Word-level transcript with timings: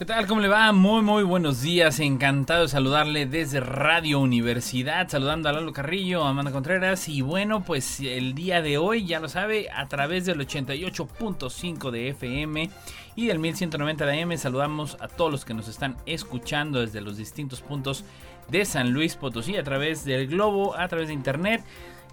¿Qué 0.00 0.06
tal? 0.06 0.26
¿Cómo 0.26 0.40
le 0.40 0.48
va? 0.48 0.72
Muy, 0.72 1.02
muy 1.02 1.24
buenos 1.24 1.60
días. 1.60 2.00
Encantado 2.00 2.62
de 2.62 2.68
saludarle 2.68 3.26
desde 3.26 3.60
Radio 3.60 4.18
Universidad. 4.20 5.06
Saludando 5.10 5.50
a 5.50 5.52
Lalo 5.52 5.74
Carrillo, 5.74 6.24
a 6.24 6.30
Amanda 6.30 6.52
Contreras. 6.52 7.06
Y 7.06 7.20
bueno, 7.20 7.62
pues 7.62 8.00
el 8.00 8.34
día 8.34 8.62
de 8.62 8.78
hoy, 8.78 9.04
ya 9.04 9.20
lo 9.20 9.28
sabe, 9.28 9.68
a 9.68 9.88
través 9.88 10.24
del 10.24 10.40
88.5 10.40 11.90
de 11.90 12.08
FM 12.08 12.70
y 13.14 13.26
del 13.26 13.40
1190 13.40 14.06
de 14.06 14.22
AM, 14.22 14.38
saludamos 14.38 14.96
a 15.00 15.08
todos 15.08 15.30
los 15.30 15.44
que 15.44 15.52
nos 15.52 15.68
están 15.68 15.98
escuchando 16.06 16.80
desde 16.80 17.02
los 17.02 17.18
distintos 17.18 17.60
puntos 17.60 18.06
de 18.48 18.64
San 18.64 18.94
Luis 18.94 19.16
Potosí, 19.16 19.58
a 19.58 19.64
través 19.64 20.06
del 20.06 20.28
globo, 20.28 20.74
a 20.78 20.88
través 20.88 21.08
de 21.08 21.14
internet. 21.14 21.62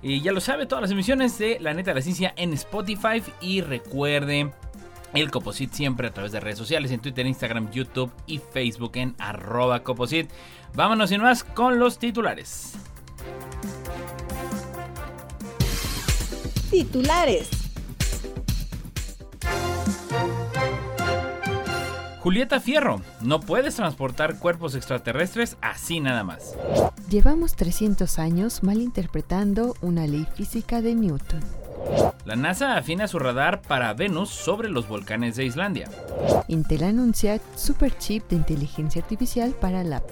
Y 0.02 0.20
ya 0.20 0.34
lo 0.34 0.42
sabe, 0.42 0.66
todas 0.66 0.82
las 0.82 0.92
emisiones 0.92 1.40
de 1.40 1.58
La 1.62 1.74
Neta 1.74 1.92
de 1.92 1.96
la 1.96 2.02
Ciencia 2.02 2.34
en 2.36 2.52
Spotify. 2.52 3.24
Y 3.40 3.62
recuerde 3.62 4.52
el 5.20 5.32
Coposit 5.32 5.72
siempre 5.72 6.08
a 6.08 6.14
través 6.14 6.32
de 6.32 6.40
redes 6.40 6.58
sociales, 6.58 6.92
en 6.92 7.00
Twitter, 7.00 7.26
Instagram, 7.26 7.72
YouTube 7.72 8.12
y 8.26 8.40
Facebook 8.40 8.92
en 8.96 9.16
arroba 9.18 9.84
Coposit. 9.84 10.30
Vámonos 10.74 11.10
sin 11.10 11.22
más 11.22 11.44
con 11.44 11.80
los 11.80 11.98
titulares. 12.00 12.74
Titulares. 16.70 17.50
Julieta 22.20 22.60
Fierro, 22.60 23.02
no 23.22 23.40
puedes 23.40 23.76
transportar 23.76 24.38
cuerpos 24.40 24.76
extraterrestres 24.76 25.56
así 25.62 26.02
nada 26.02 26.26
más. 26.26 26.56
Llevamos 27.10 27.56
300 27.56 28.20
años 28.20 28.64
malinterpretando 28.64 29.76
una 29.82 30.06
ley 30.08 30.28
física 30.36 30.82
de 30.82 30.94
Newton. 30.94 31.40
La 32.26 32.36
NASA 32.36 32.76
afina 32.76 33.08
su 33.08 33.20
radar 33.20 33.62
para 33.62 33.94
Venus 33.94 34.30
sobre 34.30 34.70
los 34.70 34.88
volcanes 34.88 35.38
de 35.38 35.46
Islandia. 35.46 35.90
Intel 36.50 36.84
anuncia 36.84 37.40
superchip 37.56 38.30
de 38.30 38.36
inteligencia 38.36 39.02
artificial 39.02 39.52
para 39.52 39.84
la 39.84 40.04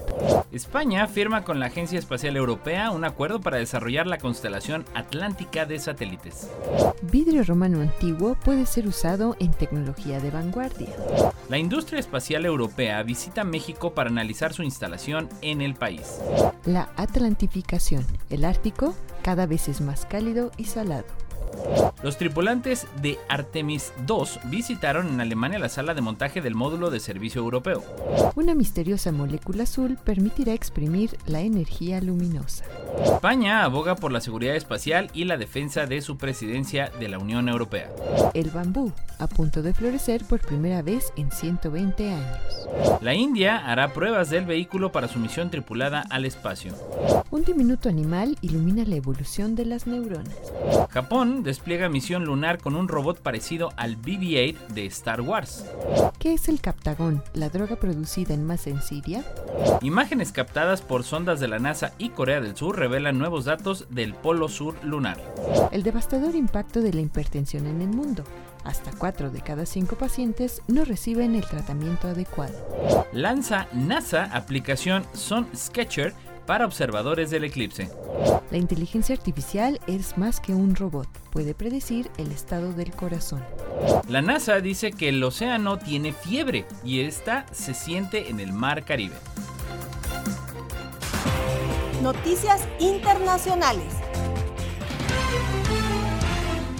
España 0.50 1.06
firma 1.08 1.44
con 1.44 1.60
la 1.60 1.66
Agencia 1.66 1.98
Espacial 1.98 2.36
Europea 2.36 2.90
un 2.90 3.04
acuerdo 3.04 3.40
para 3.40 3.58
desarrollar 3.58 4.06
la 4.06 4.16
constelación 4.16 4.86
atlántica 4.94 5.66
de 5.66 5.78
satélites. 5.78 6.50
Vidrio 7.02 7.42
romano 7.44 7.82
antiguo 7.82 8.34
puede 8.36 8.64
ser 8.64 8.86
usado 8.86 9.36
en 9.38 9.52
tecnología 9.52 10.18
de 10.18 10.30
vanguardia. 10.30 10.88
La 11.50 11.58
industria 11.58 12.00
espacial 12.00 12.46
europea 12.46 13.02
visita 13.02 13.44
México 13.44 13.92
para 13.92 14.08
analizar 14.08 14.54
su 14.54 14.62
instalación 14.62 15.28
en 15.42 15.60
el 15.60 15.74
país. 15.74 16.18
La 16.64 16.88
atlantificación. 16.96 18.06
El 18.30 18.44
Ártico 18.44 18.94
cada 19.22 19.46
vez 19.46 19.68
es 19.68 19.80
más 19.80 20.06
cálido 20.06 20.50
y 20.56 20.64
salado. 20.64 21.25
Los 22.02 22.18
tripulantes 22.18 22.86
de 23.02 23.18
Artemis 23.28 23.92
II 24.08 24.40
visitaron 24.44 25.08
en 25.08 25.20
Alemania 25.20 25.58
la 25.58 25.68
sala 25.68 25.94
de 25.94 26.02
montaje 26.02 26.40
del 26.40 26.54
módulo 26.54 26.90
de 26.90 27.00
servicio 27.00 27.40
europeo. 27.40 27.82
Una 28.36 28.54
misteriosa 28.54 29.12
molécula 29.12 29.64
azul 29.64 29.98
permitirá 30.04 30.52
exprimir 30.52 31.16
la 31.26 31.40
energía 31.40 32.00
luminosa. 32.00 32.64
España 33.02 33.64
aboga 33.64 33.96
por 33.96 34.12
la 34.12 34.20
seguridad 34.20 34.56
espacial 34.56 35.10
y 35.12 35.24
la 35.24 35.36
defensa 35.36 35.86
de 35.86 36.00
su 36.00 36.16
presidencia 36.16 36.90
de 37.00 37.08
la 37.08 37.18
Unión 37.18 37.48
Europea. 37.48 37.90
El 38.34 38.50
bambú, 38.50 38.92
a 39.18 39.26
punto 39.26 39.62
de 39.62 39.74
florecer 39.74 40.24
por 40.24 40.40
primera 40.40 40.82
vez 40.82 41.12
en 41.16 41.30
120 41.30 42.12
años. 42.12 42.38
La 43.00 43.14
India 43.14 43.56
hará 43.66 43.92
pruebas 43.92 44.30
del 44.30 44.44
vehículo 44.44 44.92
para 44.92 45.08
su 45.08 45.18
misión 45.18 45.50
tripulada 45.50 46.04
al 46.10 46.24
espacio. 46.24 46.74
Un 47.30 47.44
diminuto 47.44 47.88
animal 47.88 48.36
ilumina 48.40 48.84
la 48.84 48.96
evolución 48.96 49.54
de 49.54 49.66
las 49.66 49.86
neuronas. 49.86 50.34
Japón 50.90 51.35
despliega 51.42 51.88
misión 51.88 52.24
lunar 52.24 52.58
con 52.58 52.76
un 52.76 52.88
robot 52.88 53.20
parecido 53.20 53.72
al 53.76 53.96
BB-8 53.96 54.68
de 54.68 54.86
Star 54.86 55.20
Wars. 55.20 55.64
¿Qué 56.18 56.34
es 56.34 56.48
el 56.48 56.60
Captagón, 56.60 57.22
la 57.34 57.48
droga 57.48 57.76
producida 57.76 58.34
en 58.34 58.44
masa 58.44 58.70
en 58.70 58.82
Siria? 58.82 59.24
Imágenes 59.82 60.32
captadas 60.32 60.82
por 60.82 61.04
sondas 61.04 61.40
de 61.40 61.48
la 61.48 61.58
NASA 61.58 61.92
y 61.98 62.10
Corea 62.10 62.40
del 62.40 62.56
Sur 62.56 62.78
revelan 62.78 63.18
nuevos 63.18 63.44
datos 63.44 63.86
del 63.90 64.14
polo 64.14 64.48
sur 64.48 64.74
lunar. 64.82 65.18
El 65.72 65.82
devastador 65.82 66.34
impacto 66.34 66.80
de 66.80 66.92
la 66.92 67.00
hipertensión 67.00 67.66
en 67.66 67.82
el 67.82 67.88
mundo. 67.88 68.24
Hasta 68.64 68.90
4 68.90 69.30
de 69.30 69.40
cada 69.42 69.64
5 69.64 69.96
pacientes 69.96 70.60
no 70.66 70.84
reciben 70.84 71.36
el 71.36 71.46
tratamiento 71.46 72.08
adecuado. 72.08 72.54
Lanza 73.12 73.68
NASA 73.72 74.24
aplicación 74.24 75.04
Sun 75.12 75.46
Sketcher 75.54 76.14
para 76.46 76.64
observadores 76.64 77.30
del 77.30 77.44
eclipse. 77.44 77.90
La 78.50 78.58
inteligencia 78.58 79.14
artificial 79.14 79.80
es 79.86 80.16
más 80.16 80.40
que 80.40 80.54
un 80.54 80.76
robot, 80.76 81.08
puede 81.32 81.54
predecir 81.54 82.10
el 82.16 82.30
estado 82.30 82.72
del 82.72 82.92
corazón. 82.92 83.44
La 84.08 84.22
NASA 84.22 84.60
dice 84.60 84.92
que 84.92 85.08
el 85.08 85.22
océano 85.22 85.78
tiene 85.78 86.12
fiebre 86.12 86.64
y 86.84 87.00
esta 87.00 87.46
se 87.52 87.74
siente 87.74 88.30
en 88.30 88.40
el 88.40 88.52
mar 88.52 88.84
Caribe. 88.84 89.16
Noticias 92.02 92.66
internacionales. 92.78 93.92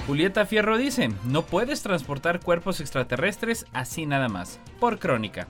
Julieta 0.07 0.47
Fierro 0.47 0.79
dice, 0.79 1.11
no 1.25 1.43
puedes 1.43 1.83
transportar 1.83 2.39
cuerpos 2.39 2.81
extraterrestres 2.81 3.67
así 3.73 4.07
nada 4.07 4.29
más, 4.29 4.61
por 4.79 5.01
crónica. 5.01 5.49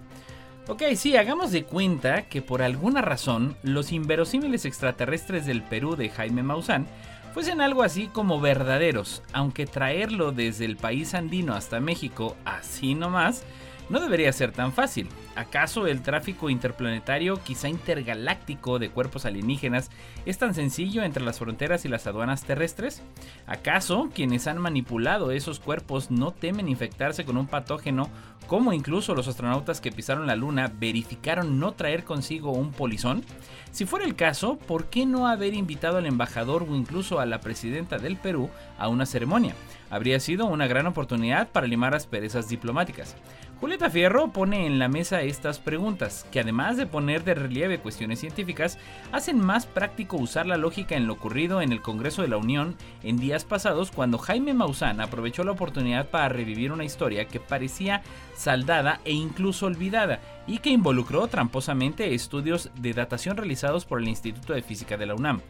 Ok, 0.68 0.82
sí, 0.96 1.16
hagamos 1.16 1.52
de 1.52 1.62
cuenta 1.62 2.22
que 2.22 2.42
por 2.42 2.60
alguna 2.60 3.00
razón 3.00 3.56
los 3.62 3.92
inverosímiles 3.92 4.64
extraterrestres 4.64 5.46
del 5.46 5.62
Perú 5.62 5.94
de 5.94 6.08
Jaime 6.08 6.42
Maussan 6.42 6.88
fuesen 7.32 7.60
algo 7.60 7.84
así 7.84 8.08
como 8.08 8.40
verdaderos, 8.40 9.22
aunque 9.32 9.66
traerlo 9.66 10.32
desde 10.32 10.64
el 10.64 10.76
país 10.76 11.14
andino 11.14 11.54
hasta 11.54 11.78
México 11.78 12.36
así 12.44 12.96
nomás 12.96 13.44
no 13.88 14.00
debería 14.00 14.32
ser 14.32 14.52
tan 14.52 14.72
fácil. 14.72 15.08
¿Acaso 15.36 15.86
el 15.86 16.02
tráfico 16.02 16.50
interplanetario, 16.50 17.36
quizá 17.42 17.68
intergaláctico, 17.68 18.78
de 18.78 18.90
cuerpos 18.90 19.26
alienígenas 19.26 19.90
es 20.24 20.38
tan 20.38 20.54
sencillo 20.54 21.02
entre 21.02 21.22
las 21.22 21.38
fronteras 21.38 21.84
y 21.84 21.88
las 21.88 22.06
aduanas 22.06 22.44
terrestres? 22.44 23.02
¿Acaso 23.46 24.10
quienes 24.14 24.46
han 24.46 24.58
manipulado 24.58 25.30
esos 25.30 25.60
cuerpos 25.60 26.10
no 26.10 26.32
temen 26.32 26.68
infectarse 26.68 27.24
con 27.24 27.36
un 27.36 27.46
patógeno 27.46 28.08
como 28.46 28.72
incluso 28.72 29.14
los 29.14 29.28
astronautas 29.28 29.80
que 29.80 29.90
pisaron 29.90 30.26
la 30.26 30.36
Luna 30.36 30.72
verificaron 30.78 31.58
no 31.58 31.72
traer 31.72 32.04
consigo 32.04 32.52
un 32.52 32.72
polizón? 32.72 33.24
Si 33.72 33.84
fuera 33.84 34.06
el 34.06 34.16
caso, 34.16 34.56
¿por 34.56 34.86
qué 34.86 35.04
no 35.04 35.26
haber 35.26 35.52
invitado 35.54 35.98
al 35.98 36.06
embajador 36.06 36.62
o 36.62 36.74
incluso 36.74 37.20
a 37.20 37.26
la 37.26 37.40
presidenta 37.40 37.98
del 37.98 38.16
Perú 38.16 38.48
a 38.78 38.88
una 38.88 39.04
ceremonia? 39.04 39.54
Habría 39.90 40.18
sido 40.18 40.46
una 40.46 40.66
gran 40.66 40.86
oportunidad 40.86 41.48
para 41.48 41.66
limar 41.66 41.94
asperezas 41.94 42.48
diplomáticas. 42.48 43.16
Julieta 43.58 43.88
Fierro 43.88 44.28
pone 44.28 44.66
en 44.66 44.78
la 44.78 44.88
mesa 44.88 45.22
estas 45.22 45.58
preguntas, 45.58 46.26
que 46.30 46.40
además 46.40 46.76
de 46.76 46.84
poner 46.84 47.24
de 47.24 47.32
relieve 47.32 47.78
cuestiones 47.78 48.20
científicas, 48.20 48.78
hacen 49.12 49.40
más 49.40 49.64
práctico 49.64 50.18
usar 50.18 50.46
la 50.46 50.58
lógica 50.58 50.94
en 50.94 51.06
lo 51.06 51.14
ocurrido 51.14 51.62
en 51.62 51.72
el 51.72 51.80
Congreso 51.80 52.20
de 52.20 52.28
la 52.28 52.36
Unión 52.36 52.76
en 53.02 53.16
días 53.16 53.46
pasados 53.46 53.90
cuando 53.90 54.18
Jaime 54.18 54.52
Maussan 54.52 55.00
aprovechó 55.00 55.42
la 55.42 55.52
oportunidad 55.52 56.10
para 56.10 56.28
revivir 56.28 56.70
una 56.70 56.84
historia 56.84 57.28
que 57.28 57.40
parecía 57.40 58.02
saldada 58.34 59.00
e 59.06 59.12
incluso 59.12 59.64
olvidada 59.64 60.20
y 60.46 60.58
que 60.58 60.68
involucró 60.68 61.26
tramposamente 61.26 62.12
estudios 62.14 62.70
de 62.78 62.92
datación 62.92 63.38
realizados 63.38 63.86
por 63.86 64.02
el 64.02 64.08
Instituto 64.08 64.52
de 64.52 64.60
Física 64.60 64.98
de 64.98 65.06
la 65.06 65.14
UNAM. 65.14 65.40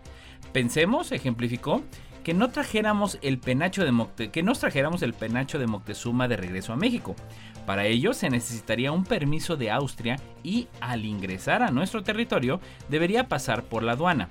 Pensemos, 0.52 1.10
ejemplificó, 1.10 1.82
que 2.22 2.34
no 2.34 2.50
el 3.22 3.38
penacho 3.38 3.84
de 3.84 4.30
que 4.30 4.42
nos 4.42 4.58
trajéramos 4.58 5.02
el 5.02 5.12
penacho 5.12 5.60
de 5.60 5.68
Moctezuma 5.68 6.26
de 6.26 6.36
regreso 6.36 6.72
a 6.72 6.76
México. 6.76 7.14
Para 7.66 7.86
ello 7.86 8.14
se 8.14 8.30
necesitaría 8.30 8.92
un 8.92 9.04
permiso 9.04 9.56
de 9.56 9.72
Austria 9.72 10.16
y 10.44 10.68
al 10.80 11.04
ingresar 11.04 11.64
a 11.64 11.72
nuestro 11.72 12.04
territorio 12.04 12.60
debería 12.88 13.28
pasar 13.28 13.64
por 13.64 13.82
la 13.82 13.92
aduana. 13.92 14.28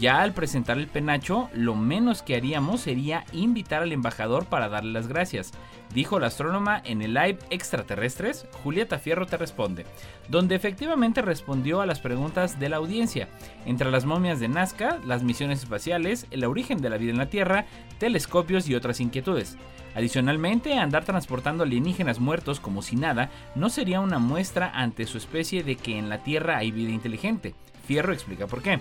Ya 0.00 0.22
al 0.22 0.32
presentar 0.32 0.78
el 0.78 0.86
penacho, 0.86 1.50
lo 1.52 1.74
menos 1.74 2.22
que 2.22 2.34
haríamos 2.34 2.80
sería 2.80 3.24
invitar 3.32 3.82
al 3.82 3.92
embajador 3.92 4.46
para 4.46 4.70
darle 4.70 4.92
las 4.92 5.06
gracias. 5.06 5.52
Dijo 5.92 6.18
la 6.18 6.28
astrónoma 6.28 6.80
en 6.84 7.02
el 7.02 7.14
live 7.14 7.38
Extraterrestres, 7.50 8.46
Julieta 8.62 8.98
Fierro 8.98 9.26
te 9.26 9.36
responde, 9.36 9.84
donde 10.28 10.54
efectivamente 10.54 11.20
respondió 11.22 11.80
a 11.80 11.86
las 11.86 12.00
preguntas 12.00 12.58
de 12.58 12.68
la 12.68 12.76
audiencia, 12.76 13.28
entre 13.66 13.90
las 13.90 14.04
momias 14.06 14.40
de 14.40 14.48
Nazca, 14.48 14.98
las 15.04 15.22
misiones 15.22 15.60
espaciales, 15.60 16.26
el 16.30 16.44
origen 16.44 16.78
de 16.78 16.90
la 16.90 16.96
vida 16.96 17.12
en 17.12 17.18
la 17.18 17.30
Tierra, 17.30 17.66
telescopios 17.98 18.68
y 18.68 18.74
otras 18.74 19.00
inquietudes. 19.00 19.56
Adicionalmente, 19.98 20.78
andar 20.78 21.04
transportando 21.04 21.64
alienígenas 21.64 22.20
muertos 22.20 22.60
como 22.60 22.82
si 22.82 22.94
nada 22.94 23.30
no 23.56 23.68
sería 23.68 23.98
una 23.98 24.20
muestra 24.20 24.70
ante 24.72 25.08
su 25.08 25.18
especie 25.18 25.64
de 25.64 25.74
que 25.74 25.98
en 25.98 26.08
la 26.08 26.22
Tierra 26.22 26.56
hay 26.56 26.70
vida 26.70 26.92
inteligente. 26.92 27.56
Fierro 27.84 28.12
explica 28.12 28.46
por 28.46 28.62
qué. 28.62 28.78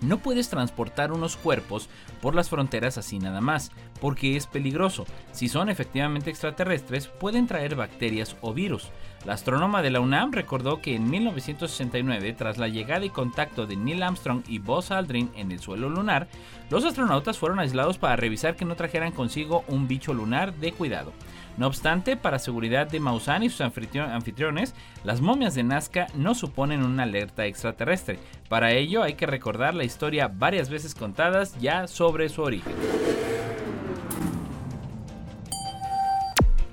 No 0.00 0.18
puedes 0.18 0.48
transportar 0.48 1.10
unos 1.10 1.36
cuerpos 1.36 1.88
por 2.22 2.36
las 2.36 2.50
fronteras 2.50 2.98
así 2.98 3.18
nada 3.18 3.40
más, 3.40 3.72
porque 4.00 4.36
es 4.36 4.46
peligroso. 4.46 5.06
Si 5.32 5.48
son 5.48 5.68
efectivamente 5.68 6.30
extraterrestres, 6.30 7.06
pueden 7.06 7.46
traer 7.46 7.74
bacterias 7.74 8.36
o 8.40 8.52
virus. 8.52 8.90
La 9.24 9.34
astrónoma 9.34 9.82
de 9.82 9.90
la 9.90 10.00
UNAM 10.00 10.32
recordó 10.32 10.80
que 10.80 10.94
en 10.94 11.10
1969, 11.10 12.32
tras 12.34 12.56
la 12.56 12.68
llegada 12.68 13.04
y 13.04 13.10
contacto 13.10 13.66
de 13.66 13.76
Neil 13.76 14.02
Armstrong 14.02 14.42
y 14.48 14.58
Buzz 14.58 14.90
Aldrin 14.90 15.30
en 15.34 15.50
el 15.50 15.58
suelo 15.58 15.90
lunar, 15.90 16.28
los 16.70 16.84
astronautas 16.84 17.36
fueron 17.36 17.58
aislados 17.58 17.98
para 17.98 18.16
revisar 18.16 18.54
que 18.56 18.64
no 18.64 18.76
trajeran 18.76 19.12
consigo 19.12 19.64
un 19.66 19.88
bicho 19.88 20.14
lunar 20.14 20.54
de 20.54 20.72
cuidado. 20.72 21.12
No 21.58 21.66
obstante, 21.66 22.16
para 22.16 22.38
seguridad 22.38 22.86
de 22.86 23.00
Maussan 23.00 23.42
y 23.42 23.50
sus 23.50 23.62
anfitriones, 23.62 24.74
las 25.02 25.20
momias 25.20 25.56
de 25.56 25.64
Nazca 25.64 26.06
no 26.14 26.36
suponen 26.36 26.84
una 26.84 27.02
alerta 27.02 27.46
extraterrestre. 27.46 28.20
Para 28.48 28.70
ello 28.72 29.02
hay 29.02 29.14
que 29.14 29.26
recordar 29.26 29.74
la 29.74 29.82
historia 29.82 30.28
varias 30.28 30.70
veces 30.70 30.94
contadas 30.94 31.58
ya 31.58 31.88
sobre 31.88 32.28
su 32.28 32.42
origen. 32.42 32.74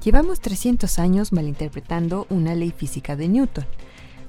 Llevamos 0.05 0.39
300 0.39 0.99
años 0.99 1.33
malinterpretando 1.33 2.27
una 2.29 2.53
ley 2.53 2.69
física 2.69 3.15
de 3.15 3.27
Newton. 3.27 3.65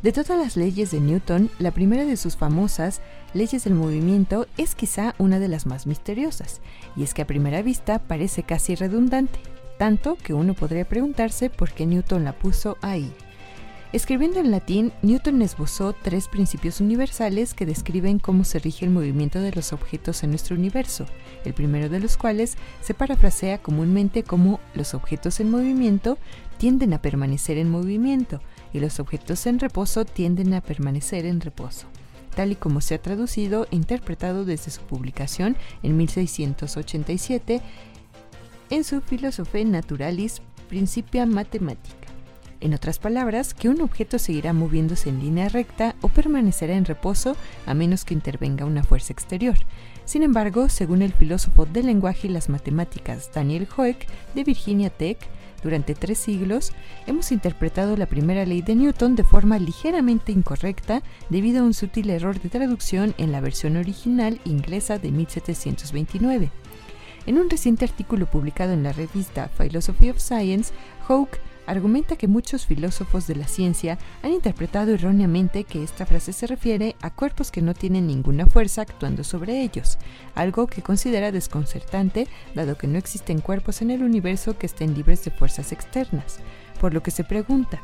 De 0.03 0.11
todas 0.11 0.39
las 0.39 0.57
leyes 0.57 0.91
de 0.91 1.01
Newton, 1.01 1.51
la 1.59 1.71
primera 1.71 2.07
de 2.07 2.17
sus 2.17 2.35
famosas 2.35 3.03
leyes 3.35 3.65
del 3.65 3.75
movimiento 3.75 4.47
es 4.57 4.75
quizá 4.75 5.15
una 5.19 5.39
de 5.39 5.49
las 5.49 5.67
más 5.67 5.87
misteriosas, 5.87 6.63
y 6.97 7.03
es 7.03 7.13
que 7.13 7.21
a 7.21 7.27
primera 7.27 7.61
vista 7.61 7.99
parece 7.99 8.43
casi 8.43 8.75
redundante, 8.75 9.39
tanto 9.79 10.17
que 10.17 10.33
uno 10.33 10.55
podría 10.55 10.89
preguntarse 10.89 11.51
por 11.51 11.71
qué 11.73 11.85
Newton 11.85 12.25
la 12.25 12.33
puso 12.33 12.79
ahí. 12.81 13.13
Escribiendo 13.93 14.41
en 14.41 14.51
latín, 14.51 14.93
Newton 15.03 15.41
esbozó 15.43 15.93
tres 15.93 16.27
principios 16.27 16.81
universales 16.81 17.55
que 17.55 17.65
describen 17.65 18.19
cómo 18.19 18.43
se 18.43 18.59
rige 18.59 18.85
el 18.85 18.91
movimiento 18.91 19.41
de 19.41 19.53
los 19.53 19.73
objetos 19.73 20.25
en 20.25 20.31
nuestro 20.31 20.57
universo, 20.57 21.07
el 21.45 21.55
primero 21.55 21.89
de 21.89 22.01
los 22.01 22.17
cuales 22.17 22.57
se 22.83 22.95
parafrasea 22.95 23.59
comúnmente 23.59 24.25
como 24.25 24.59
los 24.75 24.93
objetos 24.93 25.39
en 25.39 25.51
movimiento 25.51 26.19
tienden 26.59 26.95
a 26.95 27.01
permanecer 27.01 27.59
en 27.59 27.71
movimiento 27.71 28.41
y 28.73 28.81
los 28.81 28.99
objetos 28.99 29.47
en 29.47 29.61
reposo 29.61 30.05
tienden 30.05 30.53
a 30.55 30.61
permanecer 30.61 31.25
en 31.25 31.41
reposo 31.41 31.87
tal 32.37 32.53
y 32.53 32.57
como 32.57 32.83
se 32.83 32.95
ha 32.95 33.03
traducido 33.03 33.67
e 33.71 33.77
interpretado 33.77 34.45
desde 34.45 34.71
su 34.71 34.83
publicación 34.83 35.57
en 35.83 35.97
1687 35.97 37.63
en 38.69 38.85
su 38.85 39.01
Philosophiae 39.01 39.65
Naturalis 39.65 40.43
Principia 40.69 41.25
Mathematica. 41.25 42.06
En 42.61 42.73
otras 42.73 42.99
palabras, 42.99 43.53
que 43.53 43.69
un 43.69 43.83
objeto 43.83 44.19
seguirá 44.19 44.53
moviéndose 44.53 45.11
en 45.11 45.21
línea 45.21 45.49
recta 45.49 45.95
o 46.01 46.09
permanecerá 46.09 46.75
en 46.75 46.87
reposo 46.87 47.37
a 47.67 47.75
menos 47.75 48.05
que 48.05 48.15
intervenga 48.15 48.65
una 48.65 48.83
fuerza 48.83 49.13
exterior. 49.13 49.57
Sin 50.07 50.23
embargo, 50.23 50.69
según 50.69 51.03
el 51.03 51.13
filósofo 51.13 51.67
del 51.67 51.87
lenguaje 51.87 52.29
y 52.29 52.31
las 52.31 52.49
matemáticas 52.49 53.31
Daniel 53.35 53.69
Hoek 53.77 54.07
de 54.35 54.45
Virginia 54.45 54.89
Tech, 54.89 55.19
durante 55.63 55.95
tres 55.95 56.19
siglos 56.19 56.73
hemos 57.07 57.33
interpretado 57.33 57.97
la 57.97 58.07
primera 58.07 58.47
ley 58.47 58.63
de 58.63 58.75
Newton 58.75 59.17
de 59.17 59.25
forma 59.25 59.59
ligeramente 59.59 60.33
incorrecta 60.33 61.03
debido 61.29 61.61
a 61.61 61.65
un 61.65 61.75
sutil 61.75 62.09
error 62.11 62.41
de 62.41 62.49
traducción 62.49 63.15
en 63.19 63.33
la 63.33 63.41
versión 63.41 63.77
original 63.77 64.41
inglesa 64.45 64.99
de 64.99 65.11
1729. 65.11 66.51
En 67.27 67.39
un 67.39 67.51
reciente 67.51 67.85
artículo 67.85 68.27
publicado 68.27 68.73
en 68.73 68.85
la 68.85 68.93
revista 68.93 69.51
Philosophy 69.59 70.11
of 70.11 70.21
Science, 70.21 70.73
Hawke 71.09 71.41
argumenta 71.67 72.17
que 72.17 72.29
muchos 72.29 72.67
filósofos 72.67 73.27
de 73.27 73.37
la 73.37 73.49
ciencia 73.49 73.99
han 74.23 74.33
interpretado 74.33 74.93
erróneamente 74.93 75.65
que 75.65 75.83
esta 75.83 76.07
frase 76.07 76.33
se 76.33 76.47
refiere 76.47 76.97
a 77.03 77.11
cuerpos 77.11 77.51
que 77.51 77.63
no 77.63 77.75
tienen 77.75 78.07
ninguna 78.07 78.47
fuerza 78.47 78.83
actuando 78.83 79.25
sobre 79.25 79.63
ellos, 79.63 79.99
algo 80.35 80.67
que 80.67 80.83
considera 80.83 81.33
desconcertante 81.33 82.29
dado 82.55 82.77
que 82.79 82.87
no 82.87 82.99
existen 82.99 83.41
cuerpos 83.41 83.83
en 83.83 83.91
el 83.91 84.03
universo 84.03 84.59
que 84.59 84.67
estén 84.67 84.95
libres 84.95 85.25
de 85.25 85.31
fuerzas 85.31 85.73
externas, 85.73 86.39
por 86.81 86.95
lo 86.95 87.03
que 87.03 87.11
se 87.11 87.25
pregunta, 87.25 87.81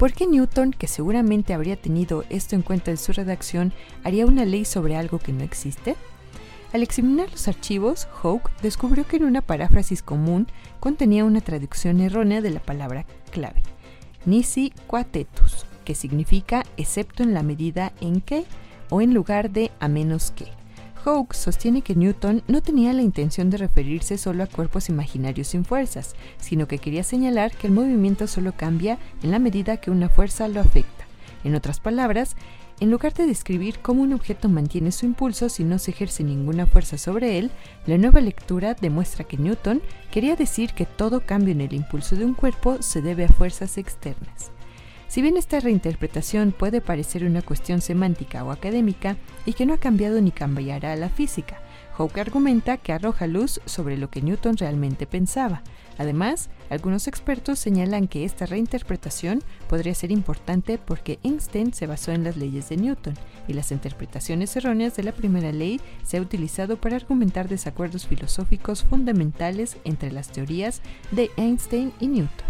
¿Por 0.00 0.14
qué 0.14 0.26
Newton, 0.26 0.70
que 0.70 0.86
seguramente 0.86 1.52
habría 1.52 1.76
tenido 1.76 2.24
esto 2.30 2.56
en 2.56 2.62
cuenta 2.62 2.90
en 2.90 2.96
su 2.96 3.12
redacción, 3.12 3.74
haría 4.02 4.24
una 4.24 4.46
ley 4.46 4.64
sobre 4.64 4.96
algo 4.96 5.18
que 5.18 5.34
no 5.34 5.44
existe? 5.44 5.94
Al 6.72 6.84
examinar 6.84 7.28
los 7.32 7.48
archivos, 7.48 8.06
Hawke 8.22 8.50
descubrió 8.62 9.04
que 9.04 9.16
en 9.16 9.24
una 9.24 9.42
paráfrasis 9.42 10.02
común 10.02 10.46
contenía 10.78 11.24
una 11.24 11.40
traducción 11.40 12.00
errónea 12.00 12.40
de 12.40 12.50
la 12.50 12.60
palabra 12.60 13.06
clave, 13.32 13.62
nisi 14.24 14.72
quatetus, 14.86 15.66
que 15.84 15.96
significa 15.96 16.64
excepto 16.76 17.24
en 17.24 17.34
la 17.34 17.42
medida 17.42 17.92
en 18.00 18.20
que 18.20 18.44
o 18.88 19.00
en 19.00 19.14
lugar 19.14 19.50
de 19.50 19.72
a 19.80 19.88
menos 19.88 20.30
que. 20.30 20.46
Hawke 21.04 21.34
sostiene 21.34 21.82
que 21.82 21.96
Newton 21.96 22.42
no 22.46 22.62
tenía 22.62 22.92
la 22.92 23.02
intención 23.02 23.50
de 23.50 23.56
referirse 23.56 24.16
solo 24.16 24.44
a 24.44 24.46
cuerpos 24.46 24.88
imaginarios 24.90 25.48
sin 25.48 25.64
fuerzas, 25.64 26.14
sino 26.38 26.68
que 26.68 26.78
quería 26.78 27.02
señalar 27.02 27.52
que 27.52 27.66
el 27.66 27.72
movimiento 27.72 28.28
solo 28.28 28.52
cambia 28.52 28.98
en 29.22 29.32
la 29.32 29.38
medida 29.40 29.78
que 29.78 29.90
una 29.90 30.08
fuerza 30.08 30.46
lo 30.46 30.60
afecta. 30.60 31.06
En 31.42 31.54
otras 31.54 31.80
palabras, 31.80 32.36
en 32.80 32.90
lugar 32.90 33.12
de 33.12 33.26
describir 33.26 33.78
cómo 33.80 34.02
un 34.02 34.14
objeto 34.14 34.48
mantiene 34.48 34.90
su 34.90 35.04
impulso 35.04 35.50
si 35.50 35.64
no 35.64 35.78
se 35.78 35.90
ejerce 35.90 36.24
ninguna 36.24 36.66
fuerza 36.66 36.96
sobre 36.96 37.38
él, 37.38 37.50
la 37.86 37.98
nueva 37.98 38.20
lectura 38.22 38.74
demuestra 38.74 39.24
que 39.24 39.36
Newton 39.36 39.82
quería 40.10 40.34
decir 40.34 40.72
que 40.72 40.86
todo 40.86 41.20
cambio 41.20 41.52
en 41.52 41.60
el 41.60 41.74
impulso 41.74 42.16
de 42.16 42.24
un 42.24 42.32
cuerpo 42.32 42.80
se 42.80 43.02
debe 43.02 43.26
a 43.26 43.28
fuerzas 43.28 43.76
externas. 43.76 44.50
Si 45.08 45.20
bien 45.20 45.36
esta 45.36 45.60
reinterpretación 45.60 46.52
puede 46.52 46.80
parecer 46.80 47.24
una 47.24 47.42
cuestión 47.42 47.80
semántica 47.80 48.44
o 48.44 48.50
académica 48.50 49.16
y 49.44 49.52
que 49.52 49.66
no 49.66 49.74
ha 49.74 49.78
cambiado 49.78 50.20
ni 50.20 50.30
cambiará 50.30 50.96
la 50.96 51.08
física, 51.08 51.60
Hawke 51.98 52.18
argumenta 52.18 52.78
que 52.78 52.92
arroja 52.92 53.26
luz 53.26 53.60
sobre 53.66 53.98
lo 53.98 54.08
que 54.08 54.22
Newton 54.22 54.56
realmente 54.56 55.06
pensaba. 55.06 55.62
Además, 55.98 56.48
algunos 56.70 57.08
expertos 57.08 57.58
señalan 57.58 58.08
que 58.08 58.24
esta 58.24 58.46
reinterpretación 58.46 59.42
podría 59.68 59.94
ser 59.94 60.12
importante 60.12 60.78
porque 60.78 61.18
Einstein 61.22 61.74
se 61.74 61.86
basó 61.86 62.12
en 62.12 62.24
las 62.24 62.36
leyes 62.36 62.68
de 62.68 62.76
Newton 62.76 63.14
y 63.48 63.52
las 63.52 63.72
interpretaciones 63.72 64.56
erróneas 64.56 64.96
de 64.96 65.02
la 65.02 65.12
primera 65.12 65.52
ley 65.52 65.80
se 66.04 66.16
ha 66.16 66.20
utilizado 66.20 66.76
para 66.76 66.96
argumentar 66.96 67.48
desacuerdos 67.48 68.06
filosóficos 68.06 68.84
fundamentales 68.84 69.76
entre 69.84 70.12
las 70.12 70.30
teorías 70.30 70.80
de 71.10 71.30
Einstein 71.36 71.92
y 72.00 72.06
Newton. 72.06 72.46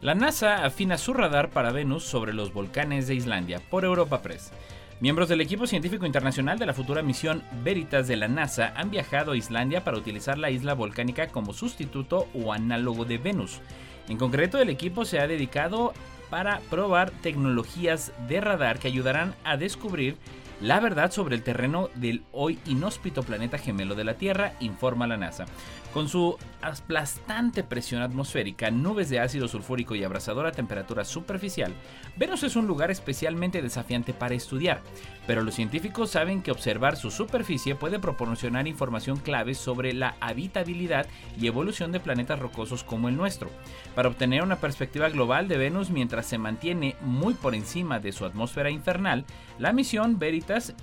La 0.00 0.14
NASA 0.14 0.64
afina 0.64 0.98
su 0.98 1.14
radar 1.14 1.50
para 1.50 1.72
Venus 1.72 2.04
sobre 2.04 2.32
los 2.32 2.52
volcanes 2.52 3.08
de 3.08 3.16
Islandia 3.16 3.60
por 3.70 3.84
Europa 3.84 4.22
Press. 4.22 4.52
Miembros 4.98 5.28
del 5.28 5.42
equipo 5.42 5.66
científico 5.66 6.06
internacional 6.06 6.58
de 6.58 6.64
la 6.64 6.72
futura 6.72 7.02
misión 7.02 7.42
Veritas 7.62 8.08
de 8.08 8.16
la 8.16 8.28
NASA 8.28 8.72
han 8.76 8.90
viajado 8.90 9.32
a 9.32 9.36
Islandia 9.36 9.84
para 9.84 9.98
utilizar 9.98 10.38
la 10.38 10.50
isla 10.50 10.72
volcánica 10.72 11.28
como 11.28 11.52
sustituto 11.52 12.28
o 12.32 12.50
análogo 12.54 13.04
de 13.04 13.18
Venus. 13.18 13.60
En 14.08 14.16
concreto, 14.16 14.58
el 14.58 14.70
equipo 14.70 15.04
se 15.04 15.20
ha 15.20 15.26
dedicado 15.26 15.92
para 16.30 16.60
probar 16.70 17.10
tecnologías 17.10 18.14
de 18.26 18.40
radar 18.40 18.78
que 18.78 18.88
ayudarán 18.88 19.34
a 19.44 19.58
descubrir 19.58 20.16
la 20.60 20.80
verdad 20.80 21.10
sobre 21.10 21.36
el 21.36 21.42
terreno 21.42 21.90
del 21.94 22.24
hoy 22.32 22.58
inhóspito 22.66 23.22
planeta 23.22 23.58
gemelo 23.58 23.94
de 23.94 24.04
la 24.04 24.14
Tierra, 24.14 24.54
informa 24.60 25.06
la 25.06 25.16
NASA. 25.16 25.46
Con 25.92 26.10
su 26.10 26.36
aplastante 26.60 27.64
presión 27.64 28.02
atmosférica, 28.02 28.70
nubes 28.70 29.08
de 29.08 29.18
ácido 29.18 29.48
sulfúrico 29.48 29.94
y 29.94 30.04
abrasadora 30.04 30.52
temperatura 30.52 31.06
superficial, 31.06 31.72
Venus 32.16 32.42
es 32.42 32.54
un 32.54 32.66
lugar 32.66 32.90
especialmente 32.90 33.62
desafiante 33.62 34.12
para 34.12 34.34
estudiar, 34.34 34.82
pero 35.26 35.42
los 35.42 35.54
científicos 35.54 36.10
saben 36.10 36.42
que 36.42 36.50
observar 36.50 36.96
su 36.96 37.10
superficie 37.10 37.76
puede 37.76 37.98
proporcionar 37.98 38.68
información 38.68 39.16
clave 39.18 39.54
sobre 39.54 39.94
la 39.94 40.16
habitabilidad 40.20 41.06
y 41.40 41.46
evolución 41.46 41.92
de 41.92 42.00
planetas 42.00 42.40
rocosos 42.40 42.84
como 42.84 43.08
el 43.08 43.16
nuestro. 43.16 43.48
Para 43.94 44.08
obtener 44.08 44.42
una 44.42 44.56
perspectiva 44.56 45.08
global 45.08 45.48
de 45.48 45.56
Venus 45.56 45.88
mientras 45.88 46.26
se 46.26 46.36
mantiene 46.36 46.96
muy 47.00 47.32
por 47.32 47.54
encima 47.54 48.00
de 48.00 48.12
su 48.12 48.26
atmósfera 48.26 48.68
infernal, 48.68 49.24
la 49.58 49.72
misión 49.72 50.18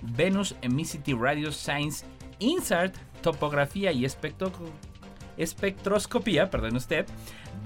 Venus 0.02 0.56
Emissivity 0.62 1.14
Radio 1.14 1.52
Science 1.52 2.06
Insert 2.40 2.96
Topografía 3.22 3.92
y 3.92 4.06
Espectroscopía, 5.38 6.50
perdón 6.50 6.76
usted, 6.76 7.06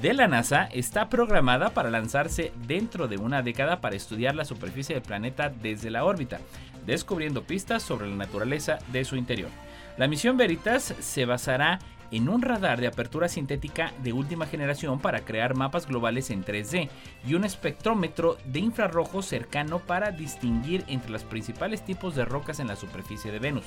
de 0.01 0.13
la 0.13 0.27
NASA 0.27 0.65
está 0.65 1.09
programada 1.09 1.71
para 1.71 1.89
lanzarse 1.89 2.51
dentro 2.67 3.07
de 3.07 3.17
una 3.17 3.41
década 3.41 3.81
para 3.81 3.95
estudiar 3.95 4.35
la 4.35 4.45
superficie 4.45 4.93
del 4.93 5.03
planeta 5.03 5.49
desde 5.49 5.89
la 5.89 6.05
órbita, 6.05 6.39
descubriendo 6.85 7.43
pistas 7.43 7.81
sobre 7.81 8.07
la 8.07 8.15
naturaleza 8.15 8.77
de 8.91 9.03
su 9.03 9.15
interior. 9.15 9.49
La 9.97 10.07
misión 10.07 10.37
Veritas 10.37 10.93
se 10.99 11.25
basará 11.25 11.79
en 11.79 11.96
un 12.11 12.41
radar 12.41 12.81
de 12.81 12.87
apertura 12.87 13.27
sintética 13.27 13.93
de 14.03 14.13
última 14.13 14.45
generación 14.45 14.99
para 14.99 15.21
crear 15.21 15.55
mapas 15.55 15.87
globales 15.87 16.29
en 16.29 16.43
3D 16.43 16.89
y 17.25 17.33
un 17.33 17.43
espectrómetro 17.43 18.37
de 18.45 18.59
infrarrojo 18.59 19.21
cercano 19.21 19.79
para 19.79 20.11
distinguir 20.11 20.83
entre 20.87 21.11
los 21.11 21.23
principales 21.23 21.83
tipos 21.83 22.15
de 22.15 22.25
rocas 22.25 22.59
en 22.59 22.67
la 22.67 22.75
superficie 22.75 23.31
de 23.31 23.39
Venus. 23.39 23.65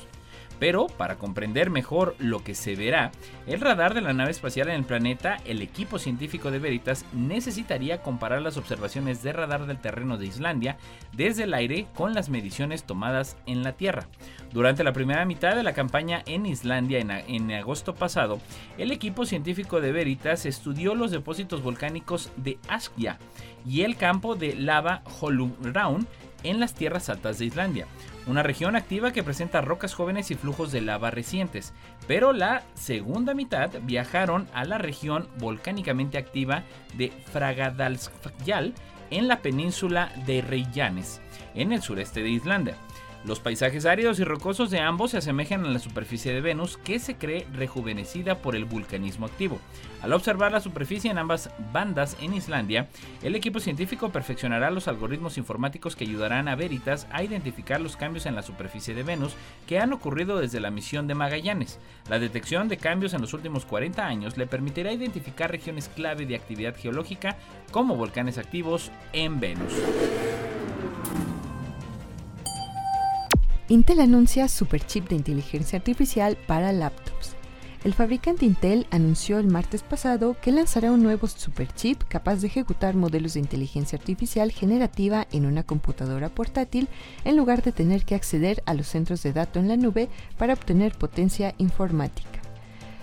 Pero 0.60 0.86
para 0.86 1.16
comprender 1.16 1.70
mejor 1.70 2.14
lo 2.18 2.44
que 2.44 2.54
se 2.54 2.76
verá, 2.76 3.10
el 3.46 3.60
radar 3.60 3.94
de 3.94 4.02
la 4.02 4.12
nave 4.12 4.30
espacial 4.30 4.68
en 4.68 4.74
el 4.74 4.84
planeta, 4.84 5.38
el 5.46 5.62
equipo 5.62 5.98
científico 5.98 6.50
de 6.50 6.58
Veritas 6.58 7.06
necesitaría 7.14 8.02
comparar 8.02 8.42
las 8.42 8.58
observaciones 8.58 9.22
de 9.22 9.32
radar 9.32 9.66
del 9.66 9.80
terreno 9.80 10.18
de 10.18 10.26
Islandia 10.26 10.76
desde 11.12 11.44
el 11.44 11.54
aire 11.54 11.86
con 11.94 12.12
las 12.12 12.28
mediciones 12.28 12.84
tomadas 12.84 13.38
en 13.46 13.62
la 13.62 13.72
Tierra. 13.72 14.06
Durante 14.52 14.84
la 14.84 14.92
primera 14.92 15.24
mitad 15.24 15.56
de 15.56 15.62
la 15.62 15.72
campaña 15.72 16.22
en 16.26 16.44
Islandia 16.44 16.98
en, 16.98 17.52
agosto 17.52 17.94
pasado, 17.94 18.38
el 18.76 18.90
equipo 18.92 19.24
científico 19.24 19.80
de 19.80 19.92
Veritas 19.92 20.44
estudió 20.44 20.94
los 20.94 21.10
depósitos 21.10 21.62
volcánicos 21.62 22.30
de 22.36 22.58
Askja 22.68 23.18
y 23.66 23.82
el 23.82 23.96
campo 23.96 24.36
de 24.36 24.54
lava 24.56 25.02
Holuraun 25.20 26.06
en 26.42 26.60
las 26.60 26.74
tierras 26.74 27.08
altas 27.08 27.38
de 27.38 27.46
Islandia, 27.46 27.86
una 28.26 28.42
región 28.42 28.76
activa 28.76 29.12
que 29.12 29.22
presenta 29.22 29.60
rocas 29.60 29.94
jóvenes 29.94 30.30
y 30.30 30.34
flujos 30.34 30.72
de 30.72 30.80
lava 30.80 31.10
recientes, 31.10 31.72
pero 32.06 32.32
la 32.32 32.62
segunda 32.74 33.34
mitad 33.34 33.70
viajaron 33.82 34.48
a 34.52 34.64
la 34.64 34.78
región 34.78 35.28
volcánicamente 35.38 36.18
activa 36.18 36.64
de 36.94 37.10
Fragadalsfjall 37.32 38.74
en 39.10 39.28
la 39.28 39.42
península 39.42 40.12
de 40.26 40.42
Reykjanes, 40.42 41.20
en 41.54 41.72
el 41.72 41.82
sureste 41.82 42.22
de 42.22 42.30
Islandia. 42.30 42.76
Los 43.22 43.38
paisajes 43.38 43.84
áridos 43.84 44.18
y 44.18 44.24
rocosos 44.24 44.70
de 44.70 44.80
ambos 44.80 45.10
se 45.10 45.18
asemejan 45.18 45.66
a 45.66 45.68
la 45.68 45.78
superficie 45.78 46.32
de 46.32 46.40
Venus, 46.40 46.78
que 46.78 46.98
se 46.98 47.16
cree 47.16 47.46
rejuvenecida 47.52 48.38
por 48.38 48.56
el 48.56 48.64
vulcanismo 48.64 49.26
activo. 49.26 49.60
Al 50.00 50.14
observar 50.14 50.52
la 50.52 50.60
superficie 50.60 51.10
en 51.10 51.18
ambas 51.18 51.50
bandas 51.70 52.16
en 52.22 52.32
Islandia, 52.32 52.88
el 53.22 53.34
equipo 53.34 53.60
científico 53.60 54.08
perfeccionará 54.08 54.70
los 54.70 54.88
algoritmos 54.88 55.36
informáticos 55.36 55.96
que 55.96 56.04
ayudarán 56.04 56.48
a 56.48 56.56
Veritas 56.56 57.06
a 57.12 57.22
identificar 57.22 57.78
los 57.78 57.98
cambios 57.98 58.24
en 58.24 58.34
la 58.34 58.42
superficie 58.42 58.94
de 58.94 59.02
Venus 59.02 59.34
que 59.66 59.78
han 59.78 59.92
ocurrido 59.92 60.38
desde 60.38 60.60
la 60.60 60.70
misión 60.70 61.06
de 61.06 61.14
Magallanes. 61.14 61.78
La 62.08 62.18
detección 62.18 62.68
de 62.68 62.78
cambios 62.78 63.12
en 63.12 63.20
los 63.20 63.34
últimos 63.34 63.66
40 63.66 64.06
años 64.06 64.38
le 64.38 64.46
permitirá 64.46 64.92
identificar 64.92 65.50
regiones 65.50 65.90
clave 65.90 66.24
de 66.24 66.36
actividad 66.36 66.74
geológica 66.74 67.36
como 67.70 67.96
volcanes 67.96 68.38
activos 68.38 68.90
en 69.12 69.40
Venus. 69.40 69.74
Intel 73.70 74.00
anuncia 74.00 74.48
superchip 74.48 75.08
de 75.08 75.14
inteligencia 75.14 75.78
artificial 75.78 76.36
para 76.48 76.72
laptops. 76.72 77.36
El 77.84 77.94
fabricante 77.94 78.44
Intel 78.44 78.88
anunció 78.90 79.38
el 79.38 79.46
martes 79.46 79.84
pasado 79.84 80.36
que 80.42 80.50
lanzará 80.50 80.90
un 80.90 81.04
nuevo 81.04 81.28
superchip 81.28 82.02
capaz 82.08 82.40
de 82.40 82.48
ejecutar 82.48 82.96
modelos 82.96 83.34
de 83.34 83.40
inteligencia 83.40 83.96
artificial 83.96 84.50
generativa 84.50 85.28
en 85.30 85.46
una 85.46 85.62
computadora 85.62 86.30
portátil 86.30 86.88
en 87.24 87.36
lugar 87.36 87.62
de 87.62 87.70
tener 87.70 88.04
que 88.04 88.16
acceder 88.16 88.60
a 88.66 88.74
los 88.74 88.88
centros 88.88 89.22
de 89.22 89.32
datos 89.32 89.62
en 89.62 89.68
la 89.68 89.76
nube 89.76 90.08
para 90.36 90.54
obtener 90.54 90.98
potencia 90.98 91.54
informática. 91.58 92.39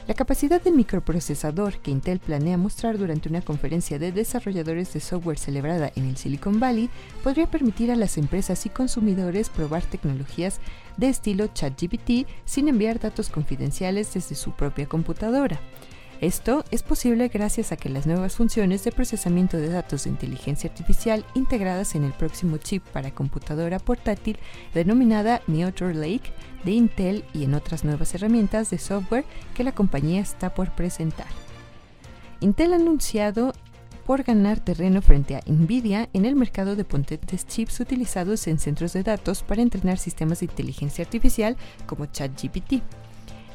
La 0.08 0.14
capacidad 0.14 0.62
del 0.62 0.74
microprocesador 0.74 1.80
que 1.80 1.92
Intel 1.92 2.20
planea 2.20 2.58
mostrar 2.58 2.98
durante 2.98 3.28
una 3.28 3.42
conferencia 3.42 4.00
de 4.00 4.14
desarrolladores 4.14 4.94
de 4.94 5.02
software 5.02 5.38
celebrada 5.38 5.92
en 5.98 6.08
el 6.08 6.16
Silicon 6.16 6.62
Valley 6.62 6.90
podría 7.26 7.52
permitir 7.52 7.92
a 7.92 7.96
las 7.98 8.18
empresas 8.18 8.66
y 8.66 8.70
consumidores 8.70 9.50
probar 9.50 9.84
tecnologías 9.84 10.62
de 10.96 11.10
estilo 11.10 11.48
ChatGPT 11.48 12.26
sin 12.46 12.70
enviar 12.70 13.02
datos 13.02 13.28
confidenciales 13.28 14.14
desde 14.14 14.36
su 14.36 14.54
propia 14.54 14.88
computadora. 14.88 15.60
Esto 16.20 16.66
es 16.72 16.82
posible 16.82 17.28
gracias 17.28 17.72
a 17.72 17.78
que 17.78 17.90
las 17.90 18.08
nuevas 18.08 18.36
funciones 18.36 18.84
de 18.84 18.92
procesamiento 18.92 19.58
de 19.58 19.70
datos 19.70 20.04
de 20.04 20.10
inteligencia 20.10 20.68
artificial 20.68 21.24
integradas 21.36 21.94
en 21.94 22.04
el 22.04 22.12
próximo 22.12 22.58
chip 22.58 22.84
para 22.88 23.12
computadora 23.12 23.78
portátil 23.78 24.40
denominada 24.74 25.44
Meteor 25.46 25.96
Lake 25.96 26.32
de 26.64 26.72
Intel 26.72 27.24
y 27.36 27.44
en 27.44 27.54
otras 27.54 27.84
nuevas 27.84 28.16
herramientas 28.16 28.72
de 28.72 28.80
software 28.80 29.26
que 29.54 29.64
la 29.64 29.74
compañía 29.74 30.20
está 30.20 30.56
por 30.56 30.72
presentar. 30.72 31.28
Intel 32.40 32.74
ha 32.74 32.78
anunciado 32.78 33.54
por 34.08 34.24
ganar 34.24 34.60
terreno 34.60 35.04
frente 35.04 35.36
a 35.36 35.42
Nvidia 35.46 36.10
en 36.14 36.26
el 36.26 36.36
mercado 36.36 36.76
de 36.76 36.84
potentes 36.84 37.46
chips 37.46 37.80
utilizados 37.80 38.48
en 38.48 38.58
centros 38.58 38.94
de 38.94 39.04
datos 39.04 39.44
para 39.44 39.62
entrenar 39.62 40.00
sistemas 40.00 40.40
de 40.40 40.46
inteligencia 40.46 41.04
artificial 41.04 41.58
como 41.86 42.08
ChatGPT. 42.08 42.82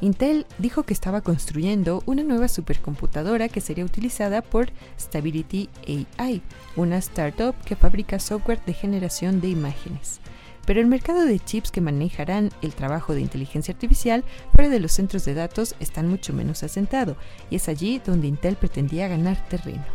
Intel 0.03 0.45
dijo 0.57 0.83
que 0.83 0.93
estaba 0.93 1.21
construyendo 1.21 2.03
una 2.05 2.23
nueva 2.23 2.49
supercomputadora 2.49 3.47
que 3.47 3.61
sería 3.61 3.85
utilizada 3.85 4.41
por 4.41 4.69
Stability 4.99 5.69
AI, 6.17 6.41
una 6.75 6.97
startup 6.97 7.55
que 7.63 7.77
fabrica 7.77 8.19
software 8.19 8.59
de 8.65 8.73
generación 8.73 9.39
de 9.39 9.47
imágenes. 9.47 10.19
Pero 10.65 10.81
el 10.81 10.87
mercado 10.87 11.23
de 11.23 11.39
chips 11.39 11.71
que 11.71 11.79
manejarán 11.79 12.51
el 12.61 12.73
trabajo 12.73 13.13
de 13.13 13.21
inteligencia 13.21 13.73
artificial 13.73 14.25
fuera 14.53 14.69
de 14.69 14.81
los 14.81 14.91
centros 14.91 15.23
de 15.23 15.35
datos 15.35 15.73
están 15.79 16.09
mucho 16.09 16.33
menos 16.33 16.63
asentado, 16.63 17.15
y 17.49 17.55
es 17.55 17.69
allí 17.69 18.01
donde 18.05 18.27
Intel 18.27 18.57
pretendía 18.57 19.07
ganar 19.07 19.37
terreno. 19.47 19.85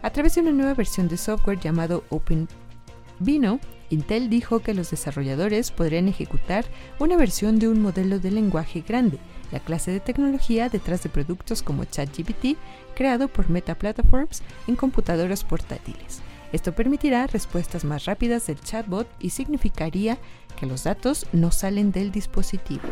A 0.00 0.08
través 0.08 0.34
de 0.34 0.40
una 0.40 0.52
nueva 0.52 0.72
versión 0.72 1.08
de 1.08 1.18
software 1.18 1.60
llamado 1.60 2.04
OpenVINO, 2.08 3.60
Intel 3.90 4.30
dijo 4.30 4.60
que 4.60 4.72
los 4.72 4.90
desarrolladores 4.90 5.72
podrían 5.72 6.08
ejecutar 6.08 6.64
una 6.98 7.18
versión 7.18 7.58
de 7.58 7.68
un 7.68 7.82
modelo 7.82 8.18
de 8.18 8.30
lenguaje 8.30 8.80
grande, 8.80 9.18
la 9.52 9.60
clase 9.60 9.92
de 9.92 10.00
tecnología 10.00 10.68
detrás 10.68 11.02
de 11.02 11.10
productos 11.10 11.62
como 11.62 11.84
ChatGPT, 11.84 12.56
creado 12.96 13.28
por 13.28 13.50
Meta 13.50 13.76
Platforms 13.76 14.42
en 14.66 14.74
computadoras 14.74 15.44
portátiles. 15.44 16.22
Esto 16.52 16.72
permitirá 16.72 17.26
respuestas 17.26 17.84
más 17.84 18.04
rápidas 18.04 18.46
del 18.46 18.60
chatbot 18.60 19.08
y 19.20 19.30
significaría 19.30 20.18
que 20.58 20.66
los 20.66 20.84
datos 20.84 21.26
no 21.32 21.50
salen 21.50 21.92
del 21.92 22.10
dispositivo. 22.12 22.82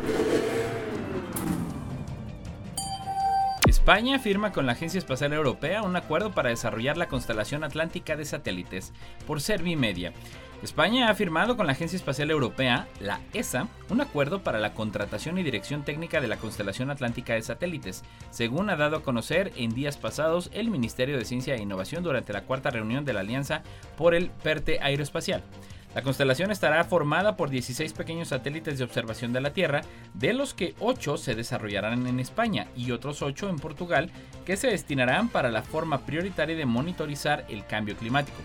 España 3.66 4.18
firma 4.18 4.52
con 4.52 4.66
la 4.66 4.72
Agencia 4.72 4.98
Espacial 4.98 5.32
Europea 5.32 5.82
un 5.82 5.94
acuerdo 5.94 6.32
para 6.32 6.50
desarrollar 6.50 6.96
la 6.96 7.08
constelación 7.08 7.64
atlántica 7.64 8.16
de 8.16 8.24
satélites 8.24 8.92
por 9.26 9.40
Servimedia. 9.40 10.12
España 10.62 11.08
ha 11.08 11.14
firmado 11.14 11.56
con 11.56 11.66
la 11.66 11.72
Agencia 11.72 11.96
Espacial 11.96 12.30
Europea, 12.30 12.86
la 13.00 13.20
ESA, 13.32 13.68
un 13.88 14.02
acuerdo 14.02 14.42
para 14.42 14.58
la 14.58 14.74
contratación 14.74 15.38
y 15.38 15.42
dirección 15.42 15.84
técnica 15.84 16.20
de 16.20 16.28
la 16.28 16.36
constelación 16.36 16.90
atlántica 16.90 17.32
de 17.32 17.40
satélites, 17.40 18.04
según 18.30 18.68
ha 18.68 18.76
dado 18.76 18.96
a 18.96 19.02
conocer 19.02 19.52
en 19.56 19.74
días 19.74 19.96
pasados 19.96 20.50
el 20.52 20.70
Ministerio 20.70 21.16
de 21.16 21.24
Ciencia 21.24 21.54
e 21.54 21.62
Innovación 21.62 22.04
durante 22.04 22.34
la 22.34 22.42
cuarta 22.42 22.68
reunión 22.68 23.06
de 23.06 23.14
la 23.14 23.20
Alianza 23.20 23.62
por 23.96 24.14
el 24.14 24.28
PERTE 24.28 24.80
Aeroespacial. 24.82 25.42
La 25.94 26.02
constelación 26.02 26.50
estará 26.50 26.84
formada 26.84 27.36
por 27.36 27.48
16 27.48 27.94
pequeños 27.94 28.28
satélites 28.28 28.76
de 28.76 28.84
observación 28.84 29.32
de 29.32 29.40
la 29.40 29.54
Tierra, 29.54 29.80
de 30.12 30.34
los 30.34 30.52
que 30.52 30.74
8 30.78 31.16
se 31.16 31.34
desarrollarán 31.34 32.06
en 32.06 32.20
España 32.20 32.66
y 32.76 32.90
otros 32.90 33.22
8 33.22 33.48
en 33.48 33.56
Portugal, 33.56 34.10
que 34.44 34.58
se 34.58 34.68
destinarán 34.68 35.30
para 35.30 35.50
la 35.50 35.62
forma 35.62 36.04
prioritaria 36.04 36.54
de 36.54 36.66
monitorizar 36.66 37.46
el 37.48 37.64
cambio 37.64 37.96
climático. 37.96 38.38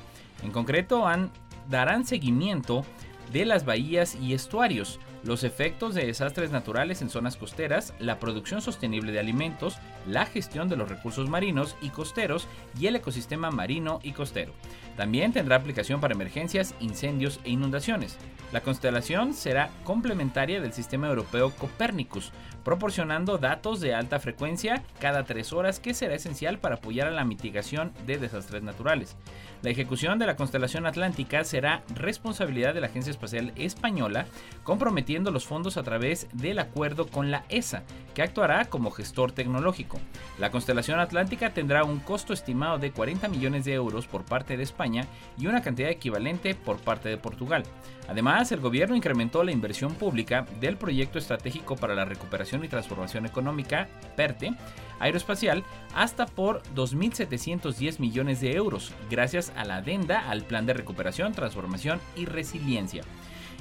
En 0.44 0.52
concreto, 0.52 1.08
han 1.08 1.32
darán 1.70 2.06
seguimiento 2.06 2.86
de 3.32 3.46
las 3.46 3.66
bahías 3.66 4.16
y 4.16 4.34
estuarios, 4.34 5.00
los 5.24 5.44
efectos 5.44 5.96
de 5.96 6.06
desastres 6.06 6.52
naturales 6.52 7.02
en 7.02 7.10
zonas 7.10 7.36
costeras, 7.36 7.94
la 8.00 8.20
producción 8.20 8.62
sostenible 8.62 9.12
de 9.12 9.20
alimentos, 9.20 9.78
la 10.08 10.28
gestión 10.28 10.70
de 10.70 10.78
los 10.78 10.88
recursos 10.88 11.28
marinos 11.30 11.76
y 11.82 11.90
costeros 11.90 12.48
y 12.80 12.86
el 12.86 12.96
ecosistema 12.96 13.50
marino 13.50 14.00
y 14.04 14.12
costero. 14.12 14.54
También 14.96 15.34
tendrá 15.34 15.56
aplicación 15.56 16.00
para 16.00 16.14
emergencias, 16.14 16.76
incendios 16.80 17.40
e 17.44 17.50
inundaciones. 17.50 18.18
La 18.52 18.62
constelación 18.62 19.34
será 19.34 19.72
complementaria 19.84 20.62
del 20.62 20.74
sistema 20.74 21.08
europeo 21.08 21.50
Copernicus, 21.50 22.32
proporcionando 22.64 23.38
datos 23.38 23.80
de 23.82 23.96
alta 23.96 24.20
frecuencia 24.20 24.84
cada 25.00 25.24
tres 25.24 25.54
horas 25.54 25.80
que 25.80 25.94
será 25.94 26.16
esencial 26.16 26.60
para 26.60 26.76
apoyar 26.76 27.08
a 27.08 27.12
la 27.12 27.26
mitigación 27.26 27.94
de 28.06 28.18
desastres 28.18 28.62
naturales. 28.62 29.18
La 29.62 29.72
ejecución 29.72 30.20
de 30.20 30.28
la 30.28 30.36
constelación 30.36 30.86
atlántica 30.86 31.44
será 31.44 31.84
responsabilidad 31.96 32.74
de 32.74 32.82
la 32.82 32.88
Agencia 32.88 33.12
Espacial 33.12 33.52
Española, 33.56 34.26
comprometiendo 34.64 35.32
los 35.32 35.46
fondos 35.46 35.78
a 35.78 35.84
través 35.84 36.28
del 36.34 36.60
acuerdo 36.60 37.08
con 37.08 37.32
la 37.32 37.46
ESA, 37.50 37.84
que 38.14 38.22
actuará 38.22 38.66
como 38.66 38.92
gestor 38.92 39.32
tecnológico. 39.32 40.00
La 40.38 40.52
constelación 40.52 41.00
atlántica 41.00 41.54
tendrá 41.54 41.84
un 41.84 42.00
costo 42.00 42.34
estimado 42.34 42.78
de 42.78 42.92
40 42.92 43.28
millones 43.28 43.66
de 43.66 43.74
euros 43.74 44.06
por 44.06 44.24
parte 44.24 44.56
de 44.56 44.64
España 44.64 45.06
y 45.38 45.48
una 45.48 45.62
cantidad 45.62 45.90
equivalente 45.90 46.54
por 46.54 46.78
parte 46.78 47.10
de 47.10 47.18
Portugal. 47.18 47.64
Además, 48.08 48.52
el 48.52 48.60
gobierno 48.60 48.96
incrementó 48.96 49.44
la 49.44 49.52
inversión 49.52 49.96
pública 49.96 50.46
del 50.60 50.78
Proyecto 50.78 51.18
Estratégico 51.18 51.76
para 51.76 51.96
la 51.96 52.06
Recuperación 52.06 52.64
y 52.64 52.68
Transformación 52.68 53.26
Económica, 53.26 53.88
PERTE, 54.16 54.54
aeroespacial, 55.00 55.64
hasta 55.96 56.26
por 56.26 56.62
2.710 56.76 58.00
millones 58.00 58.42
de 58.42 58.54
euros, 58.54 58.94
gracias 59.10 59.52
a 59.56 59.66
la 59.66 59.78
adenda 59.78 60.30
al 60.30 60.44
Plan 60.44 60.66
de 60.66 60.74
Recuperación, 60.74 61.34
Transformación 61.34 62.00
y 62.16 62.26
Resiliencia. 62.26 63.04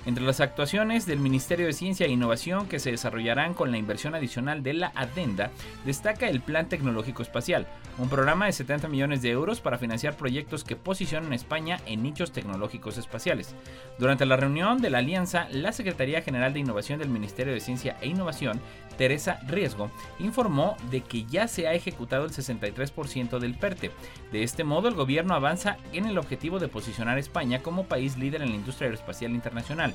Entre 0.07 0.23
las 0.23 0.41
actuaciones 0.41 1.07
del 1.07 1.19
Ministerio 1.19 1.65
de 1.65 1.73
Ciencia 1.73 2.05
e 2.05 2.11
Innovación 2.11 2.69
que 2.69 2.79
se 2.79 2.91
desarrollarán 2.91 3.55
con 3.55 3.71
la 3.71 3.79
inversión 3.79 4.15
adicional 4.15 4.63
de 4.63 4.75
la 4.75 4.93
Adenda, 4.95 5.51
destaca 5.87 6.29
el 6.29 6.43
Plan 6.43 6.69
Tecnológico 6.69 7.23
Espacial, 7.23 7.67
un 7.97 8.11
programa 8.11 8.45
de 8.45 8.53
70 8.53 8.89
millones 8.89 9.23
de 9.23 9.31
euros 9.31 9.63
para 9.63 9.79
financiar 9.79 10.15
proyectos 10.15 10.63
que 10.63 10.77
posicionan 10.77 11.33
a 11.33 11.37
España 11.37 11.81
en 11.87 12.03
nichos 12.03 12.33
tecnológicos 12.33 12.99
espaciales. 12.99 13.55
Durante 13.99 14.27
la 14.27 14.37
reunión 14.37 14.83
de 14.83 14.91
la 14.91 14.99
alianza, 14.99 15.49
la 15.51 15.73
Secretaría 15.73 16.21
General 16.21 16.53
de 16.53 16.61
Innovación 16.61 16.99
del 16.99 17.09
Ministerio 17.09 17.55
de 17.55 17.61
Ciencia 17.61 17.97
e 18.03 18.09
Innovación, 18.09 18.61
Teresa 18.97 19.41
Riesgo, 19.47 19.91
informó 20.19 20.77
de 20.91 21.01
que 21.01 21.25
ya 21.25 21.49
se 21.49 21.67
ha 21.67 21.75
ejecutado 21.75 22.25
el 22.25 22.33
63% 22.33 23.39
del 23.39 23.55
PERTE. 23.55 23.91
De 24.33 24.43
este 24.43 24.65
modo, 24.65 24.89
el 24.89 24.95
gobierno 24.95 25.35
avanza 25.35 25.77
en 25.93 26.07
el 26.07 26.19
objetivo 26.19 26.59
de 26.59 26.69
posicionar 26.69 27.17
a 27.17 27.21
España 27.21 27.63
como 27.63 27.85
país 27.85 28.17
líder 28.17 28.43
en 28.43 28.51
la 28.51 28.57
industria 28.57 28.87
aeroespacial 28.87 29.33
internacional. 29.33 29.95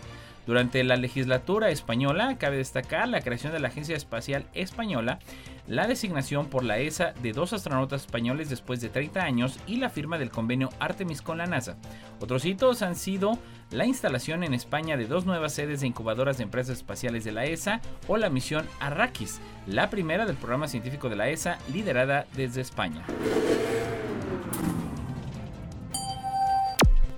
Durante 0.49 0.83
la 0.83 0.95
legislatura 0.95 1.69
española, 1.69 2.39
cabe 2.39 2.57
destacar 2.57 3.07
la 3.07 3.21
creación 3.21 3.53
de 3.53 3.59
la 3.59 3.67
Agencia 3.67 3.95
Espacial 3.95 4.47
Española, 4.55 5.19
la 5.67 5.85
designación 5.85 6.47
por 6.47 6.63
la 6.63 6.79
ESA 6.79 7.13
de 7.21 7.33
dos 7.33 7.53
astronautas 7.53 8.01
españoles 8.01 8.49
después 8.49 8.81
de 8.81 8.89
30 8.89 9.21
años 9.21 9.59
y 9.67 9.75
la 9.75 9.91
firma 9.91 10.17
del 10.17 10.31
convenio 10.31 10.69
Artemis 10.79 11.21
con 11.21 11.37
la 11.37 11.45
NASA. 11.45 11.77
Otros 12.19 12.45
hitos 12.45 12.81
han 12.81 12.95
sido 12.95 13.37
la 13.69 13.85
instalación 13.85 14.43
en 14.43 14.55
España 14.55 14.97
de 14.97 15.05
dos 15.05 15.27
nuevas 15.27 15.53
sedes 15.53 15.81
de 15.81 15.87
incubadoras 15.87 16.37
de 16.39 16.45
empresas 16.45 16.77
espaciales 16.77 17.23
de 17.23 17.31
la 17.31 17.45
ESA 17.45 17.79
o 18.07 18.17
la 18.17 18.31
misión 18.31 18.65
Arrakis, 18.79 19.41
la 19.67 19.91
primera 19.91 20.25
del 20.25 20.35
programa 20.35 20.67
científico 20.67 21.09
de 21.09 21.15
la 21.15 21.29
ESA 21.29 21.59
liderada 21.71 22.25
desde 22.35 22.61
España. 22.61 23.05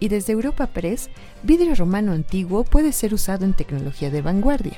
Y 0.02 0.10
desde 0.10 0.34
Europa 0.34 0.68
Press, 0.68 1.10
vidrio 1.44 1.76
romano 1.76 2.12
antiguo 2.12 2.66
puede 2.66 2.92
ser 2.92 3.14
usado 3.14 3.46
en 3.46 3.54
tecnología 3.54 4.10
de 4.10 4.22
vanguardia. 4.22 4.78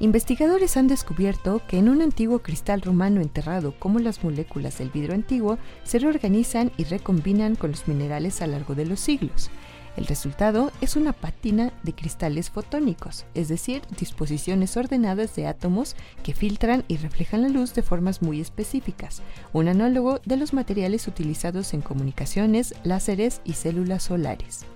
Investigadores 0.00 0.76
han 0.76 0.88
descubierto 0.88 1.62
que 1.66 1.78
en 1.78 1.88
un 1.88 2.02
antiguo 2.02 2.40
cristal 2.40 2.82
romano 2.82 3.20
enterrado 3.20 3.72
como 3.78 4.00
las 4.00 4.22
moléculas 4.22 4.78
del 4.78 4.90
vidrio 4.90 5.14
antiguo 5.14 5.58
se 5.84 6.00
reorganizan 6.00 6.72
y 6.76 6.84
recombinan 6.84 7.54
con 7.54 7.70
los 7.70 7.88
minerales 7.88 8.42
a 8.42 8.46
lo 8.46 8.52
largo 8.52 8.74
de 8.74 8.86
los 8.86 9.00
siglos. 9.00 9.48
El 9.98 10.06
resultado 10.06 10.70
es 10.80 10.94
una 10.94 11.12
pátina 11.12 11.72
de 11.82 11.92
cristales 11.92 12.50
fotónicos, 12.50 13.26
es 13.34 13.48
decir, 13.48 13.82
disposiciones 13.98 14.76
ordenadas 14.76 15.34
de 15.34 15.48
átomos 15.48 15.96
que 16.22 16.34
filtran 16.34 16.84
y 16.86 16.98
reflejan 16.98 17.42
la 17.42 17.48
luz 17.48 17.74
de 17.74 17.82
formas 17.82 18.22
muy 18.22 18.40
específicas, 18.40 19.22
un 19.52 19.66
análogo 19.66 20.20
de 20.24 20.36
los 20.36 20.52
materiales 20.52 21.08
utilizados 21.08 21.74
en 21.74 21.80
comunicaciones, 21.80 22.76
láseres 22.84 23.40
y 23.42 23.54
células 23.54 24.04
solares. 24.04 24.66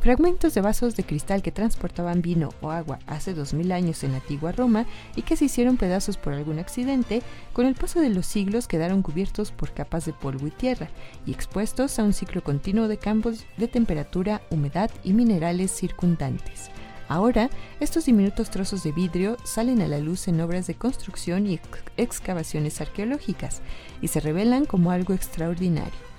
Fragmentos 0.00 0.54
de 0.54 0.62
vasos 0.62 0.96
de 0.96 1.04
cristal 1.04 1.42
que 1.42 1.52
transportaban 1.52 2.22
vino 2.22 2.48
o 2.62 2.70
agua 2.70 3.00
hace 3.06 3.34
2000 3.34 3.70
años 3.70 4.02
en 4.02 4.12
la 4.12 4.18
antigua 4.18 4.50
Roma 4.50 4.86
y 5.14 5.20
que 5.20 5.36
se 5.36 5.44
hicieron 5.44 5.76
pedazos 5.76 6.16
por 6.16 6.32
algún 6.32 6.58
accidente, 6.58 7.20
con 7.52 7.66
el 7.66 7.74
paso 7.74 8.00
de 8.00 8.08
los 8.08 8.24
siglos 8.24 8.66
quedaron 8.66 9.02
cubiertos 9.02 9.52
por 9.52 9.72
capas 9.74 10.06
de 10.06 10.14
polvo 10.14 10.46
y 10.46 10.52
tierra 10.52 10.88
y 11.26 11.32
expuestos 11.32 11.98
a 11.98 12.04
un 12.04 12.14
ciclo 12.14 12.42
continuo 12.42 12.88
de 12.88 12.96
campos 12.96 13.44
de 13.58 13.68
temperatura, 13.68 14.40
humedad 14.48 14.90
y 15.04 15.12
minerales 15.12 15.70
circundantes. 15.70 16.70
Ahora, 17.06 17.50
estos 17.78 18.06
diminutos 18.06 18.48
trozos 18.48 18.82
de 18.82 18.92
vidrio 18.92 19.36
salen 19.44 19.82
a 19.82 19.88
la 19.88 19.98
luz 19.98 20.28
en 20.28 20.40
obras 20.40 20.66
de 20.66 20.76
construcción 20.76 21.46
y 21.46 21.60
excavaciones 21.98 22.80
arqueológicas 22.80 23.60
y 24.00 24.08
se 24.08 24.20
revelan 24.20 24.64
como 24.64 24.92
algo 24.92 25.12
extraordinario. 25.12 26.09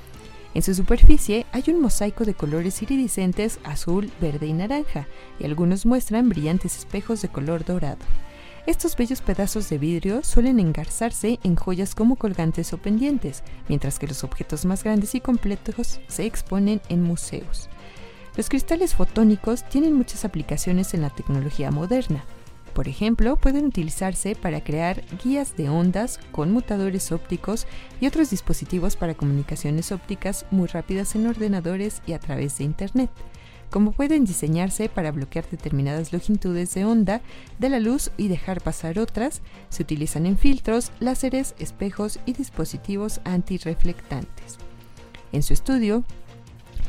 En 0.54 0.62
su 0.62 0.76
superficie 0.76 1.46
hay 1.54 1.64
un 1.68 1.82
mosaico 1.82 2.26
de 2.26 2.34
colores 2.34 2.82
iridiscentes 2.82 3.60
azul, 3.64 4.12
verde 4.20 4.48
y 4.48 4.54
naranja, 4.54 5.08
y 5.40 5.46
algunos 5.46 5.86
muestran 5.86 6.28
brillantes 6.28 6.78
espejos 6.78 7.22
de 7.22 7.30
color 7.30 7.64
dorado. 7.64 8.06
Estos 8.68 8.96
bellos 8.96 9.22
pedazos 9.22 9.70
de 9.70 9.78
vidrio 9.78 10.24
suelen 10.24 10.60
engarzarse 10.60 11.40
en 11.44 11.56
joyas 11.56 11.96
como 11.96 12.16
colgantes 12.16 12.74
o 12.74 12.78
pendientes, 12.78 13.44
mientras 13.70 13.98
que 13.98 14.08
los 14.08 14.24
objetos 14.24 14.66
más 14.66 14.84
grandes 14.84 15.16
y 15.16 15.22
completos 15.22 16.00
se 16.08 16.26
exponen 16.26 16.82
en 16.90 17.02
museos. 17.02 17.70
Los 18.36 18.50
cristales 18.50 18.94
fotónicos 18.94 19.68
tienen 19.68 19.94
muchas 19.94 20.26
aplicaciones 20.26 20.94
en 20.94 21.02
la 21.02 21.10
tecnología 21.10 21.72
moderna. 21.72 22.24
Por 22.74 22.88
ejemplo, 22.88 23.36
pueden 23.36 23.66
utilizarse 23.66 24.36
para 24.36 24.64
crear 24.64 25.04
guías 25.24 25.58
de 25.58 25.70
ondas, 25.70 26.20
conmutadores 26.32 27.12
ópticos 27.12 27.68
y 28.00 28.08
otros 28.08 28.30
dispositivos 28.30 28.96
para 28.96 29.14
comunicaciones 29.14 29.92
ópticas 29.92 30.46
muy 30.52 30.68
rápidas 30.68 31.16
en 31.16 31.28
ordenadores 31.28 32.02
y 32.08 32.14
a 32.14 32.20
través 32.20 32.58
de 32.58 32.64
Internet, 32.64 33.10
como 33.70 33.94
pueden 33.94 34.26
diseñarse 34.26 34.90
para 34.90 35.12
bloquear 35.12 35.50
determinadas 35.50 36.12
longitudes 36.14 36.74
de 36.74 36.86
onda 36.86 37.22
de 37.58 37.70
la 37.70 37.80
luz 37.80 38.12
y 38.18 38.28
dejar 38.28 38.62
pasar 38.62 39.00
otras, 39.00 39.42
se 39.70 39.84
utilizan 39.84 40.26
en 40.26 40.38
filtros, 40.38 40.92
láseres, 41.00 41.56
espejos 41.58 42.20
y 42.26 42.34
dispositivos 42.34 43.22
antirreflectantes. 43.24 44.58
En 45.32 45.44
su 45.44 45.54
estudio, 45.54 46.04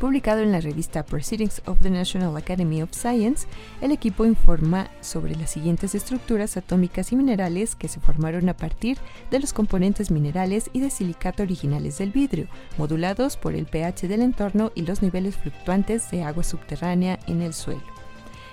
Publicado 0.02 0.40
en 0.40 0.50
la 0.50 0.60
revista 0.60 1.04
Proceedings 1.04 1.62
of 1.64 1.78
the 1.80 1.88
National 1.88 2.36
Academy 2.36 2.82
of 2.82 2.90
Science, 2.92 3.46
el 3.80 3.92
equipo 3.92 4.26
informa 4.26 4.90
sobre 5.00 5.36
las 5.36 5.50
siguientes 5.50 5.94
estructuras 5.94 6.56
atómicas 6.56 7.12
y 7.12 7.16
minerales 7.16 7.76
que 7.76 7.86
se 7.86 8.00
formaron 8.00 8.48
a 8.48 8.56
partir 8.56 8.98
de 9.30 9.38
los 9.38 9.52
componentes 9.52 10.10
minerales 10.10 10.70
y 10.72 10.80
de 10.80 10.90
silicato 10.90 11.44
originales 11.44 11.98
del 11.98 12.10
vidrio, 12.10 12.48
modulados 12.78 13.36
por 13.36 13.54
el 13.54 13.66
pH 13.66 14.08
del 14.08 14.22
entorno 14.22 14.72
y 14.74 14.82
los 14.82 15.02
niveles 15.02 15.36
fluctuantes 15.36 16.10
de 16.10 16.24
agua 16.24 16.42
subterránea 16.42 17.20
en 17.28 17.40
el 17.40 17.54
suelo. 17.54 17.84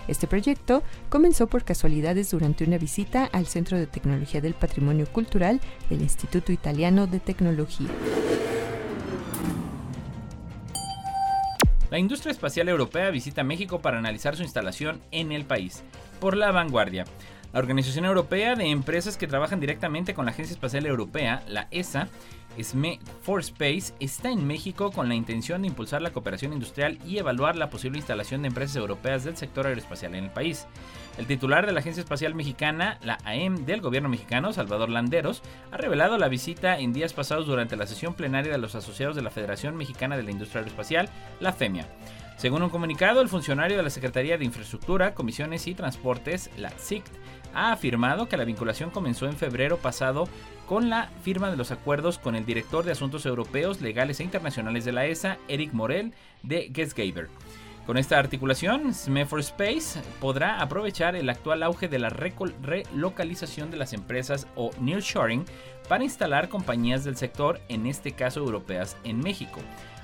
Este 0.08 0.28
proyecto 0.28 0.84
comenzó 1.10 1.48
por 1.48 1.64
casualidades 1.64 2.30
durante 2.30 2.64
una 2.64 2.78
visita 2.78 3.26
al 3.26 3.48
Centro 3.48 3.80
de 3.80 3.88
Tecnología 3.88 4.40
del 4.40 4.54
Patrimonio 4.54 5.08
Cultural 5.12 5.60
del 5.90 6.04
Instituto 6.04 6.52
Italiano 6.52 7.08
de 7.08 7.20
Tecnología. 7.20 7.90
La 11.90 11.98
industria 11.98 12.32
espacial 12.32 12.70
europea 12.70 13.10
visita 13.10 13.44
México 13.44 13.80
para 13.80 13.98
analizar 13.98 14.36
su 14.36 14.44
instalación 14.44 15.02
en 15.12 15.32
el 15.32 15.46
país. 15.46 15.84
Por 16.20 16.38
la 16.38 16.52
vanguardia. 16.52 17.06
La 17.52 17.60
Organización 17.60 18.06
Europea 18.06 18.56
de 18.56 18.70
Empresas 18.70 19.18
que 19.18 19.26
trabajan 19.26 19.60
directamente 19.60 20.14
con 20.14 20.26
la 20.26 20.32
Agencia 20.32 20.54
Espacial 20.54 20.86
Europea, 20.86 21.42
la 21.48 21.68
ESA, 21.72 22.08
SME 22.62 23.00
for 23.22 23.40
Space, 23.40 23.94
está 24.00 24.30
en 24.30 24.46
México 24.46 24.92
con 24.92 25.10
la 25.10 25.16
intención 25.16 25.62
de 25.62 25.68
impulsar 25.68 26.04
la 26.04 26.12
cooperación 26.12 26.54
industrial 26.54 27.00
y 27.08 27.18
evaluar 27.18 27.56
la 27.56 27.72
posible 27.72 27.98
instalación 27.98 28.44
de 28.44 28.50
empresas 28.50 28.76
europeas 28.76 29.24
del 29.24 29.36
sector 29.36 29.66
aeroespacial 29.66 30.14
en 30.14 30.26
el 30.26 30.30
país. 30.30 30.68
El 31.18 31.26
titular 31.26 31.66
de 31.66 31.72
la 31.72 31.80
Agencia 31.80 32.02
Espacial 32.02 32.36
Mexicana, 32.36 33.00
la 33.02 33.18
AEM 33.24 33.66
del 33.66 33.82
gobierno 33.82 34.10
mexicano, 34.10 34.54
Salvador 34.54 34.90
Landeros, 34.90 35.42
ha 35.72 35.78
revelado 35.78 36.20
la 36.20 36.28
visita 36.28 36.78
en 36.78 36.94
días 36.94 37.14
pasados 37.14 37.48
durante 37.48 37.78
la 37.78 37.88
sesión 37.88 38.14
plenaria 38.14 38.52
de 38.52 38.60
los 38.60 38.76
asociados 38.76 39.16
de 39.16 39.24
la 39.24 39.32
Federación 39.32 39.76
Mexicana 39.76 40.18
de 40.18 40.24
la 40.24 40.32
Industria 40.32 40.60
Aeroespacial, 40.60 41.10
la 41.40 41.52
FEMIA. 41.52 41.88
Según 42.40 42.64
un 42.64 42.70
comunicado, 42.70 43.20
el 43.20 43.28
funcionario 43.28 43.76
de 43.76 43.84
la 43.84 43.90
Secretaría 43.90 44.38
de 44.38 44.46
Infraestructura, 44.46 45.14
Comisiones 45.14 45.68
y 45.68 45.76
Transportes, 45.76 46.50
la 46.56 46.70
SICT, 46.70 47.12
ha 47.54 47.72
afirmado 47.72 48.28
que 48.28 48.38
la 48.38 48.46
vinculación 48.46 48.90
comenzó 48.90 49.26
en 49.26 49.38
febrero 49.38 49.78
pasado 49.78 50.28
con 50.68 50.90
la 50.90 51.10
firma 51.24 51.50
de 51.50 51.58
los 51.58 51.72
acuerdos 51.72 52.20
con 52.20 52.36
el 52.36 52.46
director 52.46 52.86
de 52.86 52.92
Asuntos 52.92 53.26
Europeos, 53.26 53.82
Legales 53.82 54.20
e 54.20 54.24
Internacionales 54.24 54.86
de 54.86 54.92
la 54.92 55.06
ESA, 55.06 55.38
Eric 55.48 55.74
Morel, 55.74 56.14
de 56.44 56.72
Gesgeber. 56.74 57.30
Con 57.90 57.98
esta 57.98 58.20
articulación, 58.20 58.94
SME 58.94 59.26
for 59.26 59.40
Space 59.40 60.00
podrá 60.22 60.62
aprovechar 60.62 61.16
el 61.16 61.28
actual 61.28 61.64
auge 61.64 61.88
de 61.88 61.98
la 61.98 62.10
relocalización 62.10 63.72
de 63.72 63.78
las 63.78 63.94
empresas 63.94 64.46
o 64.56 64.70
nearshoring 64.80 65.44
para 65.88 66.04
instalar 66.04 66.50
compañías 66.50 67.04
del 67.04 67.18
sector, 67.18 67.60
en 67.68 67.88
este 67.88 68.12
caso 68.12 68.42
europeas, 68.42 68.96
en 69.04 69.20
México. 69.20 69.60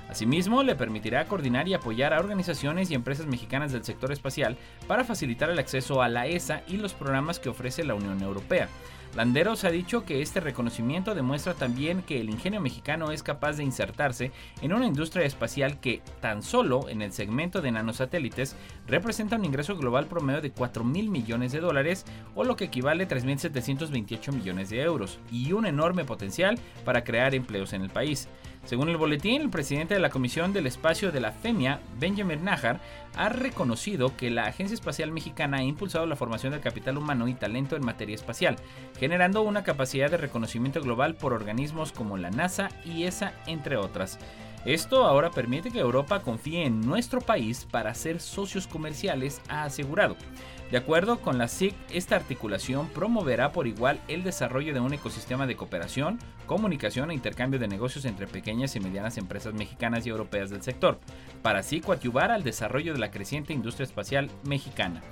Asimismo, 0.08 0.62
le 0.62 0.76
permitirá 0.76 1.26
coordinar 1.26 1.68
y 1.68 1.74
apoyar 1.74 2.14
a 2.14 2.20
organizaciones 2.20 2.90
y 2.90 2.94
empresas 2.94 3.26
mexicanas 3.26 3.72
del 3.72 3.84
sector 3.84 4.12
espacial 4.12 4.56
para 4.86 5.04
facilitar 5.04 5.50
el 5.50 5.58
acceso 5.58 6.02
a 6.02 6.08
la 6.08 6.26
ESA 6.26 6.62
y 6.68 6.76
los 6.76 6.94
programas 6.94 7.38
que 7.40 7.48
ofrece 7.48 7.84
la 7.84 7.94
Unión 7.94 8.22
Europea. 8.22 8.68
Landeros 9.16 9.64
ha 9.64 9.70
dicho 9.70 10.04
que 10.04 10.20
este 10.20 10.40
reconocimiento 10.40 11.14
demuestra 11.14 11.54
también 11.54 12.02
que 12.02 12.20
el 12.20 12.28
ingenio 12.28 12.60
mexicano 12.60 13.12
es 13.12 13.22
capaz 13.22 13.56
de 13.56 13.64
insertarse 13.64 14.30
en 14.60 14.74
una 14.74 14.86
industria 14.86 15.24
espacial 15.24 15.80
que, 15.80 16.02
tan 16.20 16.42
solo 16.42 16.90
en 16.90 17.00
el 17.00 17.12
segmento 17.12 17.62
de 17.62 17.72
nanosatélites, 17.72 18.56
representa 18.86 19.36
un 19.36 19.46
ingreso 19.46 19.74
global 19.74 20.04
promedio 20.06 20.42
de 20.42 20.50
4 20.50 20.84
mil 20.84 21.08
millones 21.08 21.52
de 21.52 21.60
dólares 21.60 22.04
o 22.34 22.44
lo 22.44 22.56
que 22.56 22.64
equivale 22.64 23.04
a 23.04 23.08
3.728 23.08 24.32
millones 24.34 24.68
de 24.68 24.82
euros 24.82 25.18
y 25.32 25.52
un 25.52 25.64
enorme 25.64 26.04
potencial 26.04 26.58
para 26.84 27.02
crear 27.02 27.34
empleos 27.34 27.72
en 27.72 27.82
el 27.82 27.90
país. 27.90 28.28
Según 28.66 28.88
el 28.88 28.96
boletín, 28.96 29.42
el 29.42 29.50
presidente 29.50 29.94
de 29.94 30.00
la 30.00 30.10
Comisión 30.10 30.52
del 30.52 30.66
Espacio 30.66 31.12
de 31.12 31.20
la 31.20 31.30
FEMIA, 31.30 31.78
Benjamin 32.00 32.42
Najar, 32.42 32.80
ha 33.14 33.28
reconocido 33.28 34.16
que 34.16 34.28
la 34.28 34.46
Agencia 34.46 34.74
Espacial 34.74 35.12
Mexicana 35.12 35.58
ha 35.58 35.62
impulsado 35.62 36.04
la 36.04 36.16
formación 36.16 36.50
del 36.50 36.62
capital 36.62 36.98
humano 36.98 37.28
y 37.28 37.34
talento 37.34 37.76
en 37.76 37.84
materia 37.84 38.16
espacial, 38.16 38.56
generando 38.98 39.42
una 39.42 39.62
capacidad 39.62 40.10
de 40.10 40.16
reconocimiento 40.16 40.80
global 40.80 41.14
por 41.14 41.32
organismos 41.32 41.92
como 41.92 42.16
la 42.16 42.30
NASA 42.30 42.70
y 42.84 43.04
ESA, 43.04 43.34
entre 43.46 43.76
otras. 43.76 44.18
Esto 44.64 45.04
ahora 45.04 45.30
permite 45.30 45.70
que 45.70 45.78
Europa 45.78 46.22
confíe 46.22 46.64
en 46.64 46.80
nuestro 46.80 47.20
país 47.20 47.68
para 47.70 47.94
ser 47.94 48.18
socios 48.18 48.66
comerciales, 48.66 49.40
ha 49.48 49.62
asegurado. 49.62 50.16
De 50.70 50.78
acuerdo 50.78 51.20
con 51.20 51.38
la 51.38 51.46
SIC, 51.46 51.76
esta 51.92 52.16
articulación 52.16 52.88
promoverá 52.88 53.52
por 53.52 53.68
igual 53.68 54.00
el 54.08 54.24
desarrollo 54.24 54.74
de 54.74 54.80
un 54.80 54.92
ecosistema 54.92 55.46
de 55.46 55.54
cooperación, 55.54 56.18
comunicación 56.46 57.12
e 57.12 57.14
intercambio 57.14 57.60
de 57.60 57.68
negocios 57.68 58.04
entre 58.04 58.26
pequeñas 58.26 58.74
y 58.74 58.80
medianas 58.80 59.16
empresas 59.16 59.54
mexicanas 59.54 60.04
y 60.06 60.10
europeas 60.10 60.50
del 60.50 60.62
sector, 60.62 60.98
para 61.40 61.60
así 61.60 61.80
coadyuvar 61.80 62.32
al 62.32 62.42
desarrollo 62.42 62.92
de 62.94 62.98
la 62.98 63.12
creciente 63.12 63.52
industria 63.52 63.84
espacial 63.84 64.28
mexicana. 64.42 65.02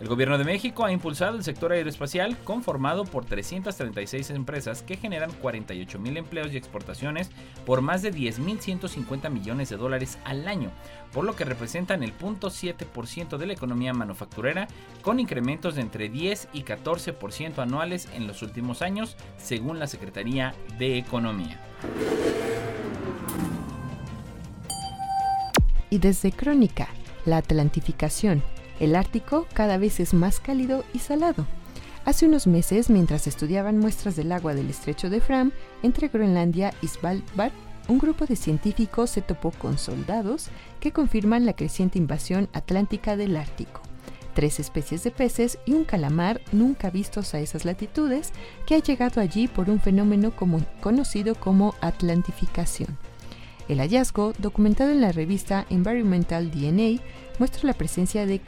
El 0.00 0.08
gobierno 0.08 0.38
de 0.38 0.44
México 0.44 0.84
ha 0.84 0.92
impulsado 0.92 1.36
el 1.36 1.44
sector 1.44 1.72
aeroespacial 1.72 2.36
conformado 2.38 3.04
por 3.04 3.24
336 3.24 4.30
empresas 4.30 4.82
que 4.82 4.96
generan 4.96 5.30
48 5.32 5.98
mil 6.00 6.16
empleos 6.16 6.52
y 6.52 6.56
exportaciones 6.56 7.30
por 7.64 7.80
más 7.80 8.02
de 8.02 8.12
10.150 8.12 9.30
millones 9.30 9.68
de 9.68 9.76
dólares 9.76 10.18
al 10.24 10.48
año, 10.48 10.72
por 11.12 11.24
lo 11.24 11.36
que 11.36 11.44
representan 11.44 12.02
el 12.02 12.16
0.7% 12.16 13.36
de 13.36 13.46
la 13.46 13.52
economía 13.52 13.94
manufacturera, 13.94 14.66
con 15.00 15.20
incrementos 15.20 15.76
de 15.76 15.82
entre 15.82 16.08
10 16.08 16.48
y 16.52 16.64
14% 16.64 17.58
anuales 17.58 18.08
en 18.14 18.26
los 18.26 18.42
últimos 18.42 18.82
años, 18.82 19.16
según 19.38 19.78
la 19.78 19.86
Secretaría 19.86 20.54
de 20.76 20.98
Economía. 20.98 21.60
Y 25.88 25.98
desde 25.98 26.32
Crónica, 26.32 26.88
la 27.24 27.36
atlantificación 27.36 28.42
el 28.80 28.96
Ártico 28.96 29.46
cada 29.52 29.78
vez 29.78 30.00
es 30.00 30.14
más 30.14 30.40
cálido 30.40 30.84
y 30.92 30.98
salado. 30.98 31.46
Hace 32.04 32.26
unos 32.26 32.46
meses, 32.46 32.90
mientras 32.90 33.26
estudiaban 33.26 33.78
muestras 33.78 34.14
del 34.16 34.32
agua 34.32 34.54
del 34.54 34.68
estrecho 34.68 35.08
de 35.08 35.20
Fram 35.20 35.52
entre 35.82 36.08
Groenlandia 36.08 36.74
y 36.82 36.88
Svalbard, 36.88 37.52
un 37.88 37.98
grupo 37.98 38.26
de 38.26 38.36
científicos 38.36 39.10
se 39.10 39.22
topó 39.22 39.50
con 39.52 39.78
soldados 39.78 40.48
que 40.80 40.92
confirman 40.92 41.46
la 41.46 41.54
creciente 41.54 41.98
invasión 41.98 42.48
atlántica 42.52 43.16
del 43.16 43.36
Ártico. 43.36 43.80
Tres 44.34 44.58
especies 44.58 45.04
de 45.04 45.12
peces 45.12 45.58
y 45.64 45.72
un 45.72 45.84
calamar 45.84 46.40
nunca 46.50 46.90
vistos 46.90 47.34
a 47.34 47.40
esas 47.40 47.64
latitudes 47.64 48.32
que 48.66 48.74
ha 48.74 48.78
llegado 48.80 49.20
allí 49.20 49.48
por 49.48 49.70
un 49.70 49.80
fenómeno 49.80 50.32
conocido 50.80 51.36
como 51.36 51.74
atlantificación. 51.80 52.98
El 53.68 53.78
hallazgo, 53.78 54.32
documentado 54.38 54.90
en 54.90 55.00
la 55.00 55.12
revista 55.12 55.64
Environmental 55.70 56.50
DNA, 56.50 57.00
muestra 57.38 57.62
la 57.64 57.74
presencia 57.74 58.26
de 58.26 58.40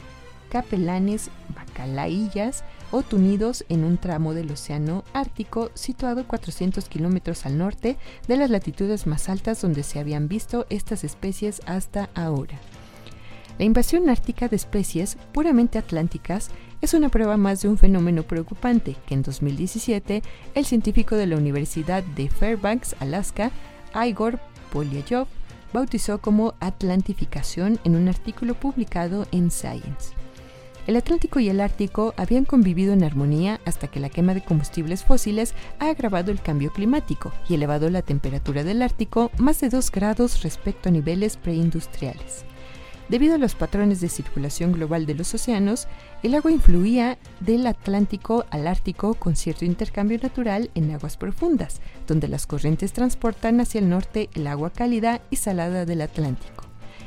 capelanes 0.49 1.31
bacalaillas 1.55 2.65
o 2.91 3.03
tunidos 3.03 3.65
en 3.69 3.85
un 3.85 3.99
tramo 3.99 4.35
del 4.35 4.51
Océano 4.51 5.05
Ártico 5.13 5.71
situado 5.75 6.27
400 6.27 6.89
kilómetros 6.89 7.47
al 7.47 7.59
norte 7.59 7.97
de 8.29 8.37
las 8.37 8.51
latitudes 8.51 9.07
más 9.07 9.29
altas 9.29 9.61
donde 9.61 9.83
se 9.83 9.99
habían 9.99 10.29
visto 10.29 10.67
estas 10.71 11.05
especies 11.05 11.61
hasta 11.67 12.09
ahora. 12.15 12.59
La 13.59 13.65
invasión 13.65 14.11
ártica 14.11 14.49
de 14.49 14.57
especies 14.57 15.17
puramente 15.33 15.79
atlánticas 15.79 16.51
es 16.83 16.93
una 16.93 17.09
prueba 17.09 17.39
más 17.39 17.63
de 17.63 17.69
un 17.69 17.79
fenómeno 17.79 18.23
preocupante 18.23 18.97
que 19.07 19.15
en 19.15 19.23
2017 19.23 20.23
el 20.55 20.65
científico 20.67 21.17
de 21.17 21.27
la 21.27 21.37
Universidad 21.37 22.03
de 22.03 22.29
Fairbanks, 22.29 22.95
Alaska, 23.01 23.51
Igor 23.95 24.39
Polyakov, 24.73 25.27
bautizó 25.73 26.21
como 26.21 26.55
atlantificación 26.61 27.81
en 27.85 27.97
un 27.97 28.09
artículo 28.09 28.55
publicado 28.55 29.27
en 29.33 29.51
Science. 29.51 30.16
El 30.87 30.95
Atlántico 30.95 31.41
y 31.41 31.49
el 31.49 31.61
Ártico 31.61 32.15
habían 32.17 32.45
convivido 32.45 32.93
en 32.93 33.03
armonía 33.03 33.61
hasta 33.65 33.89
que 33.89 33.99
la 33.99 34.09
quema 34.09 34.35
de 34.35 34.45
combustibles 34.45 35.03
fósiles 35.05 35.53
ha 35.81 35.89
agravado 35.89 36.31
el 36.31 36.41
cambio 36.41 36.73
climático 36.73 37.33
y 37.49 37.55
elevado 37.55 37.91
la 37.91 38.03
temperatura 38.03 38.63
del 38.63 38.83
Ártico 38.83 39.33
más 39.37 39.61
de 39.61 39.69
2 39.69 39.91
grados 39.91 40.45
respecto 40.45 40.89
a 40.89 40.93
niveles 40.93 41.39
preindustriales. 41.39 42.45
Debido 43.09 43.35
a 43.35 43.39
los 43.39 43.57
patrones 43.57 44.01
de 44.01 44.09
circulación 44.09 44.73
global 44.73 45.07
de 45.07 45.15
los 45.15 45.35
océanos, 45.35 45.89
el 46.23 46.35
agua 46.35 46.53
influía 46.53 47.19
del 47.41 47.67
Atlántico 47.67 48.45
al 48.51 48.69
Ártico 48.69 49.15
con 49.15 49.35
cierto 49.35 49.65
intercambio 49.65 50.19
natural 50.23 50.71
en 50.75 50.93
aguas 50.93 51.17
profundas, 51.17 51.81
donde 52.07 52.29
las 52.29 52.47
corrientes 52.47 52.93
transportan 52.93 53.61
hacia 53.61 53.81
el 53.81 53.89
norte 53.89 54.29
el 54.35 54.47
agua 54.47 54.71
cálida 54.71 55.21
y 55.31 55.37
salada 55.37 55.85
del 55.85 56.03
Atlántico. 56.03 56.56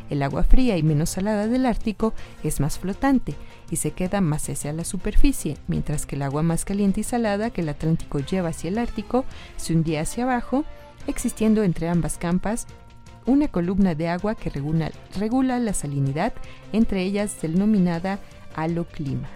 El 0.10 0.24
agua 0.24 0.43
fría 0.43 0.78
y 0.78 0.84
menos 0.84 1.12
salada 1.12 1.48
del 1.48 1.65
Ártico 1.65 2.13
es 2.43 2.60
más 2.60 2.80
flotante 2.80 3.36
y 3.69 3.76
se 3.76 3.91
queda 3.91 4.22
más 4.22 4.50
hacia 4.50 4.74
la 4.74 4.84
superficie, 4.84 5.58
mientras 5.67 6.06
que 6.06 6.15
el 6.15 6.24
agua 6.24 6.41
más 6.41 6.65
caliente 6.65 7.02
y 7.02 7.04
salada 7.04 7.52
que 7.52 7.62
el 7.62 7.69
Atlántico 7.69 8.19
lleva 8.19 8.50
hacia 8.50 8.69
el 8.69 8.80
Ártico 8.80 9.26
se 9.58 9.74
hundía 9.74 10.02
hacia 10.02 10.24
abajo, 10.24 10.65
existiendo 11.08 11.63
entre 11.63 11.89
ambas 11.89 12.17
campas 12.17 12.65
una 13.26 13.48
columna 13.48 13.93
de 13.93 14.08
agua 14.08 14.36
que 14.36 14.50
regula, 14.50 15.60
la 15.60 15.74
salinidad, 15.74 16.34
entre 16.74 17.04
ellas 17.04 17.39
denominada 17.41 18.19
haloclima. 18.56 19.30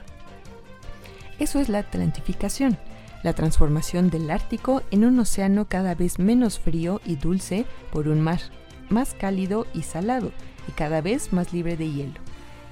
Eso 1.40 1.60
es 1.60 1.70
la 1.70 1.80
atlantificación, 1.80 2.78
la 3.24 3.34
transformación 3.34 4.10
del 4.10 4.32
Ártico 4.32 4.82
en 4.92 5.06
un 5.06 5.20
océano 5.20 5.66
cada 5.66 5.94
vez 5.94 6.18
menos 6.18 6.60
frío 6.60 7.02
y 7.06 7.16
dulce 7.16 7.66
por 7.92 8.08
un 8.08 8.22
mar 8.22 8.40
más 8.90 9.14
cálido 9.14 9.66
y 9.74 9.84
salado, 9.84 10.32
y 10.68 10.72
cada 10.72 11.02
vez 11.02 11.34
más 11.34 11.54
libre 11.54 11.78
de 11.78 11.92
hielo, 11.92 12.20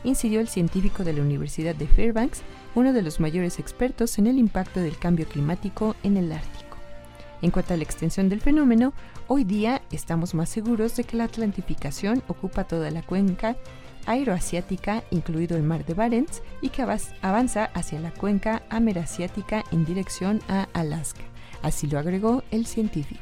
incidió 0.04 0.40
el 0.40 0.48
científico 0.48 1.04
de 1.04 1.14
la 1.14 1.22
Universidad 1.22 1.76
de 1.76 1.88
Fairbanks, 1.88 2.42
uno 2.76 2.94
de 2.94 3.02
los 3.02 3.20
mayores 3.20 3.60
expertos 3.60 4.18
en 4.18 4.28
el 4.28 4.38
impacto 4.38 4.80
del 4.80 4.98
cambio 4.98 5.28
climático 5.28 5.96
en 6.04 6.18
el 6.18 6.32
Ártico. 6.32 6.78
En 7.42 7.52
cuanto 7.52 7.74
a 7.74 7.78
la 7.78 7.84
extensión 7.84 8.30
del 8.30 8.42
fenómeno, 8.42 8.94
hoy 9.28 9.44
día 9.44 9.82
estamos 9.92 10.34
más 10.34 10.50
seguros 10.50 10.96
de 10.96 11.04
que 11.04 11.18
la 11.18 11.24
atlantificación 11.24 12.24
ocupa 12.28 12.66
toda 12.66 12.92
la 12.92 13.02
cuenca 13.02 13.56
aeroasiática, 14.06 15.04
incluido 15.12 15.58
el 15.58 15.64
mar 15.64 15.86
de 15.86 15.94
Barents, 15.94 16.42
y 16.62 16.70
que 16.70 16.84
avanza 17.22 17.66
hacia 17.66 18.00
la 18.00 18.12
cuenca 18.12 18.64
amerasiática 18.70 19.64
en 19.72 19.86
dirección 19.86 20.42
a 20.48 20.68
Alaska. 20.74 21.22
Así 21.62 21.88
lo 21.88 22.00
agregó 22.00 22.44
el 22.52 22.66
científico. 22.66 23.22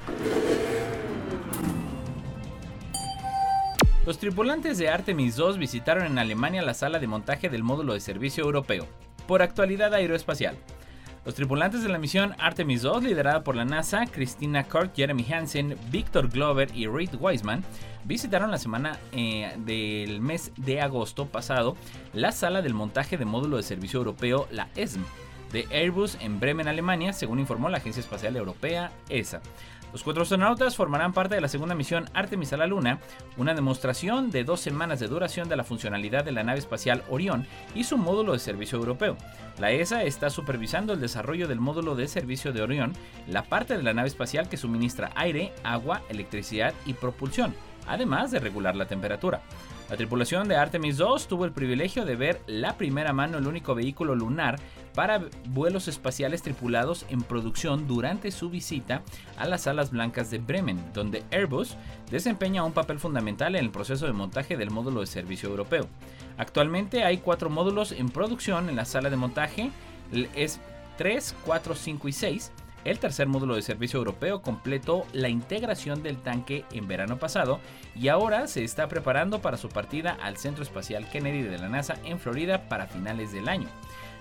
Los 4.05 4.17
tripulantes 4.17 4.77
de 4.77 4.89
Artemis 4.89 5.37
II 5.37 5.57
visitaron 5.57 6.05
en 6.05 6.19
Alemania 6.19 6.61
la 6.61 6.73
sala 6.73 6.99
de 6.99 7.07
montaje 7.07 7.49
del 7.49 7.63
módulo 7.63 7.93
de 7.93 7.99
servicio 7.99 8.45
europeo, 8.45 8.87
por 9.27 9.41
actualidad 9.41 9.93
aeroespacial. 9.93 10.55
Los 11.25 11.35
tripulantes 11.35 11.83
de 11.83 11.89
la 11.89 11.99
misión 11.99 12.33
Artemis 12.39 12.83
II, 12.83 13.01
liderada 13.01 13.43
por 13.43 13.55
la 13.55 13.65
NASA, 13.65 14.05
Christina 14.05 14.63
Kirk, 14.63 14.95
Jeremy 14.95 15.25
Hansen, 15.31 15.77
Victor 15.91 16.29
Glover 16.29 16.69
y 16.73 16.87
Reed 16.87 17.09
Wiseman, 17.19 17.63
visitaron 18.05 18.51
la 18.51 18.57
semana 18.57 18.97
eh, 19.11 19.53
del 19.57 20.21
mes 20.21 20.53
de 20.55 20.81
agosto 20.81 21.25
pasado 21.27 21.75
la 22.13 22.31
sala 22.31 22.61
del 22.61 22.73
montaje 22.73 23.17
de 23.17 23.25
módulo 23.25 23.57
de 23.57 23.63
servicio 23.63 23.97
europeo, 23.97 24.47
la 24.49 24.69
ESM, 24.75 25.03
de 25.51 25.67
Airbus 25.71 26.17
en 26.21 26.39
Bremen, 26.39 26.69
Alemania, 26.69 27.11
según 27.11 27.39
informó 27.39 27.69
la 27.69 27.77
Agencia 27.77 27.99
Espacial 27.99 28.37
Europea, 28.37 28.91
ESA. 29.09 29.41
Los 29.91 30.03
cuatro 30.03 30.21
astronautas 30.21 30.75
formarán 30.75 31.13
parte 31.13 31.33
de 31.33 31.41
la 31.41 31.47
segunda 31.47 31.73
misión 31.73 32.05
Artemis 32.13 32.53
a 32.53 32.57
la 32.57 32.67
Luna, 32.67 32.99
una 33.37 33.55
demostración 33.55 34.29
de 34.29 34.43
dos 34.43 34.59
semanas 34.59 34.99
de 34.99 35.07
duración 35.07 35.49
de 35.49 35.55
la 35.55 35.63
funcionalidad 35.63 36.23
de 36.23 36.31
la 36.31 36.43
nave 36.43 36.59
espacial 36.59 37.03
Orión 37.09 37.47
y 37.73 37.83
su 37.85 37.97
módulo 37.97 38.33
de 38.33 38.39
servicio 38.39 38.77
europeo. 38.77 39.17
La 39.57 39.71
ESA 39.71 40.03
está 40.03 40.29
supervisando 40.29 40.93
el 40.93 41.01
desarrollo 41.01 41.47
del 41.47 41.59
módulo 41.59 41.95
de 41.95 42.07
servicio 42.07 42.53
de 42.53 42.61
Orión, 42.61 42.93
la 43.27 43.43
parte 43.43 43.77
de 43.77 43.83
la 43.83 43.93
nave 43.93 44.09
espacial 44.09 44.47
que 44.47 44.57
suministra 44.57 45.11
aire, 45.15 45.53
agua, 45.63 46.03
electricidad 46.09 46.75
y 46.85 46.93
propulsión, 46.93 47.55
además 47.87 48.29
de 48.29 48.39
regular 48.39 48.75
la 48.75 48.85
temperatura. 48.85 49.41
La 49.89 49.97
tripulación 49.97 50.47
de 50.47 50.55
Artemis 50.55 50.97
2 50.97 51.27
tuvo 51.27 51.45
el 51.45 51.51
privilegio 51.51 52.05
de 52.05 52.15
ver 52.15 52.41
la 52.45 52.77
primera 52.77 53.11
mano 53.11 53.39
el 53.39 53.47
único 53.47 53.73
vehículo 53.73 54.13
lunar 54.13 54.59
para 54.93 55.23
vuelos 55.47 55.87
espaciales 55.87 56.43
tripulados 56.43 57.07
en 57.09 57.23
producción 57.23 57.87
durante 57.87 58.29
su 58.29 58.51
visita 58.51 59.01
a 59.35 59.47
las 59.47 59.61
salas 59.61 59.89
blancas 59.89 60.29
de 60.29 60.37
Bremen, 60.37 60.79
donde 60.93 61.23
Airbus 61.31 61.75
desempeña 62.11 62.63
un 62.63 62.73
papel 62.73 62.99
fundamental 62.99 63.55
en 63.55 63.65
el 63.65 63.71
proceso 63.71 64.05
de 64.05 64.13
montaje 64.13 64.57
del 64.57 64.69
módulo 64.69 65.01
de 65.01 65.07
servicio 65.07 65.49
europeo. 65.49 65.87
Actualmente 66.37 67.03
hay 67.03 67.17
cuatro 67.17 67.49
módulos 67.49 67.91
en 67.91 68.09
producción 68.09 68.69
en 68.69 68.75
la 68.75 68.85
sala 68.85 69.09
de 69.09 69.17
montaje, 69.17 69.71
es 70.35 70.59
3, 70.99 71.35
4, 71.45 71.75
5 71.75 72.07
y 72.07 72.11
6, 72.11 72.51
el 72.85 72.99
tercer 72.99 73.27
módulo 73.27 73.55
de 73.55 73.61
servicio 73.61 73.97
europeo 73.97 74.41
completó 74.41 75.05
la 75.13 75.29
integración 75.29 76.01
del 76.01 76.17
tanque 76.17 76.65
en 76.71 76.87
verano 76.87 77.17
pasado 77.17 77.59
y 77.95 78.07
ahora 78.07 78.47
se 78.47 78.63
está 78.63 78.87
preparando 78.87 79.41
para 79.41 79.57
su 79.57 79.69
partida 79.69 80.17
al 80.21 80.37
Centro 80.37 80.63
Espacial 80.63 81.09
Kennedy 81.09 81.43
de 81.43 81.57
la 81.57 81.69
NASA 81.69 81.95
en 82.05 82.19
Florida 82.19 82.69
para 82.69 82.87
finales 82.87 83.31
del 83.31 83.49
año. 83.49 83.67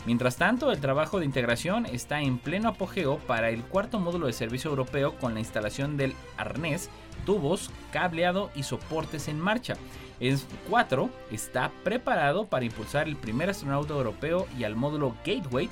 Mientras 0.07 0.37
tanto, 0.37 0.71
el 0.71 0.81
trabajo 0.81 1.19
de 1.19 1.27
integración 1.27 1.85
está 1.87 2.21
en 2.21 2.39
pleno 2.39 2.69
apogeo 2.71 3.19
para 3.19 3.51
el 3.51 3.63
cuarto 3.63 3.99
módulo 3.99 4.27
de 4.27 4.33
servicio 4.33 4.71
europeo 4.71 5.17
con 5.17 5.35
la 5.35 5.41
instalación 5.41 5.97
del 5.97 6.15
arnés, 6.37 6.89
tubos, 7.27 7.71
cableado 7.93 8.51
y 8.55 8.63
soportes 8.63 9.29
en 9.29 9.41
marcha. 9.41 9.75
El 10.21 10.39
4 10.69 11.11
está 11.31 11.71
preparado 11.85 12.47
para 12.47 12.65
impulsar 12.65 13.07
el 13.07 13.17
primer 13.17 13.51
astronauta 13.51 13.95
europeo 13.95 14.47
y 14.59 14.65
al 14.65 14.77
módulo 14.77 15.15
Gateway 15.25 15.69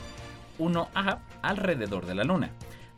1A 0.59 1.19
alrededor 1.43 2.07
de 2.07 2.15
la 2.15 2.25
Luna. 2.25 2.51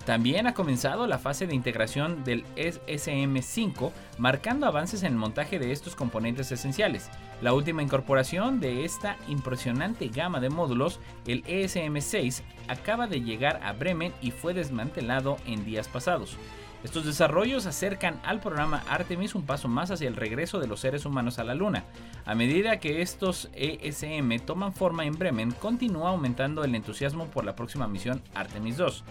También 0.09 0.47
ha 0.47 0.55
comenzado 0.55 1.07
la 1.07 1.19
fase 1.19 1.47
de 1.47 1.55
integración 1.55 2.25
del 2.25 2.47
SM5, 2.57 3.93
marcando 4.17 4.65
avances 4.65 5.03
en 5.03 5.13
el 5.13 5.19
montaje 5.19 5.59
de 5.59 5.71
estos 5.71 5.95
componentes 5.95 6.51
esenciales. 6.51 7.11
La 7.43 7.53
última 7.53 7.83
incorporación 7.83 8.59
de 8.59 8.87
esta 8.87 9.19
impresionante 9.29 10.09
gama 10.09 10.41
de 10.41 10.49
módulos, 10.49 10.99
el 11.27 11.45
ESM6, 11.45 12.41
acaba 12.69 13.07
de 13.07 13.21
llegar 13.21 13.61
a 13.63 13.75
Bremen 13.75 14.15
y 14.23 14.31
fue 14.31 14.55
desmantelado 14.55 15.37
en 15.45 15.67
días 15.67 15.89
pasados. 15.89 16.39
Estos 16.85 17.05
desarrollos 17.05 17.67
acercan 17.67 18.19
al 18.25 18.41
programa 18.41 18.85
Artemis 18.89 19.35
un 19.35 19.45
paso 19.45 19.69
más 19.69 19.91
hacia 19.91 20.09
el 20.09 20.17
regreso 20.17 20.59
de 20.59 20.69
los 20.69 20.81
seres 20.81 21.05
humanos 21.05 21.39
a 21.39 21.45
la 21.45 21.55
Luna. 21.55 21.85
A 22.25 22.35
medida 22.35 22.79
que 22.79 23.03
estos 23.03 23.51
ESM 23.53 24.39
toman 24.47 24.73
forma 24.73 25.05
en 25.05 25.19
Bremen, 25.19 25.51
continúa 25.51 26.11
aumentando 26.11 26.65
el 26.65 26.75
entusiasmo 26.75 27.27
por 27.27 27.45
la 27.45 27.55
próxima 27.55 27.89
misión 27.89 28.23
Artemis 28.35 28.79
2. 28.79 29.05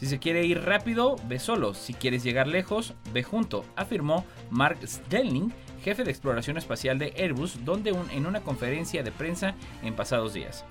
Si 0.00 0.06
se 0.06 0.18
quiere 0.18 0.46
ir 0.46 0.62
rápido, 0.62 1.16
ve 1.28 1.38
solo. 1.38 1.74
Si 1.74 1.92
quieres 1.92 2.22
llegar 2.22 2.46
lejos, 2.46 2.94
ve 3.12 3.22
junto, 3.22 3.66
afirmó 3.76 4.24
Mark 4.48 4.78
Stelling, 4.82 5.52
jefe 5.84 6.04
de 6.04 6.10
exploración 6.10 6.56
espacial 6.56 6.98
de 6.98 7.12
Airbus, 7.18 7.66
donde 7.66 7.90
en 7.90 8.24
una 8.24 8.40
conferencia 8.40 9.02
de 9.02 9.12
prensa 9.12 9.54
en 9.82 9.94
pasados 9.94 10.32
días. 10.32 10.64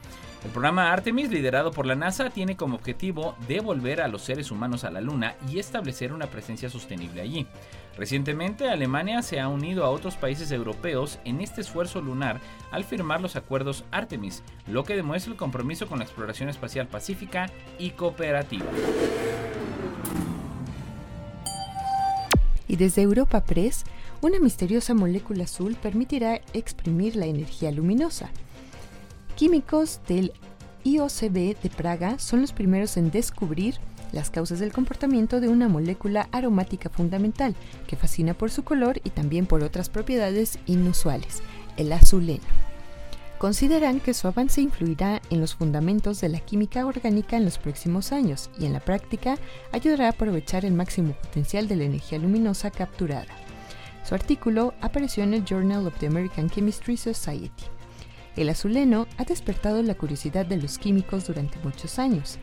El 0.44 0.50
programa 0.50 0.92
Artemis, 0.92 1.30
liderado 1.30 1.70
por 1.70 1.86
la 1.86 1.94
NASA, 1.94 2.32
tiene 2.32 2.58
como 2.58 2.78
objetivo 2.78 3.36
devolver 3.48 4.02
a 4.02 4.08
los 4.08 4.24
seres 4.24 4.50
humanos 4.50 4.84
a 4.84 4.90
la 4.90 5.00
Luna 5.00 5.36
y 5.48 5.60
establecer 5.60 6.12
una 6.12 6.26
presencia 6.26 6.68
sostenible 6.68 7.22
allí. 7.22 7.46
Recientemente, 7.98 8.70
Alemania 8.70 9.22
se 9.22 9.40
ha 9.40 9.48
unido 9.48 9.84
a 9.84 9.90
otros 9.90 10.16
países 10.16 10.52
europeos 10.52 11.20
en 11.26 11.42
este 11.42 11.62
esfuerzo 11.62 12.02
lunar 12.02 12.40
al 12.72 12.84
firmar 12.84 13.22
los 13.22 13.36
acuerdos 13.36 13.84
Artemis, 13.92 14.42
lo 14.68 14.84
que 14.84 14.96
demuestra 14.96 15.32
el 15.32 15.38
compromiso 15.38 15.88
con 15.88 16.00
la 16.00 16.06
exploración 16.06 16.50
espacial 16.50 16.88
pacífica 16.88 17.50
y 17.78 17.92
cooperativa. 17.92 18.66
Y 22.68 22.76
desde 22.76 23.02
Europa 23.02 23.44
Press, 23.44 23.84
una 24.22 24.40
misteriosa 24.40 24.94
molécula 24.94 25.46
azul 25.46 25.76
permitirá 25.76 26.40
exprimir 26.54 27.16
la 27.16 27.26
energía 27.26 27.72
luminosa. 27.72 28.30
Químicos 29.36 30.02
del 30.08 30.34
IOCB 30.84 31.60
de 31.62 31.70
Praga 31.76 32.20
son 32.20 32.42
los 32.42 32.54
primeros 32.54 32.96
en 32.98 33.12
descubrir 33.12 33.76
las 34.12 34.30
causas 34.30 34.60
del 34.60 34.72
comportamiento 34.72 35.40
de 35.40 35.48
una 35.48 35.68
molécula 35.68 36.30
aromática 36.32 36.90
fundamental 36.90 37.56
que 37.88 37.96
fascina 37.96 38.34
por 38.34 38.52
su 38.52 38.64
color 38.64 39.02
y 39.04 39.10
también 39.10 39.46
por 39.46 39.64
otras 39.64 39.90
propiedades 39.90 40.60
inusuales, 40.66 41.42
el 41.78 41.92
azuleno. 41.92 42.44
Consideran 43.40 44.02
que 44.02 44.14
su 44.14 44.28
avance 44.28 44.60
influirá 44.60 45.22
en 45.30 45.40
los 45.40 45.56
fundamentos 45.56 46.20
de 46.20 46.28
la 46.28 46.42
química 46.42 46.86
orgánica 46.86 47.38
en 47.38 47.46
los 47.46 47.58
próximos 47.58 48.12
años 48.12 48.50
y 48.60 48.66
en 48.66 48.74
la 48.74 48.82
práctica 48.82 49.38
ayudará 49.72 50.08
a 50.08 50.10
aprovechar 50.10 50.66
el 50.66 50.74
máximo 50.74 51.14
potencial 51.14 51.70
de 51.70 51.78
la 51.78 51.86
energía 51.86 52.20
luminosa 52.20 52.70
capturada. 52.70 53.34
Su 54.04 54.14
artículo 54.14 54.74
apareció 54.82 55.24
en 55.24 55.34
el 55.34 55.46
Journal 55.46 55.88
of 55.88 55.98
the 56.00 56.08
American 56.08 56.50
Chemistry 56.50 56.98
Society. 56.98 57.64
El 58.36 58.50
azuleno 58.50 59.08
ha 59.18 59.24
despertado 59.24 59.82
la 59.84 59.96
curiosidad 59.96 60.46
de 60.46 60.58
los 60.58 60.78
químicos 60.78 61.28
durante 61.28 61.60
muchos 61.60 61.98
años. 61.98 62.40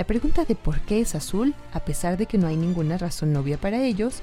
La 0.00 0.06
pregunta 0.06 0.46
de 0.46 0.54
por 0.54 0.80
qué 0.80 1.02
es 1.02 1.14
azul, 1.14 1.54
a 1.74 1.80
pesar 1.80 2.16
de 2.16 2.24
que 2.24 2.38
no 2.38 2.46
hay 2.46 2.56
ninguna 2.56 2.96
razón 2.96 3.36
obvia 3.36 3.58
para 3.58 3.84
ellos, 3.84 4.22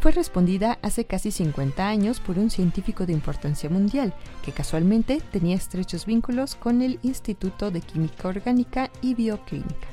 fue 0.00 0.10
respondida 0.10 0.80
hace 0.82 1.04
casi 1.04 1.30
50 1.30 1.86
años 1.86 2.18
por 2.18 2.40
un 2.40 2.50
científico 2.50 3.06
de 3.06 3.12
importancia 3.12 3.70
mundial, 3.70 4.12
que 4.44 4.50
casualmente 4.50 5.22
tenía 5.30 5.54
estrechos 5.54 6.06
vínculos 6.06 6.56
con 6.56 6.82
el 6.82 6.98
Instituto 7.04 7.70
de 7.70 7.82
Química 7.82 8.26
Orgánica 8.26 8.90
y 9.00 9.14
Bioquímica, 9.14 9.86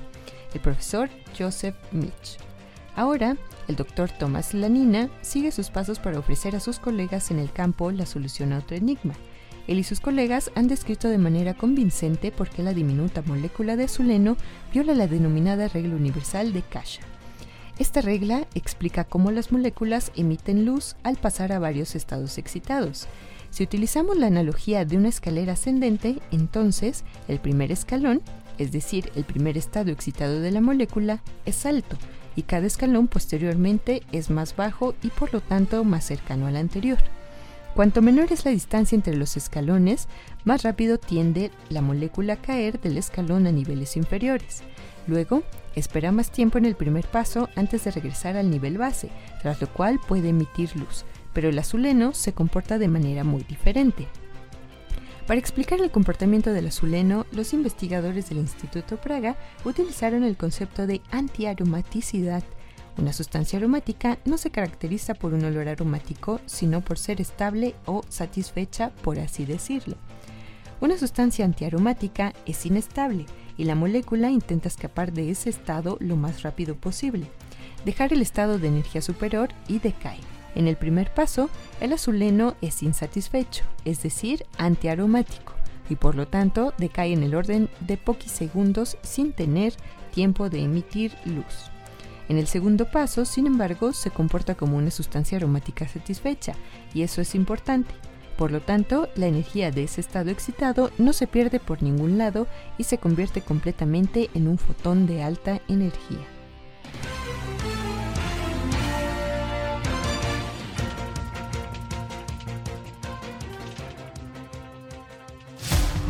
el 0.52 0.62
profesor 0.62 1.12
Joseph 1.38 1.76
Mitch. 1.92 2.40
Ahora, 2.96 3.38
el 3.68 3.76
doctor 3.76 4.10
Thomas 4.10 4.56
Lanina 4.56 5.12
sigue 5.22 5.52
sus 5.52 5.70
pasos 5.70 6.00
para 6.00 6.18
ofrecer 6.18 6.56
a 6.56 6.60
sus 6.60 6.80
colegas 6.80 7.30
en 7.30 7.38
el 7.38 7.52
campo 7.52 7.92
la 7.92 8.08
solución 8.08 8.52
a 8.52 8.58
otro 8.58 8.76
enigma, 8.76 9.14
él 9.68 9.80
y 9.80 9.84
sus 9.84 10.00
colegas 10.00 10.52
han 10.56 10.68
descrito 10.68 11.08
de 11.10 11.18
manera 11.18 11.54
convincente 11.54 12.32
por 12.32 12.50
qué 12.50 12.64
la 12.64 12.74
diminuta 12.74 13.22
molécula 13.26 13.76
de 13.76 13.86
azuleno 13.86 14.38
viola 14.74 14.94
la 14.94 15.08
denominada 15.08 15.68
regla 15.68 15.96
universal 15.96 16.54
de 16.54 16.62
Kasha. 16.62 17.02
Esta 17.80 18.02
regla 18.02 18.46
explica 18.54 19.04
cómo 19.04 19.32
las 19.32 19.52
moléculas 19.52 20.12
emiten 20.16 20.66
luz 20.66 20.96
al 21.04 21.16
pasar 21.16 21.52
a 21.52 21.60
varios 21.60 21.96
estados 21.96 22.38
excitados. 22.38 23.08
Si 23.50 23.64
utilizamos 23.64 24.18
la 24.18 24.28
analogía 24.28 24.86
de 24.86 24.98
una 24.98 25.10
escalera 25.10 25.54
ascendente, 25.54 26.20
entonces 26.32 27.04
el 27.28 27.40
primer 27.40 27.72
escalón, 27.72 28.22
es 28.58 28.72
decir, 28.72 29.12
el 29.16 29.24
primer 29.24 29.58
estado 29.58 29.92
excitado 29.92 30.40
de 30.40 30.52
la 30.52 30.62
molécula, 30.62 31.22
es 31.46 31.66
alto 31.66 31.98
y 32.36 32.44
cada 32.44 32.68
escalón 32.68 33.08
posteriormente 33.08 34.04
es 34.12 34.30
más 34.30 34.56
bajo 34.56 34.96
y 35.04 35.10
por 35.10 35.34
lo 35.34 35.42
tanto 35.42 35.84
más 35.84 36.06
cercano 36.06 36.48
al 36.48 36.58
anterior. 36.58 37.00
Cuanto 37.76 38.04
menor 38.04 38.32
es 38.32 38.46
la 38.46 38.52
distancia 38.52 38.96
entre 38.96 39.16
los 39.16 39.36
escalones, 39.36 40.08
más 40.46 40.62
rápido 40.62 41.00
tiende 41.00 41.50
la 41.70 41.82
molécula 41.82 42.34
a 42.34 42.42
caer 42.42 42.80
del 42.80 42.98
escalón 42.98 43.48
a 43.48 43.52
niveles 43.52 43.98
inferiores. 43.98 44.62
Luego, 45.08 45.42
espera 45.76 46.12
más 46.12 46.30
tiempo 46.30 46.60
en 46.60 46.66
el 46.66 46.76
primer 46.76 47.08
paso 47.08 47.50
antes 47.56 47.84
de 47.84 47.92
regresar 47.92 48.38
al 48.38 48.52
nivel 48.52 48.78
base, 48.78 49.10
tras 49.42 49.60
lo 49.60 49.68
cual 49.68 50.00
puede 50.08 50.30
emitir 50.30 50.76
luz, 50.76 51.04
pero 51.34 51.50
el 51.50 51.58
azuleno 51.58 52.14
se 52.14 52.34
comporta 52.34 52.78
de 52.78 52.88
manera 52.88 53.24
muy 53.24 53.42
diferente. 53.42 54.08
Para 55.26 55.40
explicar 55.40 55.82
el 55.82 55.90
comportamiento 55.90 56.54
del 56.54 56.68
azuleno, 56.68 57.26
los 57.32 57.54
investigadores 57.54 58.30
del 58.30 58.38
Instituto 58.38 58.98
Praga 58.98 59.36
utilizaron 59.66 60.24
el 60.24 60.38
concepto 60.38 60.86
de 60.86 61.02
antiaromaticidad 61.10 62.44
una 62.98 63.14
sustancia 63.14 63.58
aromática 63.58 64.20
no 64.26 64.38
se 64.38 64.52
caracteriza 64.52 65.14
por 65.16 65.34
un 65.34 65.44
olor 65.46 65.68
aromático, 65.68 66.40
sino 66.46 66.82
por 66.82 67.00
ser 67.00 67.22
estable 67.22 67.76
o 67.86 68.04
satisfecha, 68.08 68.92
por 69.02 69.20
así 69.20 69.46
decirlo. 69.46 69.96
Una 70.80 70.98
sustancia 70.98 71.46
antiaromática 71.46 72.34
es 72.46 72.66
inestable 72.66 73.26
y 73.58 73.64
la 73.64 73.76
molécula 73.76 74.30
intenta 74.30 74.68
escapar 74.68 75.12
de 75.14 75.32
ese 75.32 75.50
estado 75.50 75.98
lo 76.00 76.18
más 76.18 76.44
rápido 76.44 76.76
posible, 76.76 77.28
dejar 77.86 78.14
el 78.14 78.22
estado 78.22 78.60
de 78.60 78.68
energía 78.68 79.02
superior 79.02 79.50
y 79.68 79.80
decae. 79.80 80.20
En 80.56 80.68
el 80.68 80.76
primer 80.76 81.12
paso, 81.14 81.50
el 81.82 81.94
azuleno 81.94 82.56
es 82.62 82.84
insatisfecho, 82.84 83.64
es 83.86 84.04
decir, 84.04 84.46
antiaromático, 84.58 85.54
y 85.90 85.96
por 85.96 86.16
lo 86.16 86.28
tanto 86.28 86.74
decae 86.78 87.14
en 87.14 87.24
el 87.24 87.34
orden 87.34 87.70
de 87.80 88.00
segundos 88.28 88.98
sin 89.02 89.34
tener 89.34 89.74
tiempo 90.14 90.50
de 90.50 90.62
emitir 90.64 91.16
luz. 91.26 91.73
En 92.30 92.38
el 92.38 92.48
segundo 92.48 92.90
paso, 92.90 93.26
sin 93.26 93.48
embargo, 93.48 93.94
se 93.94 94.12
comporta 94.12 94.56
como 94.56 94.78
una 94.78 94.92
sustancia 94.92 95.38
aromática 95.38 95.88
satisfecha, 95.88 96.54
y 96.94 97.04
eso 97.04 97.22
es 97.22 97.36
importante. 97.36 97.94
Por 98.38 98.52
lo 98.52 98.62
tanto, 98.62 99.10
la 99.16 99.28
energía 99.28 99.72
de 99.72 99.84
ese 99.84 100.02
estado 100.02 100.32
excitado 100.32 100.92
no 100.98 101.14
se 101.14 101.28
pierde 101.28 101.60
por 101.60 101.84
ningún 101.84 102.18
lado 102.18 102.48
y 102.78 102.86
se 102.86 102.98
convierte 102.98 103.42
completamente 103.42 104.30
en 104.34 104.48
un 104.48 104.58
fotón 104.58 105.06
de 105.06 105.22
alta 105.22 105.62
energía. 105.68 106.26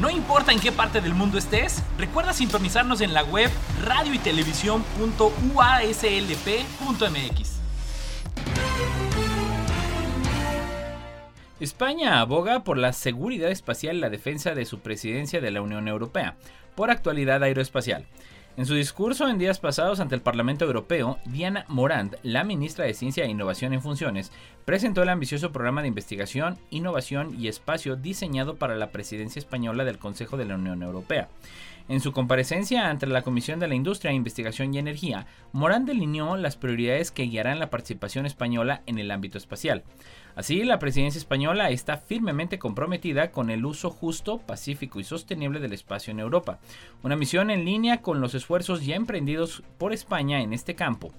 No 0.04 0.10
importa 0.10 0.52
en 0.52 0.60
qué 0.60 0.74
parte 0.74 1.00
del 1.00 1.14
mundo 1.14 1.38
estés, 1.38 1.82
recuerda 1.98 2.34
sintonizarnos 2.34 3.00
en 3.00 3.14
la 3.14 3.24
web 3.24 3.50
radio 3.86 4.14
y 4.14 4.18
España 11.62 12.20
aboga 12.20 12.66
por 12.66 12.78
la 12.78 12.92
seguridad 12.92 13.50
espacial 13.50 13.96
y 13.96 14.00
la 14.02 14.10
defensa 14.10 14.54
de 14.54 14.66
su 14.66 14.80
presidencia 14.80 15.40
de 15.40 15.52
la 15.52 15.62
Unión 15.62 15.88
Europea, 15.88 16.36
por 16.76 16.92
actualidad 16.92 17.42
aeroespacial. 17.42 18.06
En 18.56 18.68
su 18.68 18.76
discurso 18.76 19.28
en 19.28 19.40
días 19.40 19.58
pasados 19.58 20.00
ante 20.00 20.14
el 20.14 20.22
Parlamento 20.22 20.66
Europeo, 20.66 21.18
Diana 21.26 21.66
Morant, 21.70 22.14
la 22.22 22.44
ministra 22.44 22.86
de 22.86 22.94
Ciencia 22.94 23.26
e 23.26 23.30
Innovación 23.30 23.74
en 23.74 23.82
funciones, 23.82 24.32
presentó 24.64 25.02
el 25.02 25.10
ambicioso 25.10 25.52
programa 25.52 25.82
de 25.82 25.88
investigación, 25.88 26.60
innovación 26.70 27.36
y 27.40 27.48
espacio 27.48 27.96
diseñado 27.96 28.58
para 28.58 28.76
la 28.76 28.92
presidencia 28.92 29.40
española 29.40 29.86
del 29.86 29.98
Consejo 29.98 30.38
de 30.38 30.46
la 30.46 30.54
Unión 30.54 30.84
Europea. 30.84 31.30
En 31.90 32.00
su 32.00 32.12
comparecencia 32.12 32.92
ante 32.92 33.08
la 33.08 33.24
Comisión 33.24 33.60
de 33.60 33.68
la 33.68 33.74
Industria, 33.74 34.14
Investigación 34.14 34.72
y 34.72 34.78
Energía, 34.78 35.26
Morán 35.52 35.88
delineó 35.88 36.38
las 36.38 36.56
prioridades 36.56 37.10
que 37.10 37.24
guiarán 37.24 37.58
la 37.58 37.72
participación 37.72 38.28
española 38.28 38.84
en 38.86 39.00
el 39.00 39.10
ámbito 39.10 39.40
espacial. 39.40 39.84
Así, 40.36 40.64
la 40.64 40.80
presidencia 40.80 41.20
española 41.20 41.70
está 41.70 41.98
firmemente 41.98 42.58
comprometida 42.58 43.30
con 43.30 43.52
el 43.52 43.66
uso 43.66 43.92
justo, 43.92 44.40
pacífico 44.40 45.00
y 45.00 45.04
sostenible 45.04 45.60
del 45.60 45.74
espacio 45.74 46.10
en 46.10 46.20
Europa, 46.20 46.60
una 47.04 47.16
misión 47.16 47.52
en 47.52 47.66
línea 47.66 48.02
con 48.02 48.20
los 48.20 48.34
esfuerzos 48.34 48.84
ya 48.84 48.96
emprendidos 48.96 49.62
por 49.78 49.94
España 49.94 50.42
en 50.42 50.54
este 50.54 50.74
campo. 50.74 51.12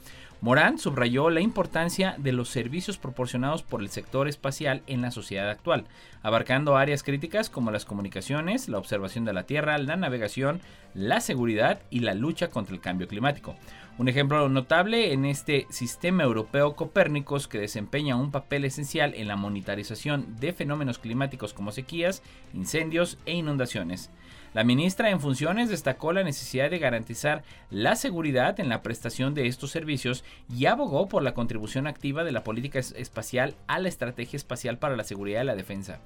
Morán 0.44 0.76
subrayó 0.76 1.30
la 1.30 1.40
importancia 1.40 2.16
de 2.18 2.32
los 2.32 2.50
servicios 2.50 2.98
proporcionados 2.98 3.62
por 3.62 3.80
el 3.80 3.88
sector 3.88 4.28
espacial 4.28 4.82
en 4.86 5.00
la 5.00 5.10
sociedad 5.10 5.48
actual, 5.48 5.86
abarcando 6.22 6.76
áreas 6.76 7.02
críticas 7.02 7.48
como 7.48 7.70
las 7.70 7.86
comunicaciones, 7.86 8.68
la 8.68 8.76
observación 8.76 9.24
de 9.24 9.32
la 9.32 9.44
Tierra, 9.44 9.78
la 9.78 9.96
navegación, 9.96 10.60
la 10.92 11.22
seguridad 11.22 11.80
y 11.88 12.00
la 12.00 12.12
lucha 12.12 12.48
contra 12.50 12.74
el 12.74 12.82
cambio 12.82 13.08
climático. 13.08 13.56
Un 13.96 14.08
ejemplo 14.08 14.46
notable 14.50 15.14
en 15.14 15.24
este 15.24 15.66
sistema 15.70 16.24
europeo 16.24 16.76
Copérnicos 16.76 17.48
que 17.48 17.58
desempeña 17.58 18.16
un 18.16 18.30
papel 18.30 18.66
esencial 18.66 19.14
en 19.14 19.28
la 19.28 19.36
monitorización 19.36 20.36
de 20.40 20.52
fenómenos 20.52 20.98
climáticos 20.98 21.54
como 21.54 21.72
sequías, 21.72 22.22
incendios 22.52 23.16
e 23.24 23.32
inundaciones. 23.32 24.10
La 24.54 24.62
ministra 24.62 25.10
en 25.10 25.18
funciones 25.18 25.68
destacó 25.68 26.12
la 26.12 26.22
necesidad 26.22 26.70
de 26.70 26.78
garantizar 26.78 27.42
la 27.70 27.96
seguridad 27.96 28.60
en 28.60 28.68
la 28.68 28.82
prestación 28.82 29.34
de 29.34 29.48
estos 29.48 29.72
servicios 29.72 30.22
y 30.48 30.66
abogó 30.66 31.08
por 31.08 31.24
la 31.24 31.34
contribución 31.34 31.88
activa 31.88 32.22
de 32.22 32.30
la 32.30 32.44
política 32.44 32.78
espacial 32.78 33.56
a 33.66 33.80
la 33.80 33.88
estrategia 33.88 34.36
espacial 34.36 34.78
para 34.78 34.94
la 34.94 35.02
seguridad 35.02 35.42
y 35.42 35.46
la 35.46 35.56
defensa. 35.56 35.98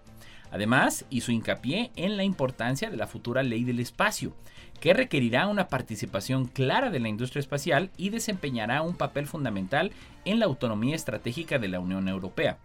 Además, 0.50 1.04
hizo 1.11 1.30
hincapié 1.30 1.90
en 1.94 2.16
la 2.16 2.24
importancia 2.24 2.88
de 2.88 2.96
la 2.96 3.06
futura 3.06 3.42
ley 3.42 3.64
del 3.64 3.80
espacio, 3.80 4.32
que 4.80 4.94
requerirá 4.94 5.46
una 5.46 5.68
participación 5.68 6.46
clara 6.46 6.88
de 6.88 7.00
la 7.00 7.11
industria 7.11 7.40
espacial 7.40 7.90
y 7.98 8.08
desempeñará 8.08 8.80
un 8.80 8.96
papel 8.96 9.26
fundamental 9.26 9.92
en 10.24 10.38
la 10.38 10.46
autonomía 10.46 10.96
estratégica 10.96 11.58
de 11.58 11.68
la 11.68 11.80
Unión 11.80 12.08
Europea. 12.08 12.56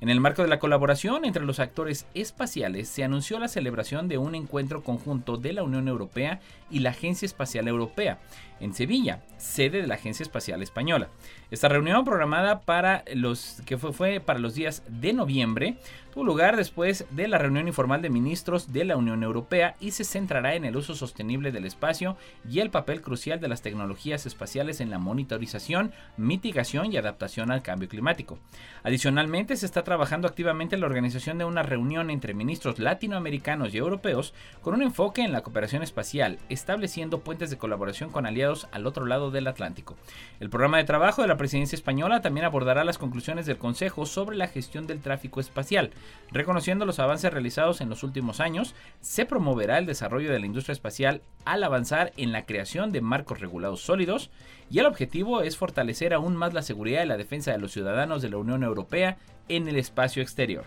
En 0.00 0.08
el 0.08 0.18
marco 0.18 0.40
de 0.40 0.48
la 0.48 0.58
colaboración 0.58 1.26
entre 1.26 1.44
los 1.44 1.60
actores 1.60 2.06
espaciales 2.14 2.88
se 2.88 3.04
anunció 3.04 3.38
la 3.38 3.48
celebración 3.48 4.08
de 4.08 4.16
un 4.16 4.34
encuentro 4.34 4.82
conjunto 4.82 5.36
de 5.36 5.52
la 5.52 5.62
Unión 5.62 5.88
Europea 5.88 6.40
y 6.70 6.78
la 6.78 6.90
Agencia 6.90 7.26
Espacial 7.26 7.68
Europea 7.68 8.18
en 8.60 8.74
Sevilla, 8.74 9.22
sede 9.38 9.80
de 9.82 9.86
la 9.86 9.94
Agencia 9.94 10.22
Espacial 10.22 10.62
Española. 10.62 11.08
Esta 11.50 11.68
reunión 11.68 12.04
programada 12.04 12.60
para 12.60 13.04
los 13.14 13.62
que 13.66 13.78
fue, 13.78 13.92
fue 13.92 14.20
para 14.20 14.38
los 14.38 14.54
días 14.54 14.82
de 14.88 15.12
noviembre 15.12 15.78
tuvo 16.12 16.24
lugar 16.24 16.56
después 16.56 17.06
de 17.10 17.28
la 17.28 17.38
reunión 17.38 17.68
informal 17.68 18.02
de 18.02 18.10
ministros 18.10 18.72
de 18.72 18.84
la 18.84 18.96
Unión 18.96 19.22
Europea 19.22 19.76
y 19.80 19.92
se 19.92 20.04
centrará 20.04 20.54
en 20.54 20.64
el 20.64 20.76
uso 20.76 20.94
sostenible 20.94 21.52
del 21.52 21.64
espacio 21.64 22.16
y 22.48 22.60
el 22.60 22.70
papel 22.70 23.00
crucial 23.00 23.40
de 23.40 23.48
las 23.48 23.62
tecnologías 23.62 24.26
espaciales 24.26 24.80
en 24.80 24.90
la 24.90 24.98
monitorización, 24.98 25.92
mitigación 26.16 26.92
y 26.92 26.96
adaptación 26.96 27.50
al 27.50 27.62
cambio 27.62 27.88
climático. 27.88 28.38
Adicionalmente, 28.82 29.56
se 29.56 29.66
está 29.66 29.84
trabajando 29.84 30.26
activamente 30.26 30.74
en 30.74 30.80
la 30.80 30.88
organización 30.88 31.38
de 31.38 31.44
una 31.44 31.62
reunión 31.62 32.10
entre 32.10 32.34
ministros 32.34 32.78
latinoamericanos 32.78 33.72
y 33.72 33.78
europeos 33.78 34.34
con 34.62 34.74
un 34.74 34.82
enfoque 34.82 35.22
en 35.22 35.32
la 35.32 35.42
cooperación 35.42 35.82
espacial, 35.82 36.38
estableciendo 36.48 37.20
puentes 37.20 37.50
de 37.50 37.58
colaboración 37.58 38.10
con 38.10 38.26
aliados 38.26 38.49
al 38.72 38.86
otro 38.86 39.06
lado 39.06 39.30
del 39.30 39.46
Atlántico. 39.46 39.96
El 40.40 40.50
programa 40.50 40.78
de 40.78 40.84
trabajo 40.84 41.22
de 41.22 41.28
la 41.28 41.36
presidencia 41.36 41.76
española 41.76 42.20
también 42.20 42.46
abordará 42.46 42.84
las 42.84 42.98
conclusiones 42.98 43.46
del 43.46 43.58
Consejo 43.58 44.06
sobre 44.06 44.36
la 44.36 44.48
gestión 44.48 44.86
del 44.86 45.00
tráfico 45.00 45.40
espacial. 45.40 45.90
Reconociendo 46.30 46.86
los 46.86 46.98
avances 46.98 47.32
realizados 47.32 47.80
en 47.80 47.88
los 47.88 48.02
últimos 48.02 48.40
años, 48.40 48.74
se 49.00 49.26
promoverá 49.26 49.78
el 49.78 49.86
desarrollo 49.86 50.32
de 50.32 50.40
la 50.40 50.46
industria 50.46 50.72
espacial 50.72 51.22
al 51.44 51.64
avanzar 51.64 52.12
en 52.16 52.32
la 52.32 52.46
creación 52.46 52.92
de 52.92 53.00
marcos 53.00 53.40
regulados 53.40 53.80
sólidos 53.80 54.30
y 54.70 54.78
el 54.78 54.86
objetivo 54.86 55.42
es 55.42 55.56
fortalecer 55.56 56.14
aún 56.14 56.36
más 56.36 56.54
la 56.54 56.62
seguridad 56.62 57.02
y 57.02 57.06
la 57.06 57.16
defensa 57.16 57.52
de 57.52 57.58
los 57.58 57.72
ciudadanos 57.72 58.22
de 58.22 58.30
la 58.30 58.36
Unión 58.38 58.62
Europea 58.62 59.18
en 59.48 59.68
el 59.68 59.76
espacio 59.76 60.22
exterior. 60.22 60.64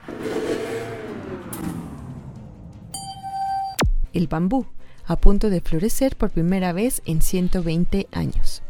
El 4.14 4.28
bambú, 4.28 4.68
a 5.06 5.18
punto 5.18 5.50
de 5.50 5.62
florecer 5.62 6.16
por 6.16 6.32
primera 6.32 6.74
vez 6.74 7.02
en 7.06 7.22
120 7.22 8.08
años. 8.12 8.62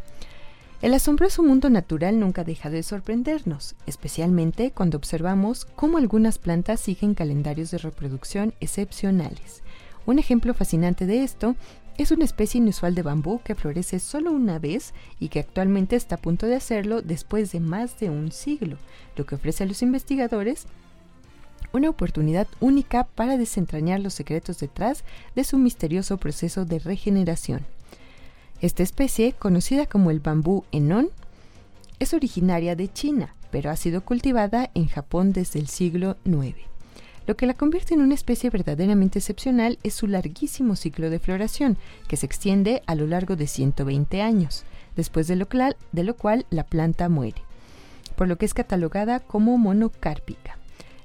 El 0.82 0.92
asombroso 0.92 1.42
mundo 1.42 1.70
natural 1.70 2.20
nunca 2.20 2.44
deja 2.44 2.68
de 2.68 2.82
sorprendernos, 2.82 3.74
especialmente 3.86 4.70
cuando 4.70 4.98
observamos 4.98 5.64
cómo 5.76 5.96
algunas 5.96 6.38
plantas 6.38 6.80
siguen 6.80 7.14
calendarios 7.14 7.70
de 7.70 7.78
reproducción 7.78 8.52
excepcionales. 8.60 9.62
Un 10.04 10.18
ejemplo 10.18 10.52
fascinante 10.52 11.06
de 11.06 11.22
esto 11.22 11.56
es 11.96 12.10
una 12.10 12.24
especie 12.24 12.58
inusual 12.60 12.94
de 12.94 13.02
bambú 13.02 13.40
que 13.42 13.54
florece 13.54 13.98
solo 13.98 14.32
una 14.32 14.58
vez 14.58 14.92
y 15.20 15.28
que 15.28 15.40
actualmente 15.40 15.96
está 15.96 16.16
a 16.16 16.20
punto 16.20 16.46
de 16.46 16.56
hacerlo 16.56 17.00
después 17.00 17.52
de 17.52 17.60
más 17.60 17.98
de 18.00 18.10
un 18.10 18.32
siglo, 18.32 18.76
lo 19.16 19.24
que 19.24 19.36
ofrece 19.36 19.64
a 19.64 19.66
los 19.66 19.80
investigadores 19.80 20.66
una 21.72 21.90
oportunidad 21.90 22.46
única 22.60 23.04
para 23.04 23.36
desentrañar 23.36 24.00
los 24.00 24.14
secretos 24.14 24.58
detrás 24.58 25.04
de 25.34 25.44
su 25.44 25.58
misterioso 25.58 26.16
proceso 26.16 26.64
de 26.64 26.78
regeneración. 26.78 27.66
Esta 28.60 28.82
especie, 28.82 29.32
conocida 29.32 29.86
como 29.86 30.10
el 30.10 30.20
bambú 30.20 30.64
enon, 30.72 31.10
es 31.98 32.14
originaria 32.14 32.76
de 32.76 32.92
China, 32.92 33.34
pero 33.50 33.70
ha 33.70 33.76
sido 33.76 34.04
cultivada 34.04 34.70
en 34.74 34.88
Japón 34.88 35.32
desde 35.32 35.60
el 35.60 35.68
siglo 35.68 36.16
IX. 36.24 36.56
Lo 37.26 37.36
que 37.36 37.46
la 37.46 37.54
convierte 37.54 37.94
en 37.94 38.02
una 38.02 38.14
especie 38.14 38.50
verdaderamente 38.50 39.18
excepcional 39.18 39.78
es 39.82 39.94
su 39.94 40.06
larguísimo 40.06 40.76
ciclo 40.76 41.08
de 41.08 41.18
floración, 41.18 41.78
que 42.06 42.16
se 42.16 42.26
extiende 42.26 42.82
a 42.86 42.94
lo 42.94 43.06
largo 43.06 43.36
de 43.36 43.46
120 43.46 44.20
años, 44.20 44.64
después 44.96 45.26
de 45.26 45.36
lo, 45.36 45.46
de 45.92 46.04
lo 46.04 46.16
cual 46.16 46.44
la 46.50 46.64
planta 46.64 47.08
muere, 47.08 47.42
por 48.16 48.28
lo 48.28 48.36
que 48.36 48.44
es 48.44 48.54
catalogada 48.54 49.20
como 49.20 49.56
monocárpica. 49.56 50.58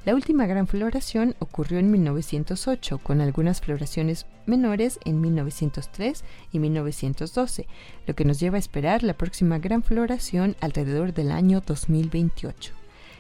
La 0.05 0.15
última 0.15 0.47
gran 0.47 0.65
floración 0.65 1.35
ocurrió 1.39 1.77
en 1.77 1.91
1908, 1.91 2.99
con 2.99 3.19
algunas 3.19 3.59
floraciones 3.59 4.25
menores 4.45 4.97
en 5.03 5.19
1903 5.19 6.23
y 6.53 6.59
1912, 6.59 7.67
lo 8.07 8.15
que 8.15 8.23
nos 8.23 8.39
lleva 8.39 8.55
a 8.55 8.59
esperar 8.59 9.03
la 9.03 9.13
próxima 9.13 9.59
gran 9.59 9.83
floración 9.83 10.55
alrededor 10.61 11.13
del 11.13 11.31
año 11.31 11.61
2028. 11.61 12.73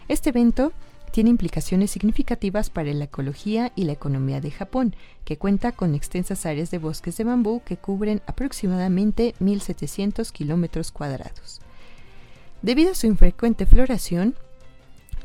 Este 0.07 0.29
evento 0.29 0.71
tiene 1.11 1.31
implicaciones 1.31 1.91
significativas 1.91 2.69
para 2.69 2.93
la 2.93 3.05
ecología 3.05 3.73
y 3.75 3.83
la 3.83 3.93
economía 3.93 4.39
de 4.39 4.51
Japón, 4.51 4.95
que 5.25 5.37
cuenta 5.37 5.73
con 5.73 5.95
extensas 5.95 6.45
áreas 6.45 6.71
de 6.71 6.77
bosques 6.77 7.17
de 7.17 7.25
bambú 7.25 7.61
que 7.65 7.77
cubren 7.77 8.21
aproximadamente 8.25 9.35
1.700 9.41 10.31
kilómetros 10.31 10.91
cuadrados. 10.91 11.59
Debido 12.61 12.91
a 12.91 12.95
su 12.95 13.07
infrecuente 13.07 13.65
floración, 13.65 14.35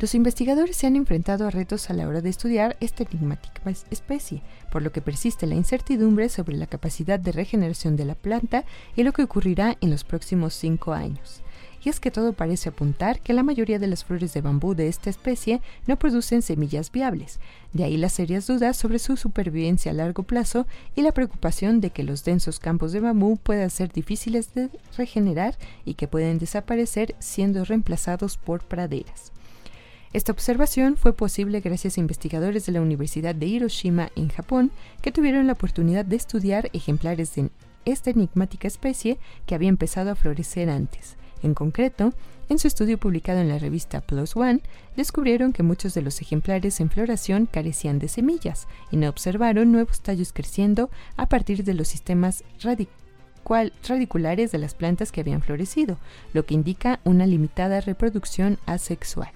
los 0.04 0.14
investigadores 0.14 0.76
se 0.76 0.86
han 0.86 0.96
enfrentado 0.96 1.46
a 1.46 1.50
retos 1.50 1.88
a 1.88 1.94
la 1.94 2.06
hora 2.06 2.20
de 2.20 2.28
estudiar 2.28 2.76
esta 2.80 3.04
enigmática 3.04 3.62
especie, 3.90 4.42
por 4.70 4.82
lo 4.82 4.92
que 4.92 5.00
persiste 5.00 5.46
la 5.46 5.54
incertidumbre 5.54 6.28
sobre 6.28 6.58
la 6.58 6.66
capacidad 6.66 7.18
de 7.18 7.32
regeneración 7.32 7.96
de 7.96 8.04
la 8.04 8.14
planta 8.14 8.66
y 8.96 9.02
lo 9.02 9.12
que 9.12 9.22
ocurrirá 9.22 9.78
en 9.80 9.88
los 9.88 10.04
próximos 10.04 10.52
cinco 10.52 10.92
años. 10.92 11.40
Y 11.82 11.88
es 11.88 12.00
que 12.00 12.10
todo 12.10 12.34
parece 12.34 12.68
apuntar 12.68 13.20
que 13.20 13.32
la 13.32 13.42
mayoría 13.42 13.78
de 13.78 13.86
las 13.86 14.04
flores 14.04 14.34
de 14.34 14.42
bambú 14.42 14.74
de 14.74 14.88
esta 14.88 15.08
especie 15.08 15.62
no 15.86 15.98
producen 15.98 16.42
semillas 16.42 16.92
viables, 16.92 17.40
de 17.72 17.84
ahí 17.84 17.96
las 17.96 18.12
serias 18.12 18.46
dudas 18.46 18.76
sobre 18.76 18.98
su 18.98 19.16
supervivencia 19.16 19.90
a 19.90 19.94
largo 19.94 20.24
plazo 20.24 20.66
y 20.94 21.00
la 21.00 21.12
preocupación 21.12 21.80
de 21.80 21.88
que 21.88 22.02
los 22.02 22.24
densos 22.24 22.58
campos 22.58 22.92
de 22.92 23.00
bambú 23.00 23.38
puedan 23.38 23.70
ser 23.70 23.90
difíciles 23.90 24.52
de 24.52 24.68
regenerar 24.98 25.56
y 25.86 25.94
que 25.94 26.08
pueden 26.08 26.38
desaparecer 26.38 27.14
siendo 27.20 27.64
reemplazados 27.64 28.36
por 28.36 28.64
praderas. 28.64 29.33
Esta 30.14 30.30
observación 30.30 30.96
fue 30.96 31.12
posible 31.12 31.58
gracias 31.58 31.96
a 31.96 32.00
investigadores 32.00 32.66
de 32.66 32.72
la 32.72 32.80
Universidad 32.80 33.34
de 33.34 33.46
Hiroshima 33.46 34.12
en 34.14 34.28
Japón 34.28 34.70
que 35.02 35.10
tuvieron 35.10 35.48
la 35.48 35.54
oportunidad 35.54 36.04
de 36.04 36.14
estudiar 36.14 36.70
ejemplares 36.72 37.34
de 37.34 37.50
esta 37.84 38.10
enigmática 38.10 38.68
especie 38.68 39.18
que 39.44 39.56
había 39.56 39.68
empezado 39.68 40.12
a 40.12 40.14
florecer 40.14 40.70
antes. 40.70 41.16
En 41.42 41.52
concreto, 41.52 42.14
en 42.48 42.60
su 42.60 42.68
estudio 42.68 42.96
publicado 42.96 43.40
en 43.40 43.48
la 43.48 43.58
revista 43.58 44.02
Plus 44.02 44.36
One, 44.36 44.60
descubrieron 44.96 45.52
que 45.52 45.64
muchos 45.64 45.94
de 45.94 46.02
los 46.02 46.20
ejemplares 46.20 46.78
en 46.78 46.90
floración 46.90 47.46
carecían 47.46 47.98
de 47.98 48.06
semillas 48.06 48.68
y 48.92 48.98
no 48.98 49.08
observaron 49.08 49.72
nuevos 49.72 50.00
tallos 50.00 50.32
creciendo 50.32 50.90
a 51.16 51.28
partir 51.28 51.64
de 51.64 51.74
los 51.74 51.88
sistemas 51.88 52.44
radiculares 53.88 54.52
de 54.52 54.58
las 54.58 54.74
plantas 54.74 55.12
que 55.12 55.20
habían 55.20 55.42
florecido, 55.42 55.98
lo 56.32 56.44
que 56.46 56.54
indica 56.54 57.00
una 57.04 57.26
limitada 57.26 57.80
reproducción 57.80 58.58
asexual. 58.66 59.30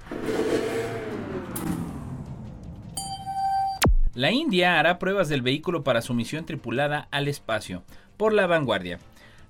La 4.15 4.33
India 4.33 4.81
hará 4.81 4.99
pruebas 4.99 5.29
del 5.29 5.43
vehículo 5.43 5.85
para 5.85 6.03
su 6.03 6.13
misión 6.13 6.45
tripulada 6.45 7.07
al 7.13 7.29
espacio, 7.29 7.85
por 8.17 8.33
la 8.33 8.49
vanguardia. 8.49 8.99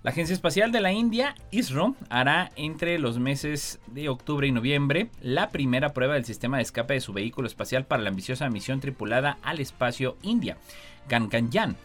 La 0.03 0.11
Agencia 0.11 0.35
Espacial 0.35 0.73
de 0.73 0.81
la 0.81 0.93
India, 0.93 1.35
ISRO, 1.51 1.97
hará 2.09 2.53
entre 2.55 2.99
los 2.99 3.19
meses 3.19 3.81
de 3.87 4.09
octubre 4.09 4.47
y 4.47 4.53
noviembre 4.53 5.11
la 5.21 5.49
primera 5.49 5.93
prueba 5.93 6.15
del 6.15 6.25
sistema 6.25 6.59
de 6.59 6.65
escape 6.65 6.95
de 6.95 7.01
su 7.01 7.13
vehículo 7.13 7.49
espacial 7.49 7.85
para 7.85 8.03
la 8.03 8.11
ambiciosa 8.11 8.49
misión 8.49 8.81
tripulada 8.81 9.39
al 9.43 9.59
espacio 9.59 10.17
India, 10.23 10.57
Gaganyaan, 11.09 11.77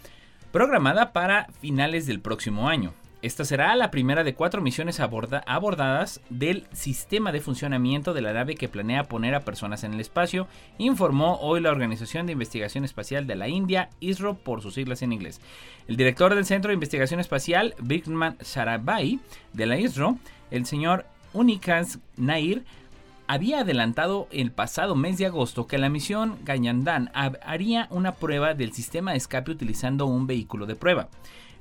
programada 0.54 1.14
para 1.14 1.48
finales 1.62 2.06
del 2.06 2.22
próximo 2.22 2.70
año. 2.70 2.94
Esta 3.24 3.44
será 3.44 3.76
la 3.76 3.90
primera 3.90 4.24
de 4.24 4.36
cuatro 4.36 4.62
misiones 4.62 5.00
abordadas 5.00 6.22
del 6.30 6.68
sistema 6.74 7.32
de 7.32 7.42
funcionamiento 7.42 8.14
de 8.14 8.22
la 8.22 8.34
nave 8.34 8.54
que 8.54 8.70
planea 8.70 9.06
poner 9.06 9.34
a 9.34 9.40
personas 9.40 9.84
en 9.84 9.96
el 9.96 10.00
espacio, 10.00 10.48
informó 10.78 11.40
hoy 11.42 11.60
la 11.60 11.72
Organización 11.72 12.28
de 12.28 12.34
Investigación 12.34 12.86
Espacial 12.86 13.26
de 13.26 13.36
la 13.36 13.48
India, 13.48 13.90
ISRO 14.00 14.36
por 14.36 14.62
sus 14.62 14.76
siglas 14.76 15.02
en 15.02 15.12
inglés. 15.12 15.42
El 15.88 15.98
director 15.98 16.36
del 16.36 16.46
Centro 16.46 16.70
de 16.70 16.76
Investigación 16.76 17.20
Espacial, 17.20 17.74
Bigman 17.82 18.38
Sarabhai, 18.40 19.20
de 19.54 19.66
la 19.66 19.80
ISRO, 19.80 20.20
el 20.52 20.68
señor 20.68 21.08
Unikaz 21.34 21.98
Nair, 22.16 22.64
había 23.34 23.62
adelantado 23.62 24.28
el 24.32 24.52
pasado 24.52 24.96
mes 24.96 25.18
de 25.18 25.26
agosto 25.26 25.66
que 25.66 25.80
la 25.80 25.90
misión 25.90 26.38
Gañandán 26.44 27.10
haría 27.14 27.88
una 27.90 28.14
prueba 28.14 28.54
del 28.54 28.74
sistema 28.74 29.12
de 29.12 29.18
escape 29.18 29.50
utilizando 29.50 30.06
un 30.06 30.28
vehículo 30.28 30.68
de 30.68 30.76
prueba. 30.76 31.10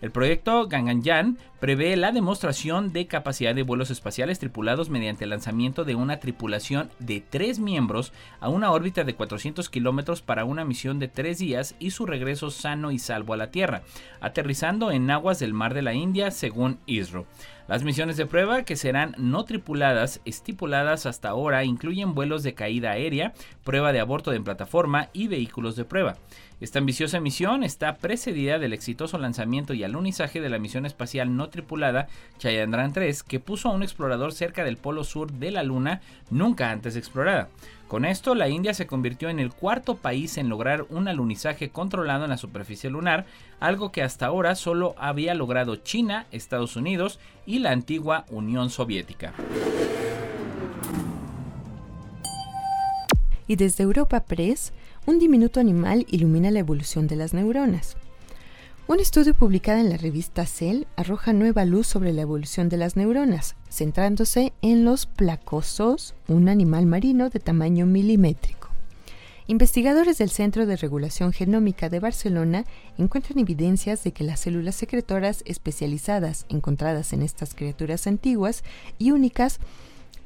El 0.02 0.10
proyecto 0.10 0.66
Ganganyaan 0.66 1.38
prevé 1.60 1.94
la 1.96 2.10
demostración 2.10 2.92
de 2.92 3.06
capacidad 3.06 3.54
de 3.54 3.62
vuelos 3.62 3.88
espaciales 3.92 4.40
tripulados 4.40 4.90
mediante 4.90 5.22
el 5.22 5.30
lanzamiento 5.30 5.84
de 5.84 5.94
una 5.94 6.18
tripulación 6.18 6.90
de 6.98 7.20
tres 7.20 7.60
miembros 7.60 8.12
a 8.40 8.48
una 8.48 8.72
órbita 8.72 9.04
de 9.04 9.14
400 9.14 9.70
kilómetros 9.70 10.20
para 10.20 10.44
una 10.44 10.64
misión 10.64 10.98
de 10.98 11.06
tres 11.06 11.38
días 11.38 11.76
y 11.78 11.92
su 11.92 12.04
regreso 12.04 12.50
sano 12.50 12.90
y 12.90 12.98
salvo 12.98 13.32
a 13.32 13.36
la 13.36 13.52
Tierra, 13.52 13.82
aterrizando 14.20 14.90
en 14.90 15.08
aguas 15.08 15.38
del 15.38 15.54
Mar 15.54 15.72
de 15.72 15.82
la 15.82 15.94
India, 15.94 16.32
según 16.32 16.80
ISRO. 16.86 17.24
Las 17.68 17.84
misiones 17.84 18.16
de 18.16 18.26
prueba, 18.26 18.64
que 18.64 18.74
serán 18.74 19.14
no 19.18 19.44
tripuladas, 19.44 20.20
estipuladas 20.24 21.06
hasta 21.06 21.28
ahora, 21.28 21.62
incluyen 21.64 22.12
vuelos 22.12 22.42
de 22.42 22.54
caída 22.54 22.90
aérea, 22.90 23.34
prueba 23.62 23.92
de 23.92 24.00
aborto 24.00 24.32
en 24.32 24.42
plataforma 24.42 25.10
y 25.12 25.28
vehículos 25.28 25.76
de 25.76 25.84
prueba. 25.84 26.16
Esta 26.62 26.78
ambiciosa 26.78 27.18
misión 27.18 27.64
está 27.64 27.96
precedida 27.96 28.60
del 28.60 28.72
exitoso 28.72 29.18
lanzamiento 29.18 29.74
y 29.74 29.82
alunizaje 29.82 30.40
de 30.40 30.48
la 30.48 30.60
misión 30.60 30.86
espacial 30.86 31.34
no 31.34 31.48
tripulada 31.48 32.06
Chandrayaan 32.38 32.92
3, 32.92 33.24
que 33.24 33.40
puso 33.40 33.68
a 33.68 33.72
un 33.72 33.82
explorador 33.82 34.32
cerca 34.32 34.62
del 34.62 34.76
polo 34.76 35.02
sur 35.02 35.32
de 35.32 35.50
la 35.50 35.64
Luna 35.64 36.02
nunca 36.30 36.70
antes 36.70 36.94
explorada. 36.94 37.48
Con 37.88 38.04
esto, 38.04 38.36
la 38.36 38.48
India 38.48 38.74
se 38.74 38.86
convirtió 38.86 39.28
en 39.28 39.40
el 39.40 39.52
cuarto 39.52 39.96
país 39.96 40.38
en 40.38 40.48
lograr 40.48 40.86
un 40.88 41.08
alunizaje 41.08 41.70
controlado 41.70 42.22
en 42.22 42.30
la 42.30 42.36
superficie 42.36 42.90
lunar, 42.90 43.26
algo 43.58 43.90
que 43.90 44.04
hasta 44.04 44.26
ahora 44.26 44.54
solo 44.54 44.94
había 44.98 45.34
logrado 45.34 45.74
China, 45.74 46.26
Estados 46.30 46.76
Unidos 46.76 47.18
y 47.44 47.58
la 47.58 47.72
antigua 47.72 48.24
Unión 48.30 48.70
Soviética. 48.70 49.32
Y 53.48 53.56
desde 53.56 53.82
Europa 53.82 54.20
Press, 54.20 54.72
un 55.04 55.18
diminuto 55.18 55.58
animal 55.58 56.06
ilumina 56.10 56.50
la 56.50 56.60
evolución 56.60 57.08
de 57.08 57.16
las 57.16 57.34
neuronas. 57.34 57.96
Un 58.86 59.00
estudio 59.00 59.34
publicado 59.34 59.80
en 59.80 59.90
la 59.90 59.96
revista 59.96 60.46
Cell 60.46 60.84
arroja 60.96 61.32
nueva 61.32 61.64
luz 61.64 61.86
sobre 61.86 62.12
la 62.12 62.22
evolución 62.22 62.68
de 62.68 62.76
las 62.76 62.96
neuronas, 62.96 63.56
centrándose 63.68 64.52
en 64.62 64.84
los 64.84 65.06
placosos, 65.06 66.14
un 66.28 66.48
animal 66.48 66.86
marino 66.86 67.30
de 67.30 67.40
tamaño 67.40 67.86
milimétrico. 67.86 68.68
Investigadores 69.48 70.18
del 70.18 70.30
Centro 70.30 70.66
de 70.66 70.76
Regulación 70.76 71.32
Genómica 71.32 71.88
de 71.88 71.98
Barcelona 71.98 72.64
encuentran 72.96 73.40
evidencias 73.40 74.04
de 74.04 74.12
que 74.12 74.24
las 74.24 74.40
células 74.40 74.76
secretoras 74.76 75.42
especializadas 75.46 76.46
encontradas 76.48 77.12
en 77.12 77.22
estas 77.22 77.54
criaturas 77.54 78.06
antiguas 78.06 78.62
y 78.98 79.10
únicas 79.10 79.58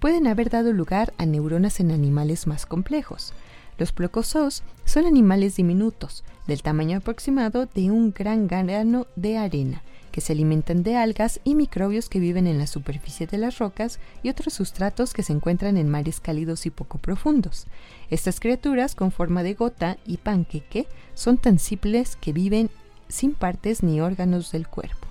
pueden 0.00 0.26
haber 0.26 0.50
dado 0.50 0.72
lugar 0.72 1.14
a 1.16 1.24
neuronas 1.24 1.80
en 1.80 1.92
animales 1.92 2.46
más 2.46 2.66
complejos. 2.66 3.32
Los 3.78 3.92
plocosos 3.92 4.62
son 4.84 5.06
animales 5.06 5.56
diminutos, 5.56 6.24
del 6.46 6.62
tamaño 6.62 6.98
aproximado 6.98 7.66
de 7.66 7.90
un 7.90 8.12
gran 8.12 8.46
grano 8.46 9.06
de 9.16 9.36
arena, 9.36 9.82
que 10.12 10.20
se 10.20 10.32
alimentan 10.32 10.82
de 10.82 10.96
algas 10.96 11.40
y 11.44 11.54
microbios 11.54 12.08
que 12.08 12.20
viven 12.20 12.46
en 12.46 12.58
la 12.58 12.66
superficie 12.66 13.26
de 13.26 13.36
las 13.36 13.58
rocas 13.58 13.98
y 14.22 14.30
otros 14.30 14.54
sustratos 14.54 15.12
que 15.12 15.22
se 15.22 15.32
encuentran 15.34 15.76
en 15.76 15.90
mares 15.90 16.20
cálidos 16.20 16.64
y 16.64 16.70
poco 16.70 16.98
profundos. 16.98 17.66
Estas 18.10 18.40
criaturas 18.40 18.94
con 18.94 19.12
forma 19.12 19.42
de 19.42 19.54
gota 19.54 19.98
y 20.06 20.16
panqueque 20.16 20.86
son 21.14 21.36
tan 21.36 21.58
simples 21.58 22.16
que 22.16 22.32
viven 22.32 22.70
sin 23.08 23.34
partes 23.34 23.82
ni 23.82 24.00
órganos 24.00 24.52
del 24.52 24.68
cuerpo. 24.68 25.06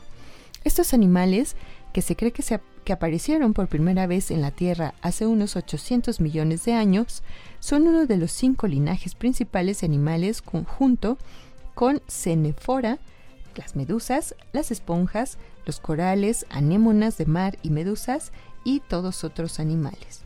Estos 0.64 0.94
animales, 0.94 1.56
que 1.94 2.02
se 2.02 2.16
cree 2.16 2.32
que 2.32 2.42
se 2.42 2.56
que 2.86 2.94
aparecieron 2.94 3.54
por 3.54 3.68
primera 3.68 4.08
vez 4.08 4.32
en 4.32 4.42
la 4.42 4.52
Tierra 4.52 4.94
hace 5.02 5.26
unos 5.26 5.58
800 5.58 6.22
millones 6.22 6.64
de 6.64 6.74
años, 6.74 7.24
son 7.60 7.88
uno 7.88 8.06
de 8.06 8.16
los 8.16 8.32
cinco 8.32 8.68
linajes 8.68 9.16
principales 9.16 9.82
de 9.82 9.88
animales 9.88 10.42
conjunto 10.42 11.18
con 11.74 12.02
Cenefora, 12.08 13.00
las 13.56 13.76
medusas, 13.76 14.36
las 14.54 14.72
esponjas, 14.72 15.38
los 15.66 15.80
corales, 15.80 16.46
anémonas 16.50 17.18
de 17.18 17.26
mar 17.26 17.58
y 17.64 17.72
medusas 17.72 18.32
y 18.64 18.80
todos 18.82 19.24
otros 19.24 19.60
animales. 19.60 20.22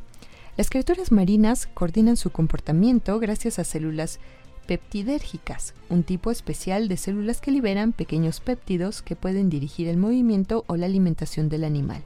Las 0.58 0.70
criaturas 0.70 1.12
marinas 1.12 1.68
coordinan 1.74 2.18
su 2.18 2.32
comportamiento 2.32 3.18
gracias 3.20 3.60
a 3.60 3.64
células 3.64 4.20
peptidérgicas, 4.68 5.74
un 5.90 6.04
tipo 6.04 6.30
especial 6.30 6.90
de 6.90 6.98
células 6.98 7.40
que 7.42 7.52
liberan 7.52 7.94
pequeños 7.94 8.42
péptidos 8.42 9.02
que 9.02 9.16
pueden 9.16 9.50
dirigir 9.50 9.88
el 9.88 9.98
movimiento 9.98 10.66
o 10.68 10.76
la 10.76 10.86
alimentación 10.86 11.50
del 11.50 11.64
animal. 11.64 12.04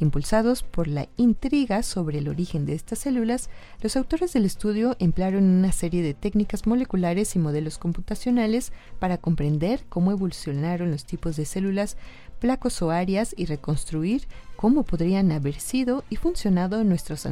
Impulsados 0.00 0.64
por 0.64 0.88
la 0.88 1.08
intriga 1.16 1.82
sobre 1.84 2.18
el 2.18 2.28
origen 2.28 2.66
de 2.66 2.74
estas 2.74 2.98
células, 3.00 3.48
los 3.80 3.96
autores 3.96 4.32
del 4.32 4.44
estudio 4.44 4.96
emplearon 4.98 5.44
una 5.44 5.70
serie 5.70 6.02
de 6.02 6.14
técnicas 6.14 6.66
moleculares 6.66 7.36
y 7.36 7.38
modelos 7.38 7.78
computacionales 7.78 8.72
para 8.98 9.18
comprender 9.18 9.84
cómo 9.88 10.10
evolucionaron 10.10 10.90
los 10.90 11.04
tipos 11.04 11.36
de 11.36 11.44
células 11.44 11.96
placosoarias 12.40 13.34
y 13.36 13.46
reconstruir 13.46 14.26
cómo 14.56 14.82
podrían 14.82 15.30
haber 15.30 15.60
sido 15.60 16.04
y 16.10 16.16
funcionado 16.16 16.82
nuestros 16.82 17.24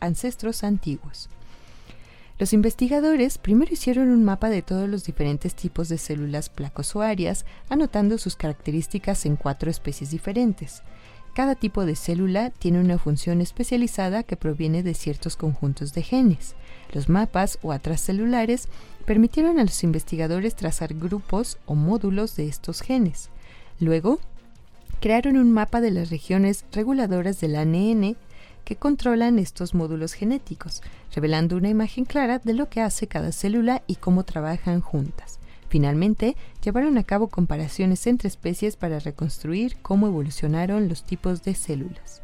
ancestros 0.00 0.62
antiguos. 0.62 1.28
Los 2.38 2.52
investigadores 2.52 3.38
primero 3.38 3.72
hicieron 3.72 4.10
un 4.10 4.22
mapa 4.22 4.50
de 4.50 4.60
todos 4.60 4.88
los 4.88 5.04
diferentes 5.04 5.54
tipos 5.54 5.88
de 5.88 5.96
células 5.96 6.50
placosoarias, 6.50 7.46
anotando 7.70 8.18
sus 8.18 8.36
características 8.36 9.24
en 9.24 9.36
cuatro 9.36 9.70
especies 9.70 10.10
diferentes. 10.10 10.82
Cada 11.36 11.54
tipo 11.54 11.84
de 11.84 11.96
célula 11.96 12.48
tiene 12.48 12.80
una 12.80 12.96
función 12.96 13.42
especializada 13.42 14.22
que 14.22 14.38
proviene 14.38 14.82
de 14.82 14.94
ciertos 14.94 15.36
conjuntos 15.36 15.92
de 15.92 16.02
genes. 16.02 16.54
Los 16.94 17.10
mapas 17.10 17.58
o 17.60 17.72
atras 17.72 18.00
celulares 18.00 18.68
permitieron 19.04 19.58
a 19.58 19.64
los 19.64 19.84
investigadores 19.84 20.56
trazar 20.56 20.94
grupos 20.94 21.58
o 21.66 21.74
módulos 21.74 22.36
de 22.36 22.48
estos 22.48 22.80
genes. 22.80 23.28
Luego, 23.80 24.18
crearon 25.02 25.36
un 25.36 25.52
mapa 25.52 25.82
de 25.82 25.90
las 25.90 26.08
regiones 26.08 26.64
reguladoras 26.72 27.38
del 27.38 27.56
ANN 27.56 28.16
que 28.64 28.76
controlan 28.76 29.38
estos 29.38 29.74
módulos 29.74 30.14
genéticos, 30.14 30.80
revelando 31.14 31.58
una 31.58 31.68
imagen 31.68 32.06
clara 32.06 32.38
de 32.38 32.54
lo 32.54 32.70
que 32.70 32.80
hace 32.80 33.08
cada 33.08 33.30
célula 33.30 33.82
y 33.86 33.96
cómo 33.96 34.24
trabajan 34.24 34.80
juntas. 34.80 35.38
Finalmente, 35.68 36.36
llevaron 36.64 36.96
a 36.98 37.04
cabo 37.04 37.28
comparaciones 37.28 38.06
entre 38.06 38.28
especies 38.28 38.76
para 38.76 39.00
reconstruir 39.00 39.76
cómo 39.82 40.06
evolucionaron 40.06 40.88
los 40.88 41.04
tipos 41.04 41.42
de 41.42 41.54
células. 41.54 42.22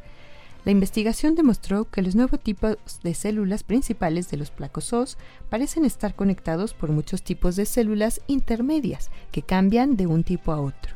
La 0.64 0.70
investigación 0.70 1.34
demostró 1.34 1.90
que 1.90 2.03
los 2.03 2.14
nuevos 2.14 2.38
tipos 2.38 2.76
de 3.03 3.14
células 3.14 3.64
principales 3.64 4.30
de 4.30 4.36
los 4.36 4.53
placosos 4.53 5.18
parecen 5.51 5.84
estar 5.84 6.14
conectados 6.14 6.72
por 6.72 6.93
muchos 6.93 7.22
tipos 7.24 7.57
de 7.57 7.66
células 7.66 8.20
intermedias 8.28 9.11
que 9.32 9.43
cambian 9.43 9.97
de 9.97 10.07
un 10.07 10.22
tipo 10.22 10.53
a 10.53 10.61
otro. 10.61 10.95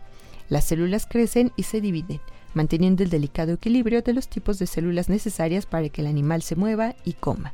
Las 0.49 0.65
células 0.67 1.07
crecen 1.07 1.51
y 1.57 1.65
se 1.65 1.81
dividen, 1.81 2.21
manteniendo 2.55 3.03
el 3.03 3.11
delicado 3.11 3.55
equilibrio 3.55 4.03
de 4.03 4.13
los 4.13 4.29
tipos 4.29 4.61
de 4.61 4.69
células 4.69 5.09
necesarias 5.09 5.67
para 5.67 5.89
que 5.89 6.01
el 6.01 6.07
animal 6.07 6.43
se 6.43 6.55
mueva 6.55 6.95
y 7.05 7.15
coma. 7.15 7.53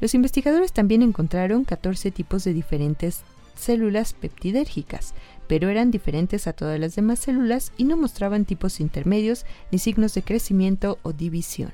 Los 0.00 0.14
investigadores 0.14 0.72
también 0.72 1.02
encontraron 1.02 1.64
14 1.64 2.10
tipos 2.10 2.42
de 2.42 2.52
diferentes 2.52 3.22
células 3.54 4.12
peptidérgicas, 4.12 5.14
pero 5.46 5.68
eran 5.68 5.90
diferentes 5.90 6.46
a 6.46 6.52
todas 6.52 6.78
las 6.80 6.94
demás 6.94 7.18
células 7.18 7.72
y 7.76 7.84
no 7.84 7.96
mostraban 7.96 8.44
tipos 8.44 8.80
intermedios 8.80 9.44
ni 9.70 9.78
signos 9.78 10.14
de 10.14 10.22
crecimiento 10.22 10.98
o 11.02 11.12
división. 11.12 11.72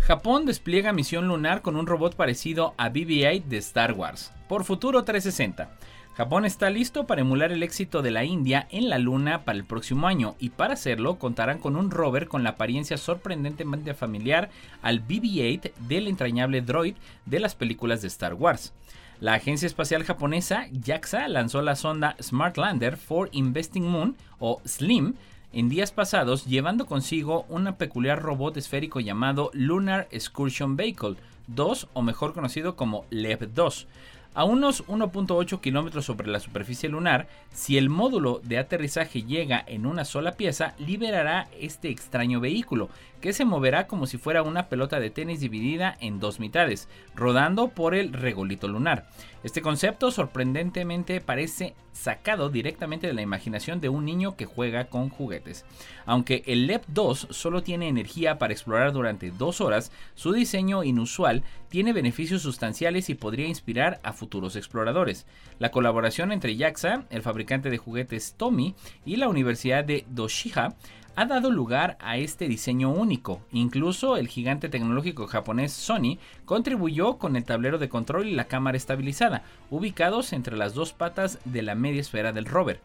Japón 0.00 0.46
despliega 0.46 0.92
misión 0.92 1.28
lunar 1.28 1.62
con 1.62 1.76
un 1.76 1.86
robot 1.86 2.16
parecido 2.16 2.74
a 2.76 2.90
BB-8 2.90 3.44
de 3.44 3.56
Star 3.58 3.92
Wars, 3.92 4.32
por 4.48 4.64
Futuro 4.64 5.04
360. 5.04 5.70
Japón 6.14 6.44
está 6.44 6.68
listo 6.68 7.06
para 7.06 7.22
emular 7.22 7.52
el 7.52 7.62
éxito 7.62 8.02
de 8.02 8.10
la 8.10 8.24
India 8.24 8.66
en 8.70 8.90
la 8.90 8.98
Luna 8.98 9.44
para 9.44 9.56
el 9.56 9.64
próximo 9.64 10.06
año 10.06 10.34
y 10.38 10.50
para 10.50 10.74
hacerlo 10.74 11.18
contarán 11.18 11.58
con 11.58 11.74
un 11.74 11.90
rover 11.90 12.28
con 12.28 12.44
la 12.44 12.50
apariencia 12.50 12.98
sorprendentemente 12.98 13.94
familiar 13.94 14.50
al 14.82 15.02
BB-8 15.02 15.72
del 15.88 16.08
entrañable 16.08 16.60
droid 16.60 16.96
de 17.24 17.40
las 17.40 17.54
películas 17.54 18.02
de 18.02 18.08
Star 18.08 18.34
Wars. 18.34 18.74
La 19.20 19.34
agencia 19.34 19.64
espacial 19.64 20.04
japonesa 20.04 20.66
JAXA 20.84 21.28
lanzó 21.28 21.62
la 21.62 21.76
sonda 21.76 22.14
Smart 22.20 22.58
Lander 22.58 22.98
for 22.98 23.30
Investing 23.32 23.88
Moon 23.88 24.14
o 24.38 24.60
SLIM 24.66 25.14
en 25.54 25.70
días 25.70 25.92
pasados 25.92 26.44
llevando 26.44 26.84
consigo 26.84 27.46
un 27.48 27.72
peculiar 27.74 28.20
robot 28.20 28.58
esférico 28.58 29.00
llamado 29.00 29.50
Lunar 29.54 30.08
Excursion 30.10 30.76
Vehicle 30.76 31.16
2 31.46 31.88
o 31.94 32.02
mejor 32.02 32.34
conocido 32.34 32.76
como 32.76 33.04
LEV-2. 33.10 33.86
A 34.34 34.44
unos 34.44 34.86
1.8 34.86 35.60
kilómetros 35.60 36.06
sobre 36.06 36.28
la 36.28 36.40
superficie 36.40 36.88
lunar, 36.88 37.28
si 37.52 37.76
el 37.76 37.90
módulo 37.90 38.40
de 38.42 38.56
aterrizaje 38.56 39.24
llega 39.24 39.62
en 39.66 39.84
una 39.84 40.06
sola 40.06 40.32
pieza, 40.32 40.74
liberará 40.78 41.48
este 41.60 41.90
extraño 41.90 42.40
vehículo, 42.40 42.88
que 43.22 43.32
se 43.32 43.46
moverá 43.46 43.86
como 43.86 44.06
si 44.06 44.18
fuera 44.18 44.42
una 44.42 44.68
pelota 44.68 45.00
de 45.00 45.08
tenis 45.08 45.40
dividida 45.40 45.96
en 46.00 46.18
dos 46.18 46.40
mitades, 46.40 46.88
rodando 47.14 47.68
por 47.68 47.94
el 47.94 48.12
regolito 48.12 48.66
lunar. 48.66 49.06
Este 49.44 49.62
concepto 49.62 50.10
sorprendentemente 50.10 51.20
parece 51.20 51.74
sacado 51.92 52.48
directamente 52.48 53.06
de 53.06 53.12
la 53.12 53.22
imaginación 53.22 53.80
de 53.80 53.88
un 53.88 54.04
niño 54.04 54.36
que 54.36 54.44
juega 54.44 54.86
con 54.86 55.08
juguetes. 55.08 55.64
Aunque 56.04 56.42
el 56.46 56.66
LEP 56.66 56.84
2 56.88 57.28
solo 57.30 57.62
tiene 57.62 57.88
energía 57.88 58.38
para 58.38 58.52
explorar 58.52 58.92
durante 58.92 59.30
dos 59.30 59.60
horas, 59.60 59.92
su 60.14 60.32
diseño 60.32 60.82
inusual 60.82 61.44
tiene 61.68 61.92
beneficios 61.92 62.42
sustanciales 62.42 63.08
y 63.08 63.14
podría 63.14 63.46
inspirar 63.46 64.00
a 64.02 64.12
futuros 64.12 64.56
exploradores. 64.56 65.26
La 65.60 65.70
colaboración 65.70 66.32
entre 66.32 66.56
JAXA, 66.56 67.04
el 67.10 67.22
fabricante 67.22 67.70
de 67.70 67.78
juguetes 67.78 68.34
Tommy, 68.36 68.74
y 69.04 69.16
la 69.16 69.28
Universidad 69.28 69.84
de 69.84 70.04
Doshiha 70.08 70.74
ha 71.14 71.26
dado 71.26 71.50
lugar 71.50 71.96
a 72.00 72.16
este 72.16 72.48
diseño 72.48 72.90
único. 72.90 73.42
Incluso 73.52 74.16
el 74.16 74.28
gigante 74.28 74.68
tecnológico 74.68 75.26
japonés 75.26 75.72
Sony 75.72 76.18
contribuyó 76.44 77.18
con 77.18 77.36
el 77.36 77.44
tablero 77.44 77.78
de 77.78 77.88
control 77.88 78.26
y 78.26 78.34
la 78.34 78.46
cámara 78.46 78.76
estabilizada, 78.76 79.42
ubicados 79.70 80.32
entre 80.32 80.56
las 80.56 80.74
dos 80.74 80.92
patas 80.92 81.38
de 81.44 81.62
la 81.62 81.74
media 81.74 82.00
esfera 82.00 82.32
del 82.32 82.46
rover. 82.46 82.80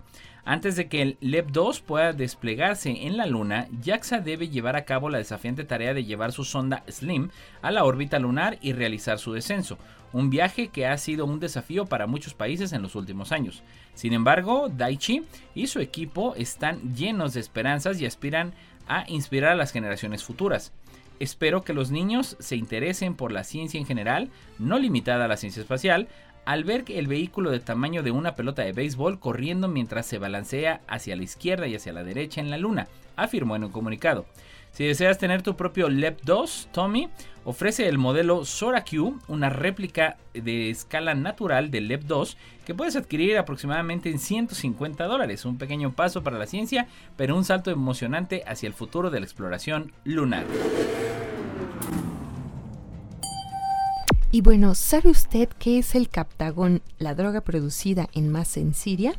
Antes 0.50 0.78
de 0.78 0.88
que 0.88 1.02
el 1.02 1.20
LEP-2 1.20 1.82
pueda 1.82 2.14
desplegarse 2.14 3.06
en 3.06 3.18
la 3.18 3.26
Luna, 3.26 3.68
JAXA 3.84 4.22
debe 4.22 4.48
llevar 4.48 4.78
a 4.78 4.86
cabo 4.86 5.10
la 5.10 5.18
desafiante 5.18 5.66
tarea 5.66 5.94
de 5.94 6.06
llevar 6.06 6.32
su 6.32 6.46
sonda 6.46 6.86
SLIM 6.88 7.32
a 7.62 7.70
la 7.70 7.84
órbita 7.84 8.18
lunar 8.18 8.58
y 8.62 8.72
realizar 8.72 9.20
su 9.20 9.34
descenso, 9.34 9.78
un 10.14 10.30
viaje 10.30 10.70
que 10.70 10.88
ha 10.88 10.98
sido 10.98 11.26
un 11.26 11.42
desafío 11.42 11.86
para 11.86 12.08
muchos 12.08 12.34
países 12.34 12.72
en 12.72 12.82
los 12.82 12.96
últimos 12.96 13.34
años. 13.34 13.62
Sin 13.94 14.14
embargo, 14.14 14.70
Daichi 14.70 15.26
y 15.54 15.68
su 15.68 15.82
equipo 15.82 16.34
están 16.36 16.96
llenos 16.96 17.34
de 17.34 17.42
esperanzas 17.42 18.00
y 18.00 18.06
aspiran 18.06 18.54
a 18.88 19.04
inspirar 19.10 19.52
a 19.52 19.56
las 19.56 19.74
generaciones 19.74 20.24
futuras. 20.24 20.72
Espero 21.20 21.64
que 21.64 21.74
los 21.74 21.90
niños 21.92 22.38
se 22.40 22.56
interesen 22.56 23.16
por 23.16 23.32
la 23.32 23.44
ciencia 23.44 23.80
en 23.80 23.86
general, 23.86 24.30
no 24.60 24.78
limitada 24.78 25.26
a 25.26 25.28
la 25.28 25.38
ciencia 25.38 25.62
espacial, 25.62 26.08
al 26.48 26.64
ver 26.64 26.86
el 26.88 27.08
vehículo 27.08 27.52
de 27.52 27.60
tamaño 27.60 28.04
de 28.04 28.12
una 28.12 28.34
pelota 28.34 28.62
de 28.62 28.72
béisbol 28.72 29.20
corriendo 29.20 29.68
mientras 29.68 30.06
se 30.06 30.18
balancea 30.18 30.80
hacia 30.88 31.18
la 31.18 31.24
izquierda 31.24 31.68
y 31.68 31.76
hacia 31.76 31.92
la 31.92 32.06
derecha 32.06 32.40
en 32.40 32.50
la 32.50 32.58
luna, 32.58 32.88
afirmó 33.18 33.58
en 33.58 33.66
un 33.66 33.72
comunicado. 33.72 34.26
Si 34.72 34.86
deseas 34.86 35.18
tener 35.18 35.42
tu 35.42 35.58
propio 35.58 35.90
LEP 35.90 36.22
2, 36.24 36.70
Tommy 36.72 37.10
ofrece 37.44 37.90
el 37.90 37.98
modelo 37.98 38.46
Sora 38.46 38.86
Q, 38.86 39.20
una 39.28 39.50
réplica 39.50 40.16
de 40.34 40.70
escala 40.70 41.16
natural 41.16 41.70
del 41.70 41.90
LEP 41.90 42.04
2 42.04 42.38
que 42.66 42.74
puedes 42.74 42.96
adquirir 42.96 43.38
aproximadamente 43.38 44.10
en 44.10 44.18
150 44.18 45.04
dólares. 45.04 45.44
Un 45.44 45.58
pequeño 45.58 45.92
paso 45.92 46.24
para 46.24 46.38
la 46.38 46.46
ciencia, 46.46 46.88
pero 47.18 47.36
un 47.36 47.44
salto 47.44 47.72
emocionante 47.72 48.44
hacia 48.48 48.68
el 48.68 48.74
futuro 48.74 49.10
de 49.10 49.20
la 49.20 49.26
exploración 49.26 49.92
lunar. 50.06 50.46
Y 54.30 54.42
bueno, 54.42 54.76
¿sabe 54.76 55.10
usted 55.10 55.48
qué 55.58 55.80
es 55.80 55.96
el 55.96 56.10
captagón, 56.10 56.82
la 57.00 57.16
droga 57.16 57.40
producida 57.40 58.10
en 58.14 58.30
masa 58.30 58.60
en 58.60 58.74
Siria? 58.74 59.14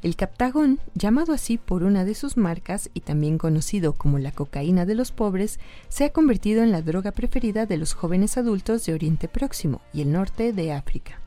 El 0.00 0.16
captagón, 0.16 0.80
llamado 0.94 1.34
así 1.34 1.58
por 1.58 1.82
una 1.82 2.06
de 2.06 2.14
sus 2.14 2.38
marcas 2.38 2.88
y 2.94 3.00
también 3.00 3.36
conocido 3.36 3.92
como 3.92 4.18
la 4.18 4.32
cocaína 4.32 4.86
de 4.86 4.94
los 4.94 5.12
pobres, 5.12 5.60
se 5.88 6.04
ha 6.04 6.10
convertido 6.10 6.62
en 6.62 6.72
la 6.72 6.80
droga 6.80 7.12
preferida 7.12 7.66
de 7.66 7.76
los 7.76 7.92
jóvenes 7.92 8.38
adultos 8.38 8.86
de 8.86 8.94
Oriente 8.94 9.28
Próximo 9.28 9.82
y 9.92 10.00
el 10.00 10.10
norte 10.10 10.54
de 10.54 10.72
África. 10.72 11.20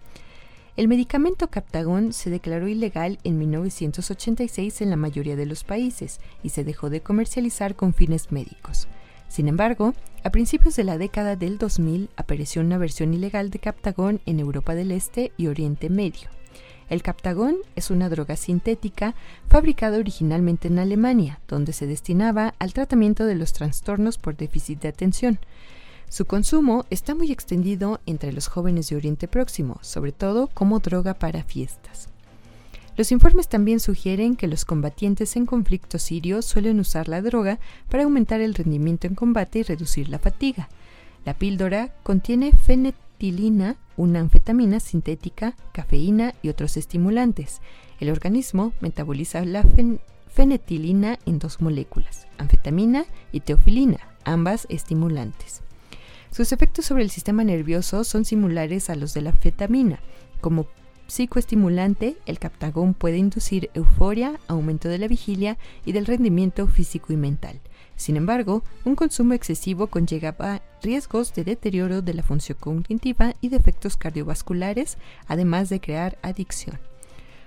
El 0.76 0.88
medicamento 0.88 1.50
captagón 1.50 2.14
se 2.14 2.32
declaró 2.32 2.68
ilegal 2.68 3.20
en 3.24 3.38
1986 3.38 4.82
en 4.82 4.90
la 4.90 4.96
mayoría 4.96 5.36
de 5.36 5.46
los 5.46 5.64
países 5.64 6.20
y 6.42 6.50
se 6.50 6.64
dejó 6.64 6.90
de 6.90 7.02
comercializar 7.02 7.76
con 7.76 7.94
fines 7.94 8.32
médicos. 8.32 8.88
Sin 9.28 9.48
embargo, 9.48 9.94
a 10.24 10.30
principios 10.30 10.76
de 10.76 10.84
la 10.84 10.98
década 10.98 11.36
del 11.36 11.58
2000 11.58 12.10
apareció 12.16 12.62
una 12.62 12.78
versión 12.78 13.14
ilegal 13.14 13.50
de 13.50 13.60
Captagón 13.60 14.22
en 14.26 14.40
Europa 14.40 14.76
del 14.76 14.92
Este 14.92 15.32
y 15.38 15.48
Oriente 15.48 15.90
Medio. 15.90 16.30
El 16.90 17.04
Captagón 17.04 17.58
es 17.76 17.92
una 17.92 18.10
droga 18.10 18.38
sintética 18.38 19.14
fabricada 19.50 19.98
originalmente 19.98 20.70
en 20.70 20.80
Alemania, 20.80 21.42
donde 21.48 21.74
se 21.74 21.86
destinaba 21.86 22.56
al 22.60 22.74
tratamiento 22.74 23.26
de 23.26 23.36
los 23.36 23.52
trastornos 23.54 24.18
por 24.18 24.38
déficit 24.38 24.82
de 24.82 24.88
atención. 24.88 25.40
Su 26.10 26.26
consumo 26.26 26.86
está 26.90 27.14
muy 27.14 27.32
extendido 27.32 28.00
entre 28.06 28.32
los 28.32 28.48
jóvenes 28.48 28.90
de 28.90 28.96
Oriente 28.96 29.28
Próximo, 29.28 29.78
sobre 29.82 30.14
todo 30.14 30.48
como 30.54 30.80
droga 30.80 31.16
para 31.16 31.44
fiestas. 31.44 32.08
Los 32.98 33.12
informes 33.12 33.48
también 33.48 33.80
sugieren 33.80 34.36
que 34.36 34.48
los 34.48 34.66
combatientes 34.66 35.36
en 35.36 35.46
conflicto 35.46 36.00
sirio 36.00 36.42
suelen 36.42 36.80
usar 36.80 37.08
la 37.08 37.22
droga 37.22 37.60
para 37.90 38.04
aumentar 38.04 38.42
el 38.42 38.56
rendimiento 38.56 39.06
en 39.06 39.14
combate 39.14 39.60
y 39.60 39.64
reducir 39.64 40.10
la 40.10 40.18
fatiga. 40.18 40.68
La 41.24 41.36
píldora 41.36 41.94
contiene 42.02 42.54
fenetilina, 42.54 43.76
una 43.98 44.20
anfetamina 44.20 44.80
sintética, 44.80 45.56
cafeína 45.74 46.34
y 46.42 46.50
otros 46.50 46.76
estimulantes. 46.76 47.62
El 48.00 48.10
organismo 48.10 48.74
metaboliza 48.82 49.46
la 49.46 49.64
fenetilina 50.34 51.20
en 51.28 51.38
dos 51.38 51.62
moléculas, 51.62 52.28
anfetamina 52.40 53.06
y 53.32 53.42
teofilina, 53.42 54.00
ambas 54.24 54.66
estimulantes. 54.70 55.62
Sus 56.32 56.52
efectos 56.52 56.86
sobre 56.86 57.04
el 57.04 57.12
sistema 57.12 57.44
nervioso 57.44 58.04
son 58.04 58.26
similares 58.26 58.90
a 58.90 58.96
los 58.96 59.14
de 59.14 59.22
la 59.22 59.30
anfetamina, 59.30 60.00
como 60.42 60.66
psicoestimulante, 61.08 62.18
el 62.26 62.40
captagón 62.40 62.94
puede 62.94 63.18
inducir 63.18 63.70
euforia, 63.74 64.40
aumento 64.48 64.90
de 64.90 64.98
la 64.98 65.08
vigilia 65.08 65.58
y 65.86 65.92
del 65.94 66.06
rendimiento 66.06 66.68
físico 66.68 67.14
y 67.14 67.18
mental. 67.18 67.60
Sin 67.96 68.16
embargo, 68.16 68.64
un 68.86 68.96
consumo 68.96 69.34
excesivo 69.34 69.88
conlleva 69.88 70.62
riesgos 70.84 71.34
de 71.34 71.44
deterioro 71.44 72.02
de 72.02 72.14
la 72.14 72.24
función 72.24 72.58
cognitiva 72.60 73.34
y 73.42 73.50
de 73.50 73.58
efectos 73.58 73.98
cardiovasculares, 73.98 74.98
además 75.28 75.70
de 75.70 75.82
crear 75.82 76.18
adicción. 76.22 76.80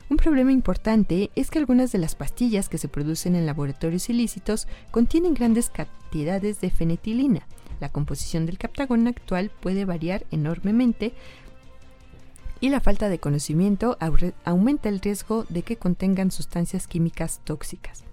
Un 0.09 0.17
problema 0.17 0.51
importante 0.51 1.31
es 1.37 1.51
que 1.51 1.61
algunas 1.61 1.93
de 1.93 1.99
las 1.99 2.17
pastillas 2.17 2.69
que 2.69 2.79
se 2.79 2.89
producen 2.89 3.37
en 3.37 3.47
laboratorios 3.47 4.11
ilícitos 4.11 4.67
contienen 4.91 5.35
grandes 5.35 5.71
cantidades 5.71 6.61
de 6.61 6.71
fenetilina. 6.71 7.47
La 7.79 7.91
composición 7.91 8.45
del 8.45 8.59
captagón 8.59 9.07
actual 9.07 9.53
puede 9.61 9.85
variar 9.85 10.27
enormemente 10.33 11.15
y 12.61 12.69
la 12.69 12.81
falta 12.81 13.09
de 13.09 13.19
conocimiento 13.19 13.97
aumenta 14.45 14.89
el 14.89 15.01
riesgo 15.01 15.47
de 15.49 15.63
que 15.63 15.77
contengan 15.77 16.31
sustancias 16.31 16.87
químicas 16.87 17.41
tóxicas. 17.45 18.05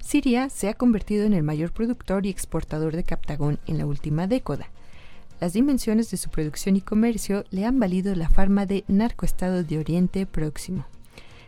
Siria 0.00 0.48
se 0.48 0.68
ha 0.68 0.74
convertido 0.74 1.24
en 1.24 1.34
el 1.34 1.42
mayor 1.42 1.72
productor 1.72 2.24
y 2.24 2.30
exportador 2.30 2.96
de 2.96 3.04
captagón 3.04 3.58
en 3.66 3.78
la 3.78 3.86
última 3.86 4.26
década. 4.26 4.70
Las 5.40 5.52
dimensiones 5.52 6.10
de 6.10 6.16
su 6.16 6.30
producción 6.30 6.76
y 6.76 6.80
comercio 6.80 7.44
le 7.50 7.64
han 7.64 7.78
valido 7.78 8.14
la 8.14 8.28
fama 8.28 8.66
de 8.66 8.84
narcoestado 8.88 9.64
de 9.64 9.78
Oriente 9.78 10.26
Próximo. 10.26 10.86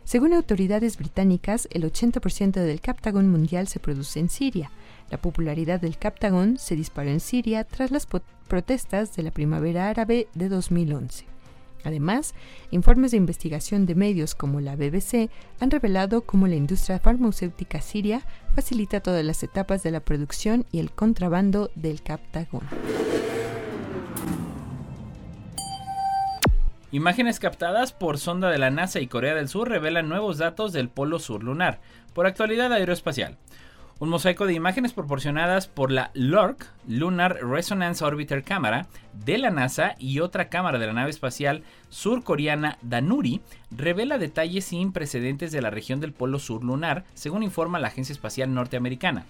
Según 0.04 0.32
autoridades 0.32 0.96
británicas, 0.96 1.68
el 1.70 1.84
80% 1.84 2.52
del 2.52 2.80
captagón 2.80 3.30
mundial 3.30 3.68
se 3.68 3.80
produce 3.80 4.18
en 4.18 4.30
Siria. 4.30 4.70
La 5.10 5.18
popularidad 5.18 5.80
del 5.80 5.96
captagón 5.96 6.58
se 6.58 6.74
disparó 6.74 7.10
en 7.10 7.20
Siria 7.20 7.64
tras 7.64 7.90
las 7.90 8.06
protestas 8.48 9.14
de 9.14 9.22
la 9.22 9.30
primavera 9.30 9.88
árabe 9.88 10.28
de 10.34 10.48
2011. 10.48 11.31
Además, 11.84 12.34
informes 12.70 13.10
de 13.10 13.16
investigación 13.16 13.86
de 13.86 13.94
medios 13.94 14.34
como 14.34 14.60
la 14.60 14.76
BBC 14.76 15.30
han 15.60 15.70
revelado 15.70 16.22
cómo 16.22 16.46
la 16.46 16.56
industria 16.56 16.98
farmacéutica 16.98 17.80
siria 17.80 18.22
facilita 18.54 19.00
todas 19.00 19.24
las 19.24 19.42
etapas 19.42 19.82
de 19.82 19.90
la 19.90 20.00
producción 20.00 20.66
y 20.72 20.78
el 20.78 20.90
contrabando 20.92 21.70
del 21.74 22.02
captagón. 22.02 22.62
Imágenes 26.90 27.40
captadas 27.40 27.92
por 27.92 28.18
sonda 28.18 28.50
de 28.50 28.58
la 28.58 28.70
NASA 28.70 29.00
y 29.00 29.06
Corea 29.06 29.34
del 29.34 29.48
Sur 29.48 29.70
revelan 29.70 30.10
nuevos 30.10 30.36
datos 30.36 30.74
del 30.74 30.90
polo 30.90 31.18
sur 31.18 31.42
lunar, 31.42 31.80
por 32.12 32.26
actualidad 32.26 32.70
aeroespacial 32.70 33.38
un 34.02 34.08
mosaico 34.08 34.46
de 34.46 34.52
imágenes 34.52 34.92
proporcionadas 34.92 35.68
por 35.68 35.92
la 35.92 36.10
LORC, 36.14 36.66
Lunar 36.88 37.38
Resonance 37.40 38.04
Orbiter 38.04 38.42
Camera, 38.42 38.88
de 39.12 39.38
la 39.38 39.50
NASA 39.50 39.94
y 39.96 40.18
otra 40.18 40.48
cámara 40.48 40.80
de 40.80 40.88
la 40.88 40.92
nave 40.92 41.10
espacial 41.10 41.62
surcoreana 41.88 42.78
Danuri, 42.82 43.42
revela 43.70 44.18
detalles 44.18 44.64
sin 44.64 44.90
precedentes 44.90 45.52
de 45.52 45.62
la 45.62 45.70
región 45.70 46.00
del 46.00 46.12
Polo 46.12 46.40
Sur 46.40 46.64
lunar, 46.64 47.04
según 47.14 47.44
informa 47.44 47.78
la 47.78 47.86
Agencia 47.86 48.12
Espacial 48.12 48.52
Norteamericana. 48.52 49.24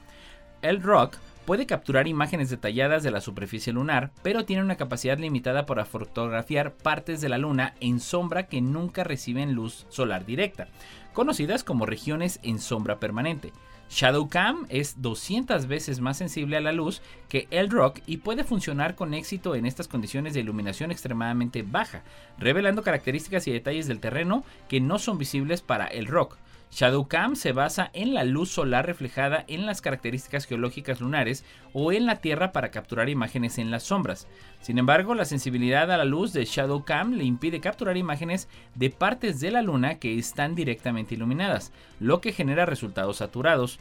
El 0.62 0.82
ROC 0.82 1.18
puede 1.44 1.66
capturar 1.66 2.08
imágenes 2.08 2.48
detalladas 2.48 3.02
de 3.02 3.10
la 3.10 3.20
superficie 3.20 3.74
lunar, 3.74 4.10
pero 4.22 4.46
tiene 4.46 4.62
una 4.62 4.76
capacidad 4.76 5.18
limitada 5.18 5.66
para 5.66 5.84
fotografiar 5.84 6.72
partes 6.72 7.20
de 7.20 7.28
la 7.28 7.36
Luna 7.36 7.74
en 7.80 8.00
sombra 8.00 8.46
que 8.46 8.62
nunca 8.62 9.04
reciben 9.04 9.52
luz 9.52 9.84
solar 9.90 10.24
directa, 10.24 10.68
conocidas 11.12 11.62
como 11.62 11.84
regiones 11.84 12.40
en 12.42 12.58
sombra 12.58 12.98
permanente. 12.98 13.52
ShadowCam 13.92 14.64
es 14.70 15.02
200 15.02 15.66
veces 15.66 16.00
más 16.00 16.16
sensible 16.16 16.56
a 16.56 16.62
la 16.62 16.72
luz 16.72 17.02
que 17.28 17.46
el 17.50 17.68
Rock 17.68 18.00
y 18.06 18.16
puede 18.16 18.42
funcionar 18.42 18.94
con 18.94 19.12
éxito 19.12 19.54
en 19.54 19.66
estas 19.66 19.86
condiciones 19.86 20.32
de 20.32 20.40
iluminación 20.40 20.90
extremadamente 20.90 21.62
baja, 21.62 22.02
revelando 22.38 22.82
características 22.82 23.46
y 23.46 23.52
detalles 23.52 23.86
del 23.88 24.00
terreno 24.00 24.44
que 24.68 24.80
no 24.80 24.98
son 24.98 25.18
visibles 25.18 25.60
para 25.60 25.86
el 25.86 26.06
Rock. 26.06 26.38
ShadowCam 26.72 27.36
se 27.36 27.52
basa 27.52 27.90
en 27.92 28.14
la 28.14 28.24
luz 28.24 28.50
solar 28.50 28.86
reflejada 28.86 29.44
en 29.46 29.66
las 29.66 29.82
características 29.82 30.46
geológicas 30.46 31.02
lunares 31.02 31.44
o 31.74 31.92
en 31.92 32.06
la 32.06 32.22
Tierra 32.22 32.50
para 32.50 32.70
capturar 32.70 33.10
imágenes 33.10 33.58
en 33.58 33.70
las 33.70 33.82
sombras. 33.82 34.26
Sin 34.62 34.78
embargo, 34.78 35.14
la 35.14 35.26
sensibilidad 35.26 35.90
a 35.92 35.98
la 35.98 36.06
luz 36.06 36.32
de 36.32 36.46
ShadowCam 36.46 37.12
le 37.12 37.24
impide 37.24 37.60
capturar 37.60 37.98
imágenes 37.98 38.48
de 38.74 38.88
partes 38.88 39.38
de 39.38 39.50
la 39.50 39.60
Luna 39.60 39.98
que 39.98 40.18
están 40.18 40.54
directamente 40.54 41.14
iluminadas, 41.14 41.72
lo 42.00 42.22
que 42.22 42.32
genera 42.32 42.64
resultados 42.64 43.18
saturados. 43.18 43.78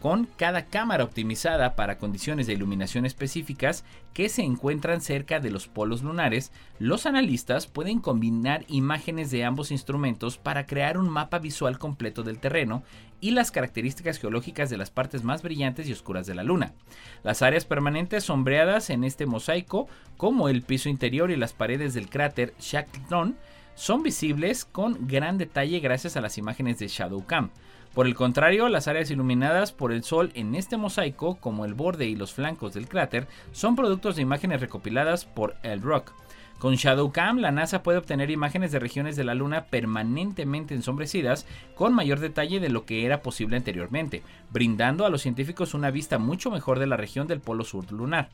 Con 0.00 0.26
cada 0.36 0.66
cámara 0.66 1.04
optimizada 1.04 1.74
para 1.74 1.98
condiciones 1.98 2.46
de 2.46 2.52
iluminación 2.52 3.06
específicas 3.06 3.84
que 4.12 4.28
se 4.28 4.42
encuentran 4.42 5.00
cerca 5.00 5.40
de 5.40 5.50
los 5.50 5.68
polos 5.68 6.02
lunares, 6.02 6.52
los 6.78 7.06
analistas 7.06 7.66
pueden 7.66 8.00
combinar 8.00 8.64
imágenes 8.68 9.30
de 9.30 9.44
ambos 9.44 9.70
instrumentos 9.70 10.38
para 10.38 10.66
crear 10.66 10.98
un 10.98 11.08
mapa 11.08 11.38
visual 11.38 11.78
completo 11.78 12.22
del 12.22 12.38
terreno 12.38 12.82
y 13.20 13.30
las 13.30 13.50
características 13.50 14.18
geológicas 14.18 14.70
de 14.70 14.76
las 14.76 14.90
partes 14.90 15.24
más 15.24 15.42
brillantes 15.42 15.88
y 15.88 15.92
oscuras 15.92 16.26
de 16.26 16.34
la 16.34 16.42
Luna. 16.42 16.74
Las 17.22 17.42
áreas 17.42 17.64
permanentes 17.64 18.24
sombreadas 18.24 18.90
en 18.90 19.04
este 19.04 19.26
mosaico, 19.26 19.88
como 20.16 20.48
el 20.48 20.62
piso 20.62 20.88
interior 20.88 21.30
y 21.30 21.36
las 21.36 21.52
paredes 21.52 21.94
del 21.94 22.10
cráter 22.10 22.54
Shackleton, 22.60 23.36
son 23.74 24.02
visibles 24.02 24.64
con 24.64 25.06
gran 25.06 25.38
detalle 25.38 25.80
gracias 25.80 26.16
a 26.16 26.20
las 26.20 26.38
imágenes 26.38 26.78
de 26.78 26.88
ShadowCam. 26.88 27.50
Por 27.96 28.06
el 28.06 28.14
contrario, 28.14 28.68
las 28.68 28.88
áreas 28.88 29.10
iluminadas 29.10 29.72
por 29.72 29.90
el 29.90 30.04
sol 30.04 30.30
en 30.34 30.54
este 30.54 30.76
mosaico, 30.76 31.36
como 31.36 31.64
el 31.64 31.72
borde 31.72 32.04
y 32.04 32.14
los 32.14 32.34
flancos 32.34 32.74
del 32.74 32.90
cráter, 32.90 33.26
son 33.52 33.74
productos 33.74 34.16
de 34.16 34.22
imágenes 34.22 34.60
recopiladas 34.60 35.24
por 35.24 35.56
el 35.62 35.80
Rock. 35.80 36.12
Con 36.58 36.74
ShadowCam, 36.74 37.38
la 37.38 37.52
NASA 37.52 37.82
puede 37.82 37.96
obtener 37.96 38.30
imágenes 38.30 38.70
de 38.70 38.80
regiones 38.80 39.16
de 39.16 39.24
la 39.24 39.34
Luna 39.34 39.64
permanentemente 39.64 40.74
ensombrecidas 40.74 41.46
con 41.74 41.94
mayor 41.94 42.20
detalle 42.20 42.60
de 42.60 42.68
lo 42.68 42.84
que 42.84 43.06
era 43.06 43.22
posible 43.22 43.56
anteriormente, 43.56 44.22
brindando 44.50 45.06
a 45.06 45.08
los 45.08 45.22
científicos 45.22 45.72
una 45.72 45.90
vista 45.90 46.18
mucho 46.18 46.50
mejor 46.50 46.78
de 46.78 46.88
la 46.88 46.98
región 46.98 47.26
del 47.26 47.40
polo 47.40 47.64
sur 47.64 47.90
lunar. 47.90 48.28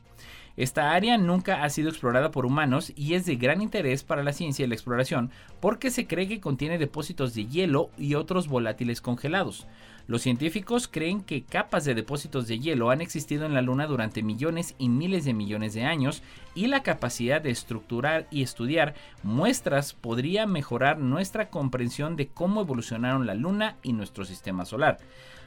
Esta 0.55 0.91
área 0.91 1.17
nunca 1.17 1.63
ha 1.63 1.69
sido 1.71 1.89
explorada 1.89 2.29
por 2.29 2.45
humanos 2.45 2.93
y 2.95 3.15
es 3.15 3.25
de 3.25 3.37
gran 3.37 3.61
interés 3.61 4.03
para 4.03 4.23
la 4.23 4.33
ciencia 4.33 4.65
y 4.65 4.67
la 4.67 4.75
exploración 4.75 5.31
porque 5.59 5.89
se 5.89 6.05
cree 6.05 6.27
que 6.27 6.39
contiene 6.39 6.77
depósitos 6.77 7.33
de 7.33 7.47
hielo 7.47 7.89
y 7.97 8.13
otros 8.13 8.47
volátiles 8.47 9.01
congelados. 9.01 9.67
Los 10.05 10.21
científicos 10.21 10.87
creen 10.87 11.21
que 11.21 11.43
capas 11.43 11.85
de 11.85 11.95
depósitos 11.95 12.47
de 12.47 12.59
hielo 12.59 12.91
han 12.91 13.01
existido 13.01 13.45
en 13.45 13.55
la 13.55 13.61
Luna 13.63 13.87
durante 13.87 14.21
millones 14.21 14.75
y 14.77 14.89
miles 14.89 15.25
de 15.25 15.33
millones 15.33 15.73
de 15.73 15.85
años 15.85 16.21
y 16.53 16.67
la 16.67 16.83
capacidad 16.83 17.41
de 17.41 17.49
estructurar 17.49 18.27
y 18.29 18.43
estudiar 18.43 18.93
muestras 19.23 19.93
podría 19.93 20.45
mejorar 20.45 20.99
nuestra 20.99 21.49
comprensión 21.49 22.15
de 22.15 22.27
cómo 22.27 22.61
evolucionaron 22.61 23.25
la 23.25 23.33
Luna 23.33 23.77
y 23.81 23.93
nuestro 23.93 24.23
sistema 24.25 24.65
solar. 24.65 24.99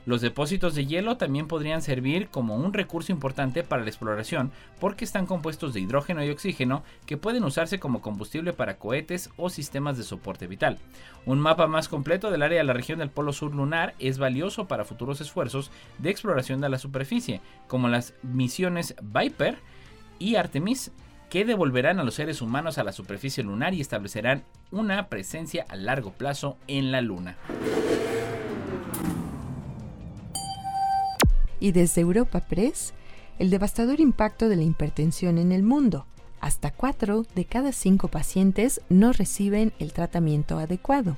Los 0.06 0.20
depósitos 0.20 0.76
de 0.76 0.86
hielo 0.86 1.16
también 1.16 1.48
podrían 1.48 1.82
servir 1.82 2.28
como 2.28 2.54
un 2.54 2.72
recurso 2.72 3.10
importante 3.10 3.64
para 3.64 3.82
la 3.82 3.88
exploración 3.88 4.52
porque 4.78 5.04
están 5.04 5.26
compuestos 5.26 5.74
de 5.74 5.80
hidrógeno 5.80 6.24
y 6.24 6.30
oxígeno 6.30 6.84
que 7.06 7.16
pueden 7.16 7.42
usarse 7.42 7.80
como 7.80 8.00
combustible 8.00 8.52
para 8.52 8.78
cohetes 8.78 9.30
o 9.36 9.50
sistemas 9.50 9.98
de 9.98 10.04
soporte 10.04 10.46
vital. 10.46 10.78
Un 11.24 11.40
mapa 11.40 11.66
más 11.66 11.88
completo 11.88 12.30
del 12.30 12.42
área 12.42 12.58
de 12.58 12.64
la 12.64 12.72
región 12.72 13.00
del 13.00 13.10
Polo 13.10 13.32
Sur 13.32 13.52
lunar 13.52 13.94
es 13.98 14.18
valioso 14.18 14.68
para 14.68 14.84
futuros 14.84 15.20
esfuerzos 15.20 15.72
de 15.98 16.10
exploración 16.10 16.60
de 16.60 16.68
la 16.68 16.78
superficie, 16.78 17.40
como 17.66 17.88
las 17.88 18.14
misiones 18.22 18.94
Viper 19.02 19.58
y 20.20 20.36
Artemis 20.36 20.92
que 21.30 21.44
devolverán 21.44 21.98
a 21.98 22.04
los 22.04 22.14
seres 22.14 22.40
humanos 22.40 22.78
a 22.78 22.84
la 22.84 22.92
superficie 22.92 23.42
lunar 23.42 23.74
y 23.74 23.80
establecerán 23.80 24.44
una 24.70 25.08
presencia 25.08 25.66
a 25.68 25.74
largo 25.74 26.12
plazo 26.12 26.58
en 26.68 26.92
la 26.92 27.00
Luna. 27.00 27.36
Y 31.60 31.72
desde 31.72 32.02
Europa 32.02 32.40
Press, 32.40 32.92
el 33.38 33.50
devastador 33.50 34.00
impacto 34.00 34.48
de 34.48 34.56
la 34.56 34.62
hipertensión 34.62 35.38
en 35.38 35.52
el 35.52 35.62
mundo. 35.62 36.06
Hasta 36.40 36.70
4 36.70 37.24
de 37.34 37.44
cada 37.44 37.72
5 37.72 38.08
pacientes 38.08 38.80
no 38.88 39.12
reciben 39.12 39.72
el 39.78 39.92
tratamiento 39.92 40.58
adecuado. 40.58 41.16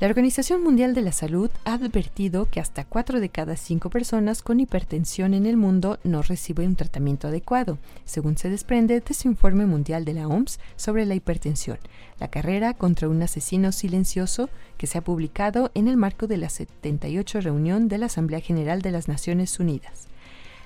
La 0.00 0.06
Organización 0.06 0.62
Mundial 0.62 0.94
de 0.94 1.02
la 1.02 1.12
Salud 1.12 1.50
ha 1.66 1.74
advertido 1.74 2.46
que 2.46 2.58
hasta 2.58 2.86
4 2.86 3.20
de 3.20 3.28
cada 3.28 3.54
5 3.54 3.90
personas 3.90 4.40
con 4.40 4.58
hipertensión 4.58 5.34
en 5.34 5.44
el 5.44 5.58
mundo 5.58 5.98
no 6.04 6.22
reciben 6.22 6.68
un 6.68 6.74
tratamiento 6.74 7.28
adecuado, 7.28 7.76
según 8.06 8.38
se 8.38 8.48
desprende 8.48 8.98
de 8.98 9.12
su 9.12 9.28
informe 9.28 9.66
mundial 9.66 10.06
de 10.06 10.14
la 10.14 10.26
OMS 10.26 10.58
sobre 10.76 11.04
la 11.04 11.14
hipertensión, 11.14 11.76
la 12.18 12.28
carrera 12.28 12.72
contra 12.72 13.10
un 13.10 13.20
asesino 13.22 13.72
silencioso 13.72 14.48
que 14.78 14.86
se 14.86 14.96
ha 14.96 15.04
publicado 15.04 15.70
en 15.74 15.86
el 15.86 15.98
marco 15.98 16.26
de 16.26 16.38
la 16.38 16.48
78 16.48 17.42
reunión 17.42 17.88
de 17.88 17.98
la 17.98 18.06
Asamblea 18.06 18.40
General 18.40 18.80
de 18.80 18.92
las 18.92 19.06
Naciones 19.06 19.60
Unidas. 19.60 20.08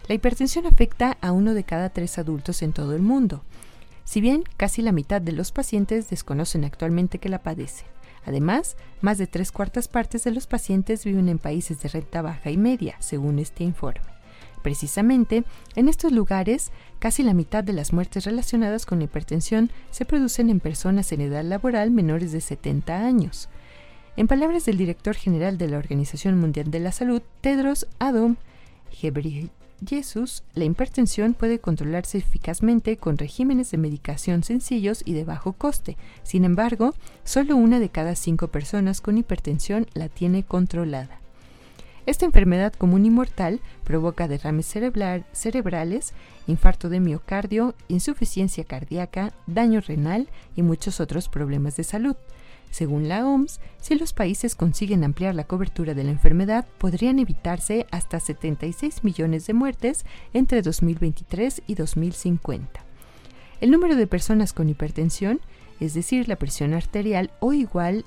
La 0.06 0.14
hipertensión 0.14 0.64
afecta 0.64 1.18
a 1.20 1.32
uno 1.32 1.54
de 1.54 1.64
cada 1.64 1.88
tres 1.88 2.18
adultos 2.18 2.62
en 2.62 2.72
todo 2.72 2.94
el 2.94 3.02
mundo, 3.02 3.42
si 4.04 4.20
bien 4.20 4.44
casi 4.56 4.80
la 4.80 4.92
mitad 4.92 5.20
de 5.20 5.32
los 5.32 5.50
pacientes 5.50 6.08
desconocen 6.08 6.64
actualmente 6.64 7.18
que 7.18 7.28
la 7.28 7.42
padecen. 7.42 7.93
Además, 8.26 8.76
más 9.00 9.18
de 9.18 9.26
tres 9.26 9.52
cuartas 9.52 9.88
partes 9.88 10.24
de 10.24 10.30
los 10.30 10.46
pacientes 10.46 11.04
viven 11.04 11.28
en 11.28 11.38
países 11.38 11.80
de 11.82 11.88
renta 11.88 12.22
baja 12.22 12.50
y 12.50 12.56
media, 12.56 12.96
según 13.00 13.38
este 13.38 13.64
informe. 13.64 14.14
Precisamente, 14.62 15.44
en 15.76 15.88
estos 15.88 16.10
lugares, 16.10 16.72
casi 16.98 17.22
la 17.22 17.34
mitad 17.34 17.62
de 17.62 17.74
las 17.74 17.92
muertes 17.92 18.24
relacionadas 18.24 18.86
con 18.86 18.98
la 18.98 19.04
hipertensión 19.04 19.70
se 19.90 20.06
producen 20.06 20.48
en 20.48 20.60
personas 20.60 21.12
en 21.12 21.20
edad 21.20 21.44
laboral 21.44 21.90
menores 21.90 22.32
de 22.32 22.40
70 22.40 23.04
años. 23.04 23.50
En 24.16 24.26
palabras 24.26 24.64
del 24.64 24.78
director 24.78 25.16
general 25.16 25.58
de 25.58 25.68
la 25.68 25.76
Organización 25.76 26.38
Mundial 26.38 26.70
de 26.70 26.80
la 26.80 26.92
Salud, 26.92 27.20
Tedros 27.42 27.86
Adhanom 27.98 28.36
Jesús, 29.86 30.42
la 30.54 30.64
hipertensión 30.64 31.34
puede 31.34 31.58
controlarse 31.58 32.18
eficazmente 32.18 32.96
con 32.96 33.18
regímenes 33.18 33.70
de 33.70 33.78
medicación 33.78 34.42
sencillos 34.42 35.02
y 35.04 35.14
de 35.14 35.24
bajo 35.24 35.52
coste. 35.52 35.96
Sin 36.22 36.44
embargo, 36.44 36.94
solo 37.24 37.56
una 37.56 37.80
de 37.80 37.88
cada 37.88 38.14
cinco 38.14 38.48
personas 38.48 39.00
con 39.00 39.18
hipertensión 39.18 39.86
la 39.94 40.08
tiene 40.08 40.42
controlada. 40.42 41.20
Esta 42.06 42.26
enfermedad 42.26 42.74
común 42.74 43.06
y 43.06 43.10
mortal 43.10 43.60
provoca 43.82 44.28
derrames 44.28 44.66
cerebrales, 44.66 46.12
infarto 46.46 46.90
de 46.90 47.00
miocardio, 47.00 47.74
insuficiencia 47.88 48.64
cardíaca, 48.64 49.32
daño 49.46 49.80
renal 49.80 50.28
y 50.54 50.62
muchos 50.62 51.00
otros 51.00 51.28
problemas 51.28 51.76
de 51.76 51.84
salud. 51.84 52.16
Según 52.74 53.06
la 53.06 53.24
OMS, 53.24 53.60
si 53.80 53.94
los 53.94 54.12
países 54.12 54.56
consiguen 54.56 55.04
ampliar 55.04 55.36
la 55.36 55.44
cobertura 55.44 55.94
de 55.94 56.02
la 56.02 56.10
enfermedad, 56.10 56.66
podrían 56.78 57.20
evitarse 57.20 57.86
hasta 57.92 58.18
76 58.18 59.04
millones 59.04 59.46
de 59.46 59.54
muertes 59.54 60.04
entre 60.32 60.60
2023 60.60 61.62
y 61.68 61.76
2050. 61.76 62.84
El 63.60 63.70
número 63.70 63.94
de 63.94 64.08
personas 64.08 64.52
con 64.52 64.68
hipertensión, 64.68 65.40
es 65.78 65.94
decir, 65.94 66.26
la 66.26 66.34
presión 66.34 66.74
arterial 66.74 67.30
o 67.38 67.52
igual 67.52 68.04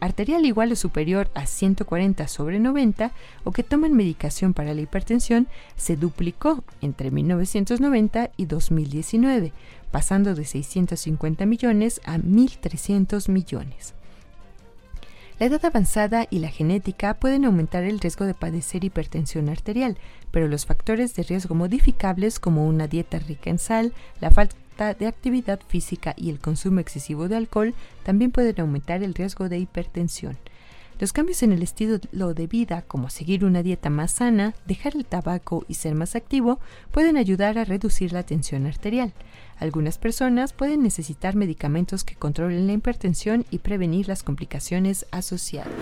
arterial 0.00 0.44
igual 0.44 0.72
o 0.72 0.76
superior 0.76 1.30
a 1.34 1.46
140 1.46 2.26
sobre 2.26 2.58
90 2.58 3.12
o 3.44 3.52
que 3.52 3.62
toman 3.62 3.94
medicación 3.94 4.52
para 4.52 4.74
la 4.74 4.80
hipertensión 4.80 5.46
se 5.76 5.96
duplicó 5.96 6.64
entre 6.80 7.12
1990 7.12 8.30
y 8.36 8.46
2019, 8.46 9.52
pasando 9.96 10.34
de 10.34 10.44
650 10.44 11.46
millones 11.46 12.02
a 12.04 12.18
1.300 12.18 13.30
millones. 13.30 13.94
La 15.40 15.46
edad 15.46 15.64
avanzada 15.64 16.26
y 16.28 16.40
la 16.40 16.50
genética 16.50 17.14
pueden 17.14 17.46
aumentar 17.46 17.82
el 17.82 17.98
riesgo 17.98 18.26
de 18.26 18.34
padecer 18.34 18.84
hipertensión 18.84 19.48
arterial, 19.48 19.96
pero 20.32 20.48
los 20.48 20.66
factores 20.66 21.14
de 21.14 21.22
riesgo 21.22 21.54
modificables 21.54 22.38
como 22.38 22.66
una 22.66 22.88
dieta 22.88 23.18
rica 23.20 23.48
en 23.48 23.58
sal, 23.58 23.94
la 24.20 24.30
falta 24.30 24.92
de 24.92 25.06
actividad 25.06 25.60
física 25.66 26.12
y 26.14 26.28
el 26.28 26.40
consumo 26.40 26.80
excesivo 26.80 27.26
de 27.28 27.36
alcohol 27.36 27.72
también 28.02 28.32
pueden 28.32 28.60
aumentar 28.60 29.02
el 29.02 29.14
riesgo 29.14 29.48
de 29.48 29.60
hipertensión. 29.60 30.36
Los 30.98 31.12
cambios 31.12 31.42
en 31.42 31.52
el 31.52 31.62
estilo 31.62 32.34
de 32.34 32.46
vida, 32.46 32.82
como 32.82 33.10
seguir 33.10 33.44
una 33.44 33.62
dieta 33.62 33.90
más 33.90 34.12
sana, 34.12 34.54
dejar 34.66 34.96
el 34.96 35.04
tabaco 35.04 35.64
y 35.68 35.74
ser 35.74 35.94
más 35.94 36.16
activo, 36.16 36.58
pueden 36.90 37.18
ayudar 37.18 37.58
a 37.58 37.64
reducir 37.64 38.12
la 38.12 38.22
tensión 38.22 38.66
arterial. 38.66 39.12
Algunas 39.58 39.98
personas 39.98 40.52
pueden 40.52 40.82
necesitar 40.82 41.34
medicamentos 41.34 42.04
que 42.04 42.14
controlen 42.14 42.66
la 42.66 42.74
hipertensión 42.74 43.46
y 43.50 43.58
prevenir 43.58 44.08
las 44.08 44.22
complicaciones 44.22 45.06
asociadas. 45.10 45.72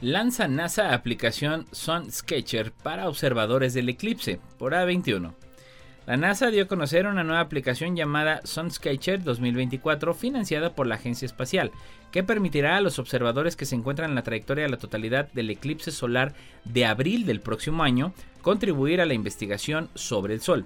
Lanza 0.00 0.46
NASA 0.46 0.94
aplicación 0.94 1.66
Sun 1.72 2.12
Sketcher 2.12 2.70
para 2.70 3.08
observadores 3.08 3.74
del 3.74 3.88
eclipse 3.88 4.38
por 4.58 4.72
A21. 4.72 5.32
La 6.08 6.16
NASA 6.16 6.50
dio 6.50 6.62
a 6.62 6.66
conocer 6.68 7.06
una 7.06 7.22
nueva 7.22 7.40
aplicación 7.40 7.94
llamada 7.94 8.40
SunSketcher 8.42 9.22
2024 9.22 10.14
financiada 10.14 10.74
por 10.74 10.86
la 10.86 10.94
Agencia 10.94 11.26
Espacial, 11.26 11.70
que 12.12 12.22
permitirá 12.22 12.78
a 12.78 12.80
los 12.80 12.98
observadores 12.98 13.56
que 13.56 13.66
se 13.66 13.74
encuentran 13.74 14.08
en 14.08 14.14
la 14.14 14.22
trayectoria 14.22 14.64
de 14.64 14.70
la 14.70 14.78
totalidad 14.78 15.30
del 15.32 15.50
eclipse 15.50 15.90
solar 15.90 16.32
de 16.64 16.86
abril 16.86 17.26
del 17.26 17.42
próximo 17.42 17.82
año 17.82 18.14
contribuir 18.40 19.02
a 19.02 19.04
la 19.04 19.12
investigación 19.12 19.90
sobre 19.94 20.32
el 20.32 20.40
Sol. 20.40 20.64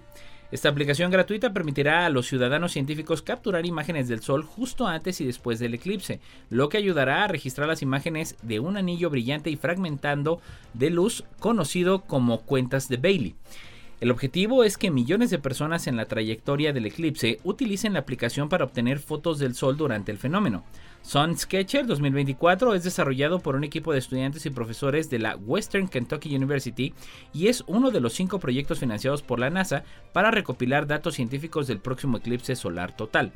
Esta 0.53 0.69
aplicación 0.69 1.11
gratuita 1.11 1.53
permitirá 1.53 2.07
a 2.07 2.11
los 2.11 2.29
ciudadanos 2.29 2.71
científicos 2.71 3.21
capturar 3.21 3.67
imágenes 3.67 4.07
del 4.07 4.23
Sol 4.23 4.45
justo 4.45 4.87
antes 4.87 5.21
y 5.21 5.25
después 5.25 5.59
del 5.59 5.75
eclipse, 5.75 6.21
lo 6.51 6.69
que 6.69 6.77
ayudará 6.77 7.25
a 7.25 7.29
registrar 7.29 7.67
las 7.67 7.83
imágenes 7.83 8.37
de 8.43 8.61
un 8.61 8.77
anillo 8.77 9.11
brillante 9.11 9.51
y 9.51 9.57
fragmentando 9.57 10.41
de 10.73 10.91
luz 10.91 11.25
conocido 11.41 12.03
como 12.03 12.43
cuentas 12.43 12.89
de 12.89 12.97
Bailey. 12.97 13.35
El 14.03 14.11
objetivo 14.11 14.65
es 14.65 14.79
que 14.79 14.91
millones 14.91 15.31
de 15.31 15.39
personas 15.39 15.87
en 15.87 15.95
la 15.95 16.07
trayectoria 16.07 16.73
del 16.73 16.87
eclipse 16.87 17.39
utilicen 17.45 17.93
la 17.93 18.01
aplicación 18.01 18.49
para 18.49 18.65
obtener 18.65 18.99
fotos 18.99 19.39
del 19.39 19.55
Sol 19.55 19.77
durante 19.77 20.11
el 20.11 20.19
fenómeno. 20.19 20.65
Sun 21.03 21.39
Sketcher 21.39 21.87
2024 21.87 22.75
es 22.75 22.83
desarrollado 22.83 23.39
por 23.39 23.55
un 23.55 23.63
equipo 23.63 23.93
de 23.93 24.01
estudiantes 24.01 24.45
y 24.45 24.51
profesores 24.51 25.09
de 25.09 25.21
la 25.21 25.37
Western 25.37 25.87
Kentucky 25.87 26.35
University 26.35 26.95
y 27.33 27.47
es 27.47 27.63
uno 27.69 27.93
de 27.93 28.01
los 28.01 28.13
cinco 28.13 28.41
proyectos 28.41 28.81
financiados 28.81 29.23
por 29.23 29.39
la 29.39 29.51
NASA 29.51 29.85
para 30.13 30.33
recopilar 30.33 30.89
datos 30.89 31.15
científicos 31.15 31.69
del 31.69 31.79
próximo 31.79 32.17
eclipse 32.17 32.57
solar 32.57 32.97
total. 32.97 33.31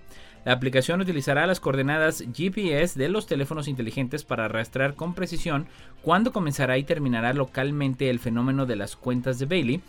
La 0.44 0.52
aplicación 0.52 1.00
utilizará 1.00 1.46
las 1.46 1.58
coordenadas 1.58 2.24
GPS 2.32 2.98
de 2.98 3.08
los 3.08 3.26
teléfonos 3.26 3.66
inteligentes 3.66 4.24
para 4.24 4.46
rastrear 4.46 4.94
con 4.94 5.14
precisión 5.14 5.66
cuándo 6.02 6.32
comenzará 6.32 6.78
y 6.78 6.84
terminará 6.84 7.34
localmente 7.34 8.10
el 8.10 8.20
fenómeno 8.20 8.64
de 8.66 8.76
las 8.76 8.94
cuentas 8.94 9.40
de 9.40 9.46
Bailey 9.46 9.80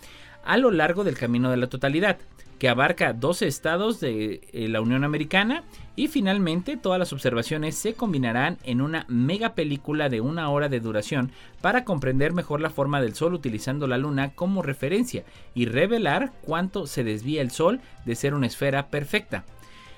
a 0.44 0.58
lo 0.58 0.72
largo 0.72 1.04
del 1.04 1.18
camino 1.18 1.52
de 1.52 1.58
la 1.58 1.68
totalidad 1.68 2.18
que 2.60 2.70
abarca 2.70 3.14
12 3.14 3.48
estados 3.48 4.00
de 4.00 4.42
eh, 4.52 4.68
la 4.68 4.82
Unión 4.82 5.04
Americana 5.04 5.64
y 5.96 6.08
finalmente 6.08 6.78
todas 6.78 7.00
las 7.00 7.14
observaciones 7.14 7.76
se 7.76 7.94
combinarán 7.94 8.58
en 8.64 8.82
una 8.82 9.06
mega 9.08 9.54
película 9.54 10.10
de 10.10 10.22
una 10.22 10.50
hora 10.50 10.70
de 10.70 10.80
duración 10.80 11.32
para 11.62 11.84
comprender 11.84 12.34
mejor 12.34 12.62
la 12.62 12.70
forma 12.70 13.02
del 13.02 13.16
Sol 13.16 13.34
utilizando 13.34 13.88
la 13.88 13.98
Luna 13.98 14.32
como 14.34 14.62
referencia 14.62 15.24
y 15.54 15.66
revelar 15.66 16.32
cuánto 16.42 16.88
se 16.88 17.04
desvía 17.04 17.42
el 17.42 17.52
Sol 17.52 17.80
de 18.06 18.16
ser 18.16 18.34
una 18.34 18.48
esfera 18.48 18.88
perfecta. 18.88 19.44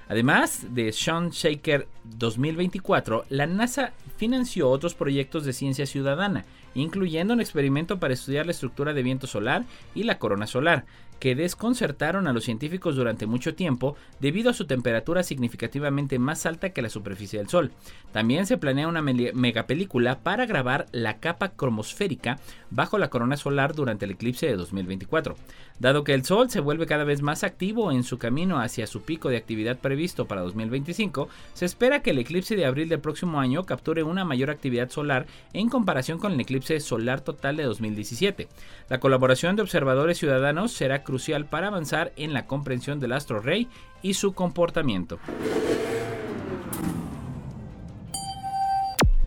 Además 0.09 0.65
de 0.71 0.91
Sean 0.91 1.29
Shaker 1.29 1.87
2024, 2.03 3.25
la 3.29 3.45
NASA 3.45 3.93
financió 4.17 4.67
otros 4.67 4.95
proyectos 4.95 5.45
de 5.45 5.53
ciencia 5.53 5.85
ciudadana, 5.85 6.45
incluyendo 6.73 7.35
un 7.35 7.41
experimento 7.41 7.99
para 7.99 8.15
estudiar 8.15 8.47
la 8.47 8.51
estructura 8.51 8.93
de 8.93 9.03
viento 9.03 9.27
solar 9.27 9.65
y 9.93 10.03
la 10.03 10.17
corona 10.17 10.47
solar, 10.47 10.85
que 11.19 11.35
desconcertaron 11.35 12.27
a 12.27 12.33
los 12.33 12.43
científicos 12.43 12.95
durante 12.95 13.25
mucho 13.25 13.55
tiempo 13.55 13.95
debido 14.19 14.49
a 14.49 14.53
su 14.53 14.65
temperatura 14.65 15.23
significativamente 15.23 16.19
más 16.19 16.45
alta 16.45 16.71
que 16.71 16.81
la 16.81 16.89
superficie 16.89 17.39
del 17.39 17.49
Sol. 17.49 17.71
También 18.11 18.45
se 18.45 18.57
planea 18.57 18.87
una 18.87 19.01
megapelícula 19.01 20.19
para 20.19 20.45
grabar 20.45 20.87
la 20.91 21.19
capa 21.19 21.49
cromosférica 21.49 22.39
bajo 22.69 22.97
la 22.97 23.09
corona 23.09 23.37
solar 23.37 23.73
durante 23.75 24.05
el 24.05 24.11
eclipse 24.11 24.47
de 24.47 24.55
2024. 24.55 25.35
Dado 25.79 26.03
que 26.03 26.13
el 26.13 26.25
Sol 26.25 26.49
se 26.49 26.59
vuelve 26.59 26.85
cada 26.85 27.05
vez 27.05 27.21
más 27.21 27.43
activo 27.43 27.91
en 27.91 28.03
su 28.03 28.17
camino 28.17 28.59
hacia 28.59 28.87
su 28.87 29.01
pico 29.01 29.29
de 29.29 29.37
actividad 29.37 29.79
previsto 29.79 30.25
para 30.25 30.41
2025, 30.41 31.29
se 31.53 31.65
espera 31.65 32.01
que 32.01 32.09
el 32.09 32.19
eclipse 32.19 32.55
de 32.55 32.65
abril 32.65 32.89
del 32.89 32.99
próximo 32.99 33.39
año 33.39 33.65
capture 33.65 34.03
una 34.03 34.25
mayor 34.25 34.49
actividad 34.49 34.89
solar 34.89 35.25
en 35.53 35.69
comparación 35.69 36.19
con 36.19 36.33
el 36.33 36.39
eclipse 36.39 36.79
solar 36.81 37.21
total 37.21 37.55
de 37.55 37.63
2017. 37.63 38.47
La 38.89 38.99
colaboración 38.99 39.55
de 39.55 39.61
observadores 39.61 40.17
ciudadanos 40.17 40.73
será 40.73 41.03
crucial 41.09 41.47
para 41.47 41.69
avanzar 41.69 42.13
en 42.17 42.33
la 42.33 42.45
comprensión 42.45 42.99
del 42.99 43.13
astro 43.13 43.39
rey 43.39 43.67
y 44.03 44.13
su 44.13 44.33
comportamiento. 44.33 45.17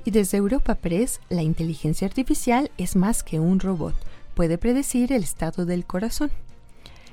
Y 0.04 0.12
desde 0.12 0.38
Europa 0.38 0.76
Press, 0.76 1.20
la 1.28 1.42
inteligencia 1.42 2.06
artificial 2.06 2.70
es 2.78 2.94
más 2.94 3.24
que 3.24 3.40
un 3.40 3.58
robot, 3.58 3.96
puede 4.34 4.58
predecir 4.58 5.12
el 5.12 5.24
estado 5.24 5.66
del 5.66 5.84
corazón. 5.84 6.30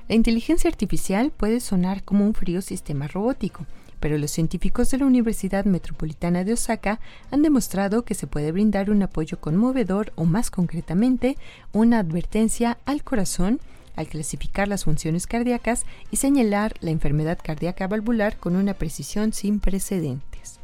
La 0.07 0.13
inteligencia 0.13 0.69
artificial 0.69 1.31
puede 1.35 1.61
sonar 1.61 2.03
como 2.03 2.23
un 2.23 2.35
frío 2.35 2.61
sistema 2.61 3.07
robótico, 3.07 3.65
pero 3.99 4.19
los 4.19 4.29
científicos 4.29 4.91
de 4.91 4.99
la 4.99 5.05
Universidad 5.05 5.65
Metropolitana 5.65 6.43
de 6.43 6.53
Osaka 6.53 6.99
han 7.31 7.41
demostrado 7.41 8.03
que 8.05 8.13
se 8.13 8.27
puede 8.27 8.51
brindar 8.51 8.91
un 8.91 9.01
apoyo 9.01 9.39
conmovedor 9.39 10.13
o 10.15 10.25
más 10.25 10.51
concretamente 10.51 11.37
una 11.73 11.97
advertencia 11.99 12.77
al 12.85 13.03
corazón 13.03 13.59
al 13.99 14.07
clasificar 14.07 14.69
las 14.69 14.85
funciones 14.85 15.27
cardíacas 15.27 15.85
y 16.09 16.15
señalar 16.15 16.73
la 16.79 16.91
enfermedad 16.91 17.37
cardíaca 17.43 17.85
valvular 17.85 18.37
con 18.37 18.55
una 18.55 18.73
precisión 18.73 19.33
sin 19.33 19.59
precedentes. 19.59 20.61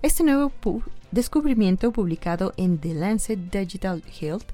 Este 0.00 0.22
nuevo 0.22 0.52
descubrimiento 1.10 1.90
publicado 1.90 2.54
en 2.56 2.78
The 2.78 2.94
Lancet 2.94 3.50
Digital 3.50 4.04
Health 4.20 4.46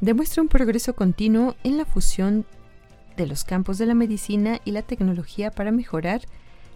demuestra 0.00 0.40
un 0.42 0.48
progreso 0.48 0.94
continuo 0.94 1.54
en 1.62 1.76
la 1.76 1.84
fusión 1.84 2.46
de 3.18 3.26
los 3.26 3.44
campos 3.44 3.76
de 3.76 3.84
la 3.84 3.94
medicina 3.94 4.62
y 4.64 4.70
la 4.70 4.80
tecnología 4.80 5.50
para 5.50 5.72
mejorar 5.72 6.22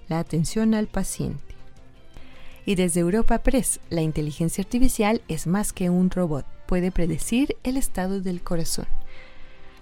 la 0.08 0.18
atención 0.18 0.74
al 0.74 0.88
paciente. 0.88 1.54
Y 2.66 2.74
desde 2.74 3.00
Europa 3.00 3.38
Press, 3.38 3.80
la 3.88 4.02
inteligencia 4.02 4.60
artificial 4.60 5.22
es 5.26 5.46
más 5.46 5.72
que 5.72 5.88
un 5.88 6.10
robot, 6.10 6.44
puede 6.66 6.90
predecir 6.90 7.56
el 7.62 7.78
estado 7.78 8.20
del 8.20 8.42
corazón. 8.42 8.86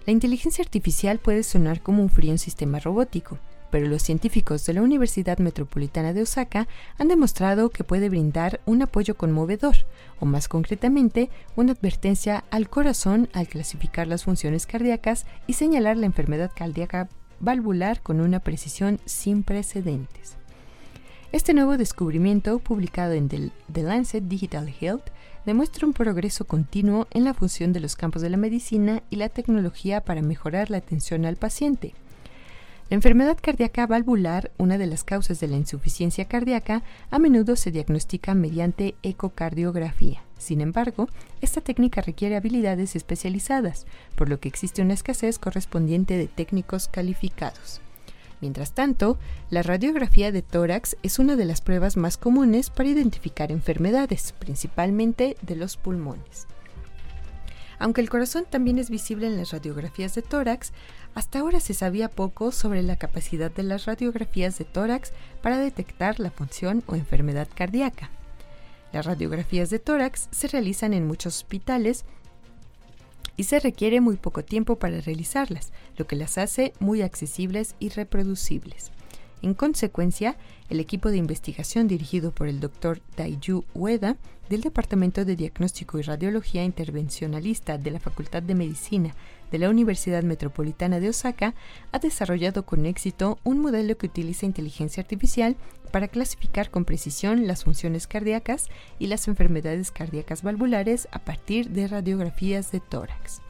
La 0.06 0.12
inteligencia 0.12 0.62
artificial 0.62 1.18
puede 1.18 1.42
sonar 1.42 1.80
como 1.80 2.02
un 2.02 2.10
frío 2.10 2.30
en 2.32 2.38
sistema 2.38 2.78
robótico, 2.78 3.38
pero 3.70 3.88
los 3.88 4.02
científicos 4.02 4.66
de 4.66 4.74
la 4.74 4.82
Universidad 4.82 5.38
Metropolitana 5.38 6.12
de 6.12 6.22
Osaka 6.22 6.68
han 6.98 7.08
demostrado 7.08 7.70
que 7.70 7.84
puede 7.84 8.10
brindar 8.10 8.60
un 8.66 8.82
apoyo 8.82 9.16
conmovedor, 9.16 9.74
o 10.20 10.26
más 10.26 10.46
concretamente, 10.46 11.30
una 11.56 11.72
advertencia 11.72 12.44
al 12.50 12.68
corazón 12.68 13.30
al 13.32 13.48
clasificar 13.48 14.06
las 14.06 14.24
funciones 14.24 14.66
cardíacas 14.66 15.24
y 15.46 15.54
señalar 15.54 15.96
la 15.96 16.06
enfermedad 16.06 16.52
cardíaca 16.54 17.08
valvular 17.40 18.02
con 18.02 18.20
una 18.20 18.40
precisión 18.40 19.00
sin 19.06 19.42
precedentes. 19.42 20.36
Este 21.34 21.52
nuevo 21.52 21.76
descubrimiento, 21.76 22.60
publicado 22.60 23.12
en 23.12 23.28
The 23.28 23.82
Lancet 23.82 24.22
Digital 24.22 24.72
Health, 24.80 25.10
demuestra 25.44 25.84
un 25.84 25.92
progreso 25.92 26.44
continuo 26.44 27.08
en 27.10 27.24
la 27.24 27.34
función 27.34 27.72
de 27.72 27.80
los 27.80 27.96
campos 27.96 28.22
de 28.22 28.30
la 28.30 28.36
medicina 28.36 29.02
y 29.10 29.16
la 29.16 29.28
tecnología 29.28 30.00
para 30.00 30.22
mejorar 30.22 30.70
la 30.70 30.76
atención 30.76 31.24
al 31.24 31.34
paciente. 31.34 31.92
La 32.88 32.94
enfermedad 32.94 33.36
cardíaca 33.42 33.84
valvular, 33.88 34.52
una 34.58 34.78
de 34.78 34.86
las 34.86 35.02
causas 35.02 35.40
de 35.40 35.48
la 35.48 35.56
insuficiencia 35.56 36.26
cardíaca, 36.26 36.84
a 37.10 37.18
menudo 37.18 37.56
se 37.56 37.72
diagnostica 37.72 38.32
mediante 38.34 38.94
ecocardiografía. 39.02 40.22
Sin 40.38 40.60
embargo, 40.60 41.08
esta 41.40 41.60
técnica 41.60 42.00
requiere 42.00 42.36
habilidades 42.36 42.94
especializadas, 42.94 43.86
por 44.14 44.28
lo 44.28 44.38
que 44.38 44.48
existe 44.48 44.82
una 44.82 44.94
escasez 44.94 45.40
correspondiente 45.40 46.16
de 46.16 46.28
técnicos 46.28 46.86
calificados. 46.86 47.80
Mientras 48.40 48.72
tanto, 48.72 49.18
la 49.50 49.62
radiografía 49.62 50.32
de 50.32 50.42
tórax 50.42 50.96
es 51.02 51.18
una 51.18 51.36
de 51.36 51.44
las 51.44 51.60
pruebas 51.60 51.96
más 51.96 52.16
comunes 52.16 52.70
para 52.70 52.88
identificar 52.88 53.52
enfermedades, 53.52 54.34
principalmente 54.38 55.36
de 55.42 55.56
los 55.56 55.76
pulmones. 55.76 56.46
Aunque 57.78 58.00
el 58.00 58.10
corazón 58.10 58.46
también 58.48 58.78
es 58.78 58.90
visible 58.90 59.26
en 59.26 59.36
las 59.36 59.50
radiografías 59.50 60.14
de 60.14 60.22
tórax, 60.22 60.72
hasta 61.14 61.40
ahora 61.40 61.60
se 61.60 61.74
sabía 61.74 62.08
poco 62.08 62.52
sobre 62.52 62.82
la 62.82 62.96
capacidad 62.96 63.50
de 63.50 63.62
las 63.62 63.84
radiografías 63.86 64.58
de 64.58 64.64
tórax 64.64 65.12
para 65.42 65.58
detectar 65.58 66.20
la 66.20 66.30
función 66.30 66.82
o 66.86 66.94
enfermedad 66.94 67.48
cardíaca. 67.54 68.10
Las 68.92 69.06
radiografías 69.06 69.70
de 69.70 69.80
tórax 69.80 70.28
se 70.30 70.48
realizan 70.48 70.94
en 70.94 71.06
muchos 71.06 71.36
hospitales 71.36 72.04
y 73.36 73.44
se 73.44 73.60
requiere 73.60 74.00
muy 74.00 74.16
poco 74.16 74.44
tiempo 74.44 74.76
para 74.76 75.00
realizarlas, 75.00 75.72
lo 75.96 76.06
que 76.06 76.16
las 76.16 76.38
hace 76.38 76.72
muy 76.80 77.02
accesibles 77.02 77.74
y 77.78 77.88
reproducibles. 77.90 78.90
En 79.42 79.54
consecuencia, 79.54 80.36
el 80.70 80.80
equipo 80.80 81.10
de 81.10 81.18
investigación 81.18 81.86
dirigido 81.86 82.30
por 82.30 82.48
el 82.48 82.60
Dr. 82.60 83.02
Daiju 83.16 83.64
Ueda 83.74 84.16
del 84.48 84.62
Departamento 84.62 85.24
de 85.24 85.36
Diagnóstico 85.36 85.98
y 85.98 86.02
Radiología 86.02 86.64
Intervencionalista 86.64 87.76
de 87.76 87.90
la 87.90 88.00
Facultad 88.00 88.42
de 88.42 88.54
Medicina 88.54 89.14
de 89.54 89.60
la 89.60 89.70
Universidad 89.70 90.24
Metropolitana 90.24 90.98
de 90.98 91.10
Osaka 91.10 91.54
ha 91.92 92.00
desarrollado 92.00 92.66
con 92.66 92.86
éxito 92.86 93.38
un 93.44 93.60
modelo 93.60 93.96
que 93.96 94.06
utiliza 94.06 94.46
inteligencia 94.46 95.00
artificial 95.00 95.54
para 95.92 96.08
clasificar 96.08 96.72
con 96.72 96.84
precisión 96.84 97.46
las 97.46 97.62
funciones 97.62 98.08
cardíacas 98.08 98.66
y 98.98 99.06
las 99.06 99.28
enfermedades 99.28 99.92
cardíacas 99.92 100.42
valvulares 100.42 101.06
a 101.12 101.20
partir 101.20 101.70
de 101.70 101.86
radiografías 101.86 102.72
de 102.72 102.80
tórax. 102.80 103.42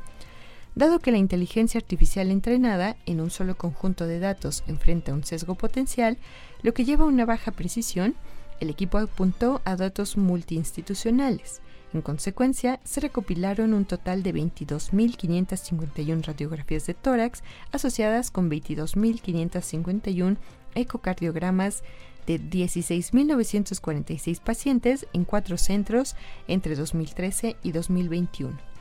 Dado 0.74 0.98
que 0.98 1.10
la 1.10 1.16
inteligencia 1.16 1.78
artificial 1.78 2.30
entrenada 2.30 2.98
en 3.06 3.22
un 3.22 3.30
solo 3.30 3.56
conjunto 3.56 4.06
de 4.06 4.18
datos 4.18 4.62
enfrenta 4.66 5.14
un 5.14 5.24
sesgo 5.24 5.54
potencial, 5.54 6.18
lo 6.60 6.74
que 6.74 6.84
lleva 6.84 7.04
a 7.04 7.08
una 7.08 7.24
baja 7.24 7.50
precisión, 7.50 8.14
el 8.60 8.68
equipo 8.68 8.98
apuntó 8.98 9.62
a 9.64 9.74
datos 9.74 10.18
multiinstitucionales. 10.18 11.62
En 11.94 12.02
consecuencia, 12.02 12.80
se 12.82 13.00
recopilaron 13.00 13.72
un 13.72 13.84
total 13.84 14.24
de 14.24 14.34
22.551 14.34 16.26
radiografías 16.26 16.86
de 16.86 16.94
tórax 16.94 17.44
asociadas 17.70 18.32
con 18.32 18.50
22.551 18.50 20.36
ecocardiogramas 20.74 21.84
de 22.26 22.40
16.946 22.40 24.40
pacientes 24.40 25.06
en 25.12 25.24
cuatro 25.24 25.56
centros 25.56 26.16
entre 26.48 26.74
2013 26.74 27.54
y 27.62 27.70
2021 27.70 28.73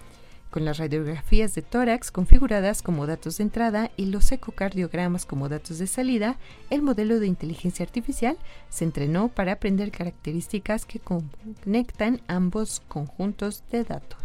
con 0.54 0.66
las 0.66 0.78
radiografías 0.78 1.56
de 1.56 1.64
tórax 1.64 2.12
configuradas 2.12 2.84
como 2.84 3.08
datos 3.08 3.38
de 3.38 3.44
entrada 3.46 3.90
y 3.98 4.06
los 4.06 4.32
ecocardiogramas 4.32 5.26
como 5.26 5.50
datos 5.50 5.80
de 5.80 5.88
salida, 5.88 6.38
el 6.70 6.84
modelo 6.84 7.20
de 7.20 7.26
inteligencia 7.26 7.84
artificial 7.84 8.38
se 8.70 8.84
entrenó 8.86 9.30
para 9.30 9.54
aprender 9.54 9.90
características 9.90 10.86
que 10.86 11.00
conectan 11.00 12.22
ambos 12.28 12.84
conjuntos 12.88 13.64
de 13.72 13.84
datos. 13.84 14.20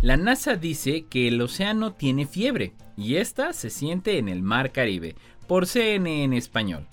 La 0.00 0.16
NASA 0.16 0.54
dice 0.54 1.06
que 1.06 1.26
el 1.26 1.40
océano 1.40 1.94
tiene 1.94 2.24
fiebre 2.24 2.72
y 2.96 3.16
esta 3.16 3.52
se 3.52 3.68
siente 3.68 4.16
en 4.16 4.28
el 4.28 4.42
Mar 4.42 4.70
Caribe, 4.70 5.16
por 5.48 5.66
CNN 5.66 6.22
en 6.22 6.32
español. 6.34 6.86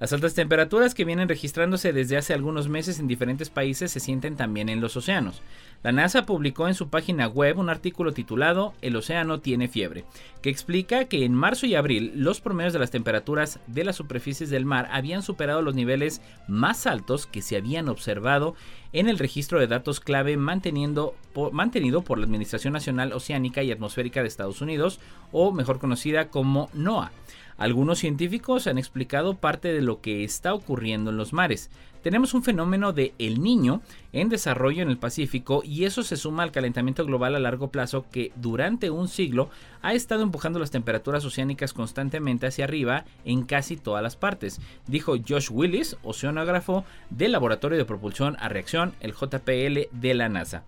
Las 0.00 0.12
altas 0.12 0.34
temperaturas 0.34 0.92
que 0.92 1.04
vienen 1.04 1.28
registrándose 1.28 1.92
desde 1.92 2.16
hace 2.16 2.34
algunos 2.34 2.68
meses 2.68 2.98
en 2.98 3.06
diferentes 3.06 3.48
países 3.48 3.92
se 3.92 4.00
sienten 4.00 4.36
también 4.36 4.68
en 4.68 4.80
los 4.80 4.96
océanos. 4.96 5.40
La 5.84 5.92
NASA 5.92 6.26
publicó 6.26 6.66
en 6.66 6.74
su 6.74 6.88
página 6.88 7.28
web 7.28 7.58
un 7.58 7.68
artículo 7.68 8.12
titulado 8.12 8.72
El 8.80 8.96
océano 8.96 9.40
tiene 9.40 9.68
fiebre, 9.68 10.04
que 10.42 10.50
explica 10.50 11.04
que 11.04 11.24
en 11.24 11.34
marzo 11.34 11.66
y 11.66 11.74
abril 11.74 12.12
los 12.16 12.40
promedios 12.40 12.72
de 12.72 12.78
las 12.78 12.90
temperaturas 12.90 13.60
de 13.66 13.84
las 13.84 13.96
superficies 13.96 14.50
del 14.50 14.64
mar 14.64 14.88
habían 14.90 15.22
superado 15.22 15.62
los 15.62 15.74
niveles 15.74 16.22
más 16.48 16.86
altos 16.86 17.26
que 17.26 17.42
se 17.42 17.56
habían 17.56 17.88
observado 17.88 18.56
en 18.92 19.08
el 19.08 19.18
registro 19.18 19.60
de 19.60 19.66
datos 19.66 20.00
clave 20.00 20.36
manteniendo 20.36 21.14
mantenido 21.52 22.02
por 22.02 22.18
la 22.18 22.24
Administración 22.24 22.72
Nacional 22.72 23.12
Oceánica 23.12 23.62
y 23.62 23.70
Atmosférica 23.70 24.22
de 24.22 24.28
Estados 24.28 24.60
Unidos, 24.60 25.00
o 25.32 25.52
mejor 25.52 25.78
conocida 25.78 26.28
como 26.28 26.70
NOAA. 26.72 27.10
Algunos 27.56 28.00
científicos 28.00 28.66
han 28.66 28.78
explicado 28.78 29.34
parte 29.36 29.72
de 29.72 29.82
lo 29.82 30.00
que 30.00 30.24
está 30.24 30.54
ocurriendo 30.54 31.10
en 31.10 31.16
los 31.16 31.32
mares. 31.32 31.70
Tenemos 32.02 32.34
un 32.34 32.42
fenómeno 32.42 32.92
de 32.92 33.14
El 33.18 33.42
Niño 33.42 33.80
en 34.12 34.28
desarrollo 34.28 34.82
en 34.82 34.90
el 34.90 34.98
Pacífico 34.98 35.62
y 35.64 35.84
eso 35.84 36.02
se 36.02 36.18
suma 36.18 36.42
al 36.42 36.52
calentamiento 36.52 37.06
global 37.06 37.34
a 37.34 37.38
largo 37.38 37.68
plazo 37.68 38.04
que 38.10 38.30
durante 38.36 38.90
un 38.90 39.08
siglo 39.08 39.48
ha 39.80 39.94
estado 39.94 40.22
empujando 40.22 40.58
las 40.58 40.70
temperaturas 40.70 41.24
oceánicas 41.24 41.72
constantemente 41.72 42.46
hacia 42.46 42.64
arriba 42.64 43.06
en 43.24 43.44
casi 43.44 43.78
todas 43.78 44.02
las 44.02 44.16
partes, 44.16 44.60
dijo 44.86 45.14
Josh 45.26 45.48
Willis, 45.50 45.96
oceanógrafo 46.02 46.84
del 47.08 47.32
Laboratorio 47.32 47.78
de 47.78 47.86
Propulsión 47.86 48.36
a 48.38 48.50
Reacción, 48.50 48.92
el 49.00 49.14
JPL 49.14 49.88
de 49.90 50.14
la 50.14 50.28
NASA. 50.28 50.64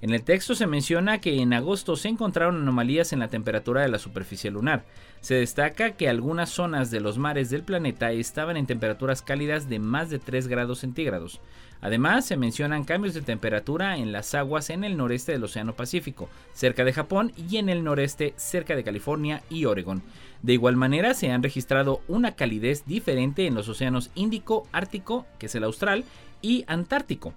En 0.00 0.14
el 0.14 0.22
texto 0.22 0.54
se 0.54 0.68
menciona 0.68 1.20
que 1.20 1.40
en 1.40 1.52
agosto 1.52 1.96
se 1.96 2.08
encontraron 2.08 2.62
anomalías 2.62 3.12
en 3.12 3.18
la 3.18 3.28
temperatura 3.28 3.82
de 3.82 3.88
la 3.88 3.98
superficie 3.98 4.50
lunar. 4.50 4.84
Se 5.20 5.34
destaca 5.34 5.92
que 5.92 6.08
algunas 6.08 6.50
zonas 6.50 6.92
de 6.92 7.00
los 7.00 7.18
mares 7.18 7.50
del 7.50 7.64
planeta 7.64 8.12
estaban 8.12 8.56
en 8.56 8.66
temperaturas 8.66 9.22
cálidas 9.22 9.68
de 9.68 9.80
más 9.80 10.08
de 10.08 10.20
3 10.20 10.46
grados 10.46 10.78
centígrados. 10.78 11.40
Además, 11.80 12.26
se 12.26 12.36
mencionan 12.36 12.84
cambios 12.84 13.14
de 13.14 13.22
temperatura 13.22 13.96
en 13.96 14.12
las 14.12 14.34
aguas 14.34 14.70
en 14.70 14.84
el 14.84 14.96
noreste 14.96 15.32
del 15.32 15.44
Océano 15.44 15.74
Pacífico, 15.74 16.28
cerca 16.52 16.84
de 16.84 16.92
Japón, 16.92 17.32
y 17.36 17.56
en 17.56 17.68
el 17.68 17.84
noreste, 17.84 18.34
cerca 18.36 18.76
de 18.76 18.84
California 18.84 19.42
y 19.50 19.64
Oregon. 19.64 20.02
De 20.42 20.52
igual 20.52 20.76
manera, 20.76 21.14
se 21.14 21.30
han 21.30 21.42
registrado 21.42 22.02
una 22.08 22.36
calidez 22.36 22.84
diferente 22.86 23.46
en 23.46 23.54
los 23.54 23.68
océanos 23.68 24.10
Índico, 24.14 24.66
Ártico, 24.72 25.26
que 25.38 25.46
es 25.46 25.54
el 25.54 25.64
austral, 25.64 26.04
y 26.40 26.64
Antártico. 26.68 27.34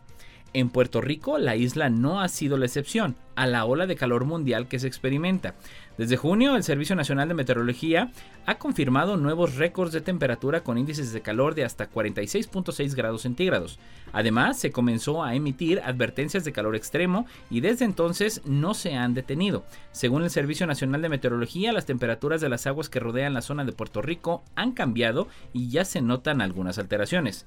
En 0.54 0.70
Puerto 0.70 1.00
Rico, 1.00 1.38
la 1.38 1.56
isla 1.56 1.90
no 1.90 2.20
ha 2.20 2.28
sido 2.28 2.58
la 2.58 2.66
excepción 2.66 3.16
a 3.36 3.48
la 3.48 3.64
ola 3.64 3.88
de 3.88 3.96
calor 3.96 4.26
mundial 4.26 4.68
que 4.68 4.80
se 4.80 4.88
experimenta. 4.88 5.56
Desde 5.98 6.18
junio, 6.18 6.58
el 6.58 6.64
Servicio 6.64 6.94
Nacional 6.94 7.30
de 7.30 7.34
Meteorología 7.34 8.12
ha 8.46 8.58
confirmado 8.58 9.16
nuevos 9.16 9.56
récords 9.56 9.94
de 9.94 10.02
temperatura 10.02 10.62
con 10.62 10.78
índices 10.78 11.14
de 11.14 11.22
calor 11.22 11.56
de 11.56 11.64
hasta 11.64 11.90
46.6 11.90 12.96
grados 12.96 13.22
centígrados. 13.22 13.80
Además, 14.12 14.60
se 14.60 14.72
comenzó 14.72 15.24
a 15.24 15.36
emitir 15.36 15.80
advertencias 15.86 16.44
de 16.44 16.52
calor 16.52 16.76
extremo 16.76 17.26
y 17.50 17.62
desde 17.62 17.86
entonces 17.86 18.42
no 18.44 18.74
se 18.74 18.96
han 18.96 19.14
detenido. 19.14 19.64
Según 19.94 20.24
el 20.24 20.32
Servicio 20.32 20.68
Nacional 20.68 21.02
de 21.02 21.10
Meteorología, 21.10 21.72
las 21.72 21.86
temperaturas 21.86 22.42
de 22.42 22.50
las 22.50 22.68
aguas 22.68 22.90
que 22.90 23.00
rodean 23.00 23.34
la 23.34 23.42
zona 23.42 23.64
de 23.64 23.72
Puerto 23.72 24.02
Rico 24.02 24.44
han 24.56 24.74
cambiado 24.74 25.30
y 25.54 25.70
ya 25.70 25.86
se 25.86 26.02
notan 26.02 26.42
algunas 26.42 26.78
alteraciones. 26.78 27.46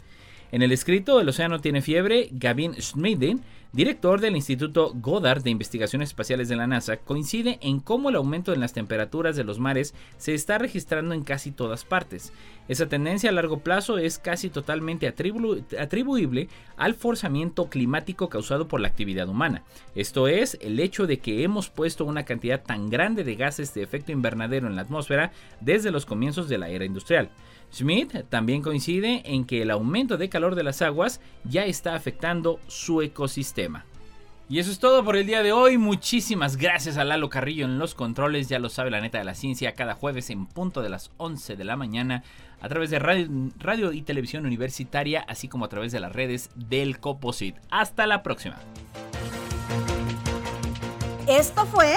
En 0.53 0.63
el 0.63 0.73
escrito 0.73 1.21
El 1.21 1.29
océano 1.29 1.61
tiene 1.61 1.83
fiebre, 1.83 2.29
Gavin 2.33 2.75
Schmidin, 2.75 3.43
director 3.73 4.21
del 4.21 4.37
Instituto 4.37 4.93
Goddard 4.95 5.43
de 5.43 5.51
Investigaciones 5.51 6.11
Espaciales 6.11 6.49
de 6.49 6.55
la 6.55 6.69
NASA, 6.69 6.99
coincide 6.99 7.59
en 7.61 7.81
cómo 7.81 8.09
el 8.09 8.15
aumento 8.15 8.53
en 8.53 8.61
las 8.61 8.73
temperaturas 8.73 9.35
de 9.35 9.43
los 9.43 9.59
mares 9.59 9.95
se 10.17 10.33
está 10.33 10.59
registrando 10.59 11.13
en 11.13 11.25
casi 11.25 11.51
todas 11.51 11.85
partes. 11.85 12.33
Esa 12.69 12.87
tendencia 12.87 13.31
a 13.31 13.33
largo 13.33 13.59
plazo 13.59 13.99
es 13.99 14.21
casi 14.21 14.49
totalmente 14.49 15.09
atribuible 15.09 16.49
al 16.77 16.95
forzamiento 16.95 17.69
climático 17.69 18.29
causado 18.29 18.69
por 18.69 18.81
la 18.81 18.89
actividad 18.89 19.29
humana. 19.29 19.65
Esto 19.97 20.29
es, 20.29 20.57
el 20.61 20.79
hecho 20.79 21.09
de 21.09 21.19
que 21.19 21.43
hemos 21.43 21.69
puesto 21.69 22.05
una 22.05 22.25
cantidad 22.25 22.63
tan 22.63 22.91
grande 22.91 23.25
de 23.25 23.35
gases 23.35 23.75
de 23.75 23.83
efecto 23.83 24.13
invernadero 24.13 24.69
en 24.69 24.77
la 24.77 24.83
atmósfera 24.83 25.33
desde 25.61 25.91
los 25.91 26.07
comienzos 26.07 26.49
de 26.49 26.59
la 26.59 26.69
era 26.69 26.85
industrial. 26.85 27.31
Smith 27.75 28.15
también 28.29 28.63
coincide 28.63 29.23
en 29.25 29.45
que 29.45 29.63
el 29.63 29.71
aumento 29.73 30.17
de 30.17 30.29
calor 30.29 30.55
de 30.55 30.63
las 30.63 30.81
aguas 30.81 31.21
ya 31.43 31.65
está 31.65 31.97
afectando 31.97 32.61
su 32.69 33.03
ecosistema. 33.03 33.85
Y 34.49 34.59
eso 34.59 34.71
es 34.71 34.79
todo 34.79 35.03
por 35.05 35.17
el 35.17 35.27
día 35.27 35.43
de 35.43 35.53
hoy. 35.53 35.79
Muchísimas 35.79 36.57
gracias 36.57 36.99
a 36.99 37.05
Lalo 37.05 37.31
Carrillo 37.31 37.65
en 37.65 37.79
los 37.79 37.95
controles. 37.95 38.49
Ya 38.49 38.59
lo 38.59 38.69
sabe 38.69 38.91
la 38.91 39.01
neta 39.01 39.19
de 39.19 39.25
la 39.25 39.35
ciencia. 39.35 39.73
Cada 39.73 39.95
jueves 39.95 40.31
en 40.31 40.47
punto 40.47 40.83
de 40.83 40.91
las 40.91 41.11
11 41.17 41.57
de 41.57 41.65
la 41.65 41.77
mañana. 41.77 42.23
A 42.61 42.69
través 42.69 42.91
de 42.91 42.99
radio, 42.99 43.27
radio 43.59 43.93
y 43.93 44.03
televisión 44.03 44.45
universitaria. 44.45 45.25
Así 45.27 45.49
como 45.49 45.65
a 45.65 45.69
través 45.69 45.93
de 45.93 46.01
las 46.01 46.13
redes 46.13 46.51
del 46.55 47.01
Coposit. 47.01 47.57
Hasta 47.71 48.07
la 48.07 48.23
próxima. 48.23 48.57
Esto 51.27 51.65
fue 51.65 51.97